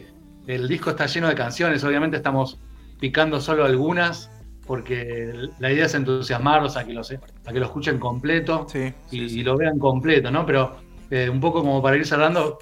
el 0.47 0.67
disco 0.67 0.89
está 0.91 1.05
lleno 1.05 1.27
de 1.27 1.35
canciones, 1.35 1.83
obviamente 1.83 2.17
estamos 2.17 2.57
picando 2.99 3.39
solo 3.39 3.65
algunas, 3.65 4.29
porque 4.65 5.31
la 5.59 5.71
idea 5.71 5.85
es 5.85 5.93
entusiasmarlos 5.93 6.75
a 6.75 6.85
que 6.85 6.93
lo, 6.93 7.03
se- 7.03 7.19
a 7.45 7.53
que 7.53 7.59
lo 7.59 7.65
escuchen 7.65 7.99
completo 7.99 8.65
y, 9.11 9.21
y 9.39 9.43
lo 9.43 9.55
vean 9.57 9.79
completo, 9.79 10.31
¿no? 10.31 10.45
Pero 10.45 10.75
eh, 11.09 11.29
un 11.29 11.39
poco 11.39 11.61
como 11.61 11.81
para 11.81 11.95
ir 11.95 12.05
cerrando, 12.05 12.57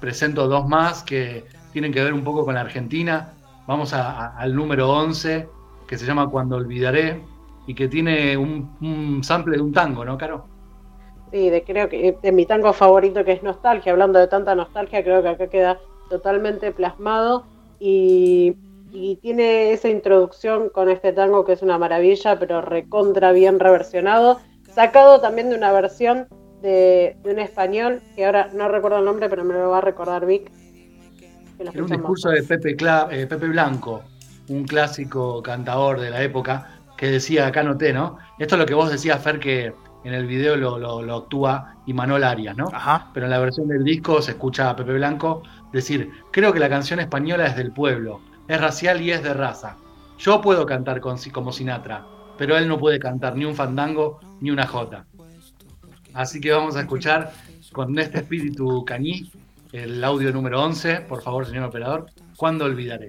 presento 0.00 0.46
dos 0.48 0.68
más 0.68 1.02
que 1.02 1.44
tienen 1.72 1.92
que 1.92 2.02
ver 2.04 2.12
un 2.12 2.24
poco 2.24 2.44
con 2.44 2.54
la 2.54 2.60
Argentina. 2.60 3.32
Vamos 3.66 3.94
a- 3.94 4.10
a- 4.10 4.36
al 4.38 4.54
número 4.54 4.90
11, 4.90 5.48
que 5.94 5.98
se 5.98 6.06
llama 6.06 6.28
Cuando 6.28 6.56
Olvidaré, 6.56 7.22
y 7.68 7.74
que 7.74 7.86
tiene 7.88 8.36
un, 8.36 8.76
un 8.80 9.22
sample 9.22 9.56
de 9.56 9.62
un 9.62 9.72
tango, 9.72 10.04
¿no, 10.04 10.18
Caro? 10.18 10.44
Sí, 11.30 11.50
de, 11.50 11.62
creo 11.62 11.88
que 11.88 12.18
de 12.20 12.32
mi 12.32 12.46
tango 12.46 12.72
favorito 12.72 13.24
que 13.24 13.32
es 13.32 13.42
Nostalgia, 13.42 13.92
hablando 13.92 14.18
de 14.18 14.26
tanta 14.26 14.54
nostalgia, 14.54 15.04
creo 15.04 15.22
que 15.22 15.28
acá 15.28 15.48
queda 15.48 15.78
totalmente 16.10 16.72
plasmado 16.72 17.46
y, 17.78 18.56
y 18.92 19.16
tiene 19.16 19.72
esa 19.72 19.88
introducción 19.88 20.68
con 20.68 20.90
este 20.90 21.12
tango 21.12 21.44
que 21.44 21.52
es 21.52 21.62
una 21.62 21.78
maravilla, 21.78 22.38
pero 22.38 22.60
recontra 22.60 23.32
bien 23.32 23.60
reversionado, 23.60 24.40
sacado 24.74 25.20
también 25.20 25.48
de 25.48 25.56
una 25.56 25.72
versión 25.72 26.26
de, 26.60 27.16
de 27.22 27.32
un 27.32 27.38
español, 27.38 28.02
que 28.16 28.26
ahora 28.26 28.50
no 28.52 28.68
recuerdo 28.68 28.98
el 28.98 29.04
nombre, 29.04 29.28
pero 29.28 29.44
me 29.44 29.54
lo 29.54 29.70
va 29.70 29.78
a 29.78 29.80
recordar 29.80 30.26
Vic. 30.26 30.50
Era 31.58 31.82
un 31.82 31.88
discurso 31.88 32.30
de 32.30 32.42
Pepe, 32.42 32.76
Cla- 32.76 33.08
eh, 33.10 33.26
Pepe 33.26 33.48
Blanco, 33.48 34.02
un 34.48 34.64
clásico 34.64 35.42
cantador 35.42 36.00
de 36.00 36.10
la 36.10 36.22
época, 36.22 36.80
que 36.96 37.06
decía, 37.10 37.46
acá 37.46 37.62
noté, 37.62 37.92
¿no? 37.92 38.18
Esto 38.38 38.54
es 38.54 38.58
lo 38.60 38.66
que 38.66 38.74
vos 38.74 38.90
decías, 38.90 39.22
Fer, 39.22 39.38
que 39.40 39.74
en 40.04 40.14
el 40.14 40.26
video 40.26 40.56
lo, 40.56 40.78
lo- 40.78 41.02
lo 41.02 41.16
actúa 41.16 41.76
Imanol 41.86 42.24
Arias, 42.24 42.56
¿no? 42.56 42.66
Pero 43.12 43.26
en 43.26 43.30
la 43.30 43.38
versión 43.38 43.68
del 43.68 43.82
disco 43.84 44.20
se 44.22 44.32
escucha 44.32 44.70
a 44.70 44.76
Pepe 44.76 44.92
Blanco 44.94 45.42
decir, 45.72 46.10
creo 46.30 46.52
que 46.52 46.60
la 46.60 46.68
canción 46.68 47.00
española 47.00 47.46
es 47.46 47.56
del 47.56 47.72
pueblo, 47.72 48.20
es 48.48 48.60
racial 48.60 49.00
y 49.00 49.10
es 49.12 49.22
de 49.22 49.34
raza. 49.34 49.76
Yo 50.18 50.40
puedo 50.40 50.66
cantar 50.66 51.00
con, 51.00 51.16
como 51.32 51.52
Sinatra, 51.52 52.04
pero 52.38 52.56
él 52.56 52.68
no 52.68 52.78
puede 52.78 52.98
cantar 52.98 53.34
ni 53.36 53.44
un 53.44 53.54
fandango 53.54 54.20
ni 54.40 54.50
una 54.50 54.66
jota. 54.66 55.06
Así 56.12 56.40
que 56.40 56.52
vamos 56.52 56.76
a 56.76 56.80
escuchar 56.80 57.32
con 57.72 57.98
este 57.98 58.18
espíritu 58.18 58.84
cañí 58.84 59.32
el 59.72 60.04
audio 60.04 60.32
número 60.32 60.62
11, 60.62 61.00
por 61.08 61.22
favor, 61.22 61.46
señor 61.46 61.64
operador. 61.64 62.06
¿Cuándo 62.36 62.64
olvidaré? 62.66 63.08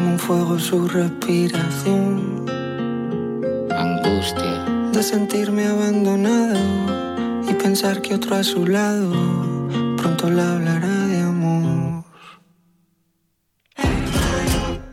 como 0.00 0.12
un 0.12 0.18
fuego 0.18 0.58
su 0.58 0.88
respiración. 0.88 2.46
Angustia. 3.70 4.64
De 4.92 5.02
sentirme 5.02 5.66
abandonado 5.66 6.58
y 7.48 7.52
pensar 7.54 8.00
que 8.00 8.14
otro 8.14 8.36
a 8.36 8.42
su 8.42 8.66
lado 8.66 9.12
pronto 9.96 10.30
le 10.30 10.42
hablará 10.42 11.06
de 11.06 11.20
amor. 11.20 12.04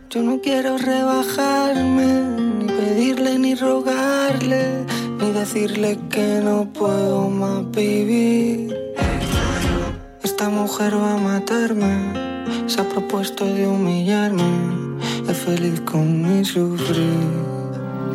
Yo 0.10 0.24
no 0.24 0.41
quiero 0.41 0.78
rebajarme, 0.78 2.08
ni 2.60 2.68
pedirle 2.68 3.39
ni 3.39 3.55
rogarle, 3.55 4.86
ni 5.20 5.32
decirle 5.32 5.99
que 6.10 6.41
no 6.43 6.66
puedo 6.74 7.30
más 7.30 7.70
vivir. 7.72 8.76
Esta 10.24 10.49
mujer 10.49 10.95
va 10.97 11.14
a 11.14 11.18
matarme, 11.18 11.93
se 12.68 12.82
ha 12.82 12.89
propuesto 12.89 13.45
de 13.45 13.68
humillarme, 13.68 14.86
feliz 15.47 15.79
con 15.81 16.05
mi 16.21 16.43
sufrir. 16.43 17.23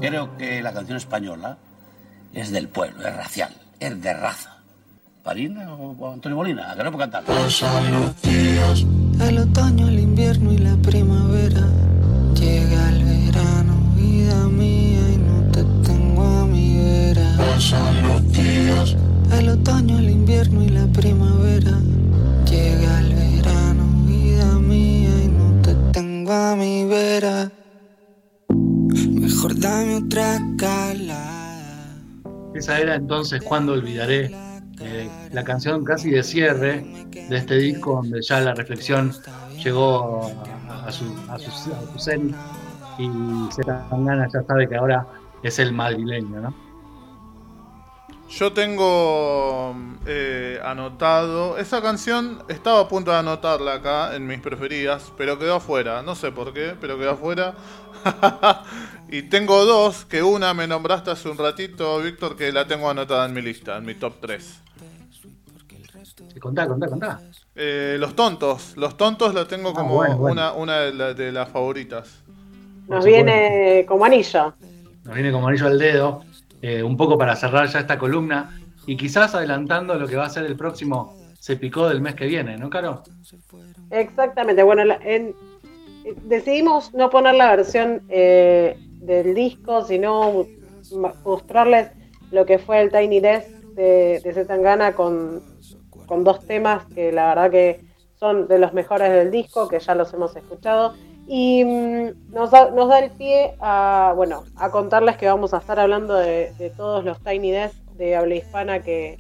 Creo 0.00 0.36
que 0.36 0.60
la 0.60 0.72
canción 0.74 0.98
española 0.98 1.56
es 2.34 2.50
del 2.50 2.68
pueblo, 2.68 3.08
es 3.08 3.16
racial, 3.16 3.52
es 3.80 4.02
de 4.02 4.12
raza. 4.12 4.58
¿Parina 5.22 5.72
o 5.72 6.12
Antonio 6.12 6.36
Molina? 6.36 6.70
¿A 6.70 6.76
que 6.76 6.84
no 6.84 6.92
puedo 6.92 7.10
cantar? 7.10 7.24
El 9.28 9.38
otoño, 9.38 9.88
el 9.88 9.98
invierno 9.98 10.52
y 10.52 10.58
la 10.58 10.76
primavera. 10.76 11.64
Llega 12.34 12.90
el 12.90 13.04
verano, 13.04 13.74
vida 13.96 14.46
mía, 14.48 15.04
y 15.14 15.16
no 15.16 15.36
te 15.52 15.64
tengo 15.88 16.22
a 16.22 16.46
mi 16.46 16.76
vera. 16.76 17.28
El 19.38 19.48
otoño, 19.48 19.98
el 19.98 20.10
invierno 20.10 20.62
y 20.62 20.68
la 20.68 20.86
primavera. 20.88 21.78
Mi 26.56 26.84
vera. 26.84 27.50
Mejor 28.50 29.58
dame 29.58 29.96
otra 29.96 30.38
calada. 30.58 32.02
Esa 32.54 32.78
era 32.78 32.94
entonces 32.96 33.42
cuando 33.42 33.72
olvidaré 33.72 34.30
eh, 34.80 35.08
la 35.32 35.44
canción 35.44 35.84
casi 35.84 36.10
de 36.10 36.22
cierre 36.22 36.84
de 37.10 37.36
este 37.36 37.56
disco 37.56 37.94
donde 37.94 38.20
ya 38.22 38.40
la 38.40 38.54
reflexión 38.54 39.12
llegó 39.62 40.30
a, 40.68 40.92
su, 40.92 41.04
a 41.28 41.38
su, 41.38 41.72
a 41.72 41.92
su 41.92 41.98
cenit 41.98 42.34
y 42.98 43.08
Zetangana 43.52 44.28
ya 44.32 44.42
sabe 44.42 44.68
que 44.68 44.76
ahora 44.76 45.06
es 45.42 45.58
el 45.58 45.72
madrileño, 45.72 46.40
¿no? 46.40 46.71
Yo 48.38 48.52
tengo 48.52 49.76
eh, 50.06 50.58
anotado. 50.64 51.58
Esa 51.58 51.82
canción 51.82 52.42
estaba 52.48 52.80
a 52.80 52.88
punto 52.88 53.10
de 53.10 53.18
anotarla 53.18 53.74
acá 53.74 54.16
en 54.16 54.26
mis 54.26 54.40
preferidas, 54.40 55.12
pero 55.18 55.38
quedó 55.38 55.56
afuera. 55.56 56.02
No 56.02 56.14
sé 56.14 56.32
por 56.32 56.52
qué, 56.54 56.74
pero 56.80 56.98
quedó 56.98 57.10
afuera. 57.10 57.54
y 59.10 59.22
tengo 59.22 59.64
dos, 59.66 60.06
que 60.06 60.22
una 60.22 60.54
me 60.54 60.66
nombraste 60.66 61.10
hace 61.10 61.28
un 61.28 61.36
ratito, 61.36 61.98
Víctor, 62.00 62.34
que 62.36 62.50
la 62.52 62.66
tengo 62.66 62.88
anotada 62.88 63.26
en 63.26 63.34
mi 63.34 63.42
lista, 63.42 63.76
en 63.76 63.84
mi 63.84 63.94
top 63.94 64.14
3. 64.22 64.60
Contá, 66.40 66.66
contá, 66.66 66.88
contá. 66.88 67.20
Eh, 67.54 67.96
los 67.98 68.16
tontos. 68.16 68.76
Los 68.76 68.96
tontos 68.96 69.34
la 69.34 69.46
tengo 69.46 69.74
como 69.74 69.96
bueno, 69.96 70.16
bueno. 70.16 70.32
Una, 70.32 70.52
una 70.52 70.78
de, 70.80 70.94
la- 70.94 71.14
de 71.14 71.32
las 71.32 71.50
favoritas. 71.50 72.22
Nos 72.88 73.04
viene 73.04 73.84
como 73.86 74.06
anillo. 74.06 74.54
Nos 75.04 75.14
viene 75.14 75.30
como 75.32 75.48
anillo 75.48 75.66
al 75.66 75.78
dedo, 75.78 76.24
eh, 76.62 76.82
un 76.82 76.96
poco 76.96 77.18
para 77.18 77.36
cerrar 77.36 77.66
ya 77.68 77.80
esta 77.80 77.98
columna 77.98 78.50
y 78.86 78.96
quizás 78.96 79.34
adelantando 79.34 79.94
lo 79.96 80.06
que 80.06 80.16
va 80.16 80.26
a 80.26 80.30
ser 80.30 80.44
el 80.46 80.56
próximo 80.56 81.14
Se 81.38 81.56
Picó 81.56 81.88
del 81.88 82.00
mes 82.00 82.14
que 82.14 82.26
viene, 82.26 82.56
¿no, 82.56 82.70
Caro? 82.70 83.02
Exactamente. 83.90 84.62
Bueno, 84.62 84.82
en- 85.02 85.34
decidimos 86.24 86.94
no 86.94 87.10
poner 87.10 87.34
la 87.34 87.54
versión 87.56 88.02
eh, 88.08 88.76
del 89.00 89.34
disco, 89.34 89.84
sino 89.84 90.46
mostrarles 91.24 91.90
lo 92.30 92.46
que 92.46 92.58
fue 92.58 92.80
el 92.80 92.90
Tiny 92.90 93.20
Desk 93.20 93.48
de, 93.74 94.20
de 94.24 94.92
con, 94.94 95.42
con 96.06 96.24
dos 96.24 96.46
temas 96.46 96.84
que 96.86 97.12
la 97.12 97.28
verdad 97.28 97.50
que 97.50 97.84
son 98.18 98.46
de 98.46 98.58
los 98.58 98.72
mejores 98.72 99.10
del 99.10 99.30
disco, 99.30 99.68
que 99.68 99.80
ya 99.80 99.94
los 99.94 100.12
hemos 100.14 100.34
escuchado. 100.36 100.94
Y 101.26 101.64
mm, 101.64 102.32
nos, 102.32 102.50
da, 102.50 102.70
nos 102.70 102.88
da 102.88 102.98
el 102.98 103.10
pie 103.12 103.54
a, 103.60 104.12
bueno, 104.16 104.44
a 104.56 104.70
contarles 104.70 105.16
que 105.16 105.26
vamos 105.26 105.54
a 105.54 105.58
estar 105.58 105.78
hablando 105.78 106.14
de, 106.14 106.52
de 106.58 106.70
todos 106.70 107.04
los 107.04 107.20
Tiny 107.22 107.50
Desk 107.52 107.76
de 107.96 108.16
habla 108.16 108.34
hispana 108.34 108.82
que, 108.82 109.18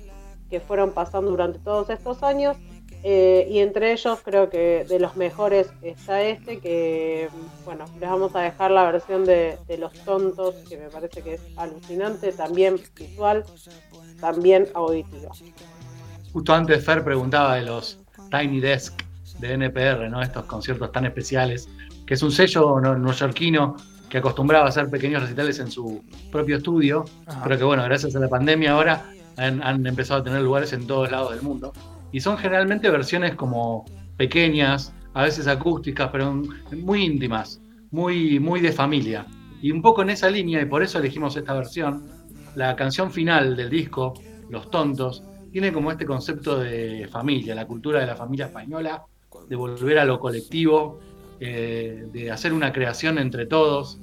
que 0.50 0.60
fueron 0.60 0.92
pasando 0.92 1.30
durante 1.30 1.58
todos 1.58 1.88
estos 1.90 2.22
años. 2.22 2.56
Eh, 3.04 3.48
y 3.50 3.58
entre 3.58 3.90
ellos 3.92 4.20
creo 4.22 4.48
que 4.48 4.84
de 4.88 5.00
los 5.00 5.16
mejores 5.16 5.72
está 5.82 6.22
este, 6.22 6.60
que 6.60 7.28
bueno, 7.64 7.84
les 7.98 8.08
vamos 8.08 8.36
a 8.36 8.42
dejar 8.42 8.70
la 8.70 8.84
versión 8.92 9.24
de, 9.24 9.58
de 9.66 9.78
Los 9.78 9.92
Tontos, 10.04 10.54
que 10.68 10.76
me 10.76 10.88
parece 10.88 11.20
que 11.20 11.34
es 11.34 11.40
alucinante, 11.56 12.30
también 12.30 12.80
visual, 12.94 13.44
también 14.20 14.68
auditiva. 14.74 15.32
Justo 16.32 16.54
antes 16.54 16.84
Fer 16.84 17.02
preguntaba 17.02 17.56
de 17.56 17.62
los 17.62 17.98
Tiny 18.30 18.60
Desk 18.60 19.02
de 19.40 19.54
NPR, 19.54 20.08
¿no? 20.08 20.22
Estos 20.22 20.44
conciertos 20.44 20.92
tan 20.92 21.04
especiales, 21.04 21.68
que 22.06 22.14
es 22.14 22.22
un 22.22 22.32
sello 22.32 22.80
no- 22.80 22.96
neoyorquino 22.98 23.76
que 24.08 24.18
acostumbraba 24.18 24.66
a 24.66 24.68
hacer 24.68 24.90
pequeños 24.90 25.22
recitales 25.22 25.58
en 25.58 25.70
su 25.70 26.02
propio 26.30 26.58
estudio, 26.58 27.04
Ajá. 27.26 27.40
pero 27.44 27.58
que 27.58 27.64
bueno, 27.64 27.82
gracias 27.84 28.14
a 28.14 28.20
la 28.20 28.28
pandemia 28.28 28.72
ahora 28.72 29.10
han, 29.38 29.62
han 29.62 29.86
empezado 29.86 30.20
a 30.20 30.24
tener 30.24 30.42
lugares 30.42 30.72
en 30.74 30.86
todos 30.86 31.10
lados 31.10 31.30
del 31.32 31.42
mundo. 31.42 31.72
Y 32.12 32.20
son 32.20 32.36
generalmente 32.36 32.90
versiones 32.90 33.34
como 33.34 33.86
pequeñas, 34.18 34.92
a 35.14 35.22
veces 35.22 35.46
acústicas, 35.46 36.10
pero 36.12 36.42
muy 36.76 37.04
íntimas, 37.04 37.60
muy, 37.90 38.38
muy 38.38 38.60
de 38.60 38.72
familia. 38.72 39.26
Y 39.62 39.70
un 39.70 39.80
poco 39.80 40.02
en 40.02 40.10
esa 40.10 40.28
línea, 40.28 40.60
y 40.60 40.66
por 40.66 40.82
eso 40.82 40.98
elegimos 40.98 41.36
esta 41.36 41.54
versión, 41.54 42.06
la 42.54 42.76
canción 42.76 43.10
final 43.10 43.56
del 43.56 43.70
disco, 43.70 44.12
Los 44.50 44.70
Tontos, 44.70 45.22
tiene 45.50 45.72
como 45.72 45.90
este 45.90 46.04
concepto 46.04 46.58
de 46.58 47.08
familia, 47.10 47.54
la 47.54 47.66
cultura 47.66 48.00
de 48.00 48.06
la 48.06 48.16
familia 48.16 48.46
española, 48.46 49.04
de 49.48 49.56
volver 49.56 49.98
a 49.98 50.04
lo 50.04 50.18
colectivo, 50.20 51.00
eh, 51.44 52.04
de 52.12 52.30
hacer 52.30 52.52
una 52.52 52.72
creación 52.72 53.18
entre 53.18 53.46
todos. 53.46 53.98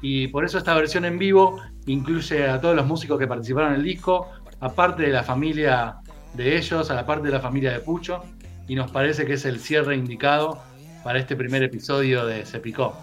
Y 0.00 0.28
por 0.28 0.44
eso 0.44 0.58
esta 0.58 0.74
versión 0.74 1.04
en 1.04 1.18
vivo 1.18 1.60
incluye 1.86 2.48
a 2.48 2.60
todos 2.60 2.76
los 2.76 2.86
músicos 2.86 3.18
que 3.18 3.26
participaron 3.26 3.70
en 3.70 3.76
el 3.80 3.82
disco, 3.82 4.28
aparte 4.60 5.02
de 5.02 5.08
la 5.08 5.24
familia 5.24 5.96
de 6.34 6.56
ellos, 6.56 6.92
a 6.92 6.94
la 6.94 7.04
parte 7.04 7.26
de 7.26 7.32
la 7.32 7.40
familia 7.40 7.72
de 7.72 7.80
Pucho, 7.80 8.22
y 8.68 8.76
nos 8.76 8.92
parece 8.92 9.26
que 9.26 9.32
es 9.32 9.44
el 9.44 9.58
cierre 9.58 9.96
indicado 9.96 10.58
para 11.02 11.18
este 11.18 11.34
primer 11.34 11.64
episodio 11.64 12.26
de 12.26 12.46
Se 12.46 12.60
Picó. 12.60 12.94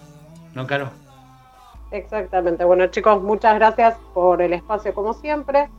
¿No, 0.53 0.65
Caro? 0.65 0.89
Exactamente. 1.91 2.63
Bueno, 2.63 2.87
chicos, 2.87 3.21
muchas 3.21 3.55
gracias 3.55 3.97
por 4.13 4.41
el 4.41 4.53
espacio 4.53 4.93
como 4.93 5.13
siempre. 5.13 5.69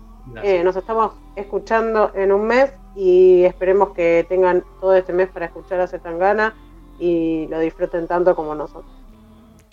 Eh, 0.42 0.62
nos 0.62 0.76
estamos 0.76 1.14
escuchando 1.34 2.12
en 2.14 2.30
un 2.30 2.46
mes 2.46 2.74
y 2.94 3.44
esperemos 3.44 3.94
que 3.94 4.26
tengan 4.28 4.62
todo 4.82 4.94
este 4.94 5.14
mes 5.14 5.30
para 5.30 5.46
escuchar 5.46 5.80
a 5.80 5.86
Zetangana 5.86 6.54
y 7.02 7.48
lo 7.48 7.58
disfruten 7.58 8.06
tanto 8.06 8.34
como 8.36 8.54
nosotros. 8.54 8.92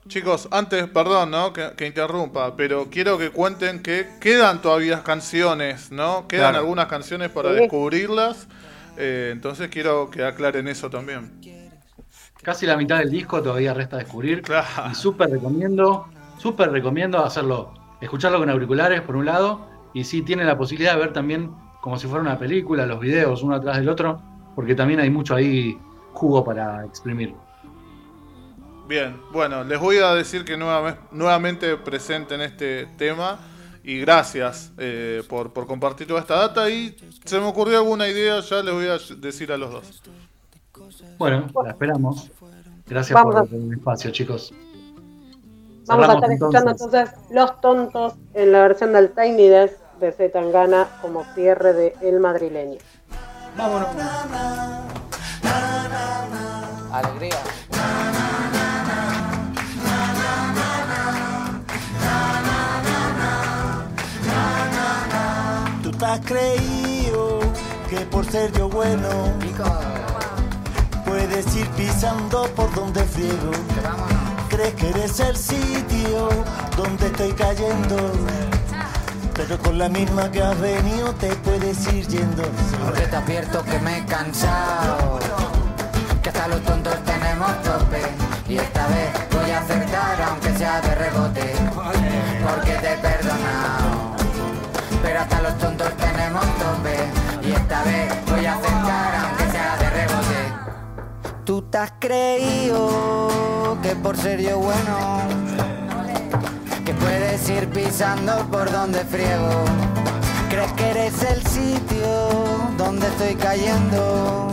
Chicos, 0.07 0.47
antes, 0.51 0.87
perdón, 0.87 1.29
¿no? 1.29 1.53
Que, 1.53 1.73
que 1.77 1.85
interrumpa, 1.85 2.55
pero 2.55 2.87
quiero 2.89 3.17
que 3.19 3.29
cuenten 3.29 3.83
que 3.83 4.07
quedan 4.19 4.61
todavía 4.61 5.03
canciones, 5.03 5.91
¿no? 5.91 6.27
Quedan 6.27 6.51
Claro. 6.53 6.57
algunas 6.59 6.87
canciones 6.87 7.29
para 7.29 7.49
Sí. 7.53 7.55
descubrirlas. 7.61 8.47
eh, 9.01 9.29
entonces 9.31 9.69
quiero 9.69 10.09
que 10.09 10.23
aclaren 10.25 10.67
eso 10.67 10.89
también. 10.89 11.39
Casi 12.41 12.65
la 12.65 12.75
mitad 12.75 12.97
del 12.97 13.09
disco 13.09 13.41
todavía 13.41 13.73
resta 13.73 13.97
descubrir. 13.97 14.41
Claro. 14.41 14.91
Y 14.91 14.95
súper 14.95 15.29
recomiendo, 15.29 16.07
súper 16.37 16.71
recomiendo 16.71 17.23
hacerlo, 17.23 17.73
escucharlo 18.01 18.39
con 18.39 18.49
auriculares 18.49 19.01
por 19.01 19.15
un 19.15 19.25
lado, 19.25 19.67
y 19.93 20.03
si 20.03 20.21
tiene 20.23 20.43
la 20.43 20.57
posibilidad 20.57 20.93
de 20.95 20.99
ver 20.99 21.13
también 21.13 21.51
como 21.81 21.97
si 21.97 22.07
fuera 22.07 22.21
una 22.21 22.37
película, 22.37 22.85
los 22.85 22.99
videos 22.99 23.41
uno 23.43 23.55
atrás 23.55 23.77
del 23.77 23.87
otro, 23.87 24.21
porque 24.55 24.75
también 24.75 24.99
hay 24.99 25.09
mucho 25.09 25.35
ahí 25.35 25.77
jugo 26.13 26.43
para 26.43 26.85
exprimir. 26.85 27.33
Bien, 28.87 29.21
bueno, 29.31 29.63
les 29.63 29.79
voy 29.79 29.97
a 29.97 30.13
decir 30.15 30.43
que 30.43 30.57
nuevame- 30.57 30.97
nuevamente 31.11 31.77
presenten 31.77 32.41
este 32.41 32.87
tema 32.97 33.39
y 33.83 33.99
gracias 33.99 34.71
eh, 34.77 35.23
por, 35.29 35.53
por 35.53 35.67
compartir 35.67 36.07
toda 36.07 36.19
esta 36.21 36.35
data 36.35 36.69
y 36.69 36.95
se 37.23 37.39
me 37.39 37.45
ocurrió 37.45 37.77
alguna 37.77 38.07
idea, 38.07 38.39
ya 38.39 38.63
les 38.63 38.73
voy 38.73 38.87
a 38.87 38.97
decir 39.17 39.51
a 39.51 39.57
los 39.57 39.71
dos. 39.71 40.01
Bueno, 41.19 41.47
la 41.63 41.69
esperamos. 41.71 42.31
Gracias 42.87 43.13
Vamos 43.13 43.35
por 43.35 43.43
a- 43.43 43.55
el 43.55 43.73
espacio, 43.73 44.09
chicos. 44.11 44.53
Vamos 45.85 46.09
a 46.09 46.13
estar 46.13 46.31
escuchando 46.31 46.71
entonces 46.71 47.09
Los 47.31 47.61
Tontos 47.61 48.13
en 48.33 48.51
la 48.51 48.61
versión 48.61 48.93
del 48.93 49.11
Tiny 49.11 49.47
Desk 49.47 49.75
de 49.99 50.11
Zetangana 50.11 50.87
como 51.01 51.23
cierre 51.35 51.73
de 51.73 51.95
El 52.01 52.19
Madrileño. 52.19 52.77
Vámonos. 53.57 53.87
Alegría. 56.91 57.37
Tú 65.83 65.91
te 65.91 66.05
has 66.05 66.19
creído 66.21 67.39
que 67.89 67.97
por 68.11 68.25
ser 68.25 68.51
yo 68.53 68.69
bueno 68.69 69.09
puedes 71.05 71.55
ir 71.55 71.67
pisando 71.69 72.43
por 72.55 72.73
donde 72.73 73.03
friego. 73.03 73.51
Crees 74.49 74.73
que 74.73 74.89
eres 74.89 75.19
el 75.19 75.37
sitio 75.37 76.29
donde 76.75 77.07
estoy 77.07 77.33
cayendo. 77.33 78.11
Pero 79.35 79.57
con 79.59 79.77
la 79.77 79.89
misma 79.89 80.29
que 80.31 80.41
has 80.41 80.59
venido 80.59 81.13
te 81.15 81.29
puedes 81.37 81.87
ir 81.93 82.07
yendo. 82.07 82.43
Porque 82.83 83.01
te 83.01 83.15
advierto 83.15 83.63
que 83.63 83.79
me 83.79 83.99
he 83.99 84.05
cansado. 84.05 85.58
Hasta 86.29 86.47
los 86.47 86.61
tontos 86.61 86.93
tenemos 87.05 87.49
tope. 87.63 88.01
Y 88.47 88.57
esta 88.57 88.85
vez 88.85 89.09
voy 89.31 89.49
a 89.49 89.61
acertar 89.61 90.21
aunque 90.21 90.53
sea 90.59 90.79
de 90.79 90.93
rebote. 90.93 91.55
Porque 92.47 92.71
te 92.73 92.93
he 92.93 92.97
perdonado. 92.97 94.15
Pero 95.01 95.21
hasta 95.21 95.41
los 95.41 95.57
tontos 95.57 95.91
tenemos 95.97 96.45
tope. 96.59 96.97
Y 97.47 97.51
esta 97.51 97.81
vez 97.81 98.13
voy 98.27 98.45
a 98.45 98.53
acertar 98.53 99.15
aunque 99.15 99.51
sea 99.51 99.77
de 99.77 99.89
rebote. 99.89 100.41
Tú 101.45 101.63
te 101.63 101.77
has 101.79 101.93
creído 101.97 103.75
que 103.81 103.95
por 103.95 104.15
ser 104.15 104.39
yo 104.39 104.59
bueno 104.59 105.23
que 106.85 106.93
puedes 106.93 107.49
ir 107.49 107.67
pisando 107.69 108.45
por 108.51 108.71
donde 108.71 108.99
friego. 108.99 109.65
Crees 110.51 110.73
que 110.73 110.89
eres 110.91 111.23
el 111.23 111.43
sitio 111.47 112.07
donde 112.77 113.07
estoy 113.07 113.33
cayendo. 113.33 114.51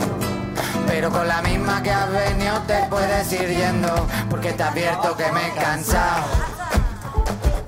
Pero 0.97 1.11
con 1.11 1.27
la 1.27 1.43
misma 1.43 1.83
que 1.83 1.91
has 1.91 2.11
venido 2.11 2.59
te 2.65 2.87
puedes 2.89 3.31
ir 3.31 3.47
yendo. 3.49 4.07
Porque 4.31 4.51
te 4.53 4.63
advierto 4.63 5.15
que 5.15 5.31
me 5.31 5.45
he 5.45 5.51
cansado. 5.51 6.25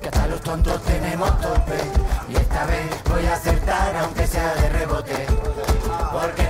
Que 0.02 0.08
hasta 0.08 0.26
los 0.26 0.40
tontos 0.40 0.82
tenemos 0.82 1.40
tope. 1.40 1.78
Y 2.28 2.34
esta 2.34 2.66
vez 2.66 2.90
voy 3.08 3.24
a 3.26 3.34
acertar 3.34 3.96
aunque 3.98 4.26
sea 4.26 4.52
de 4.56 4.68
rebote. 4.70 5.26
Porque 6.12 6.49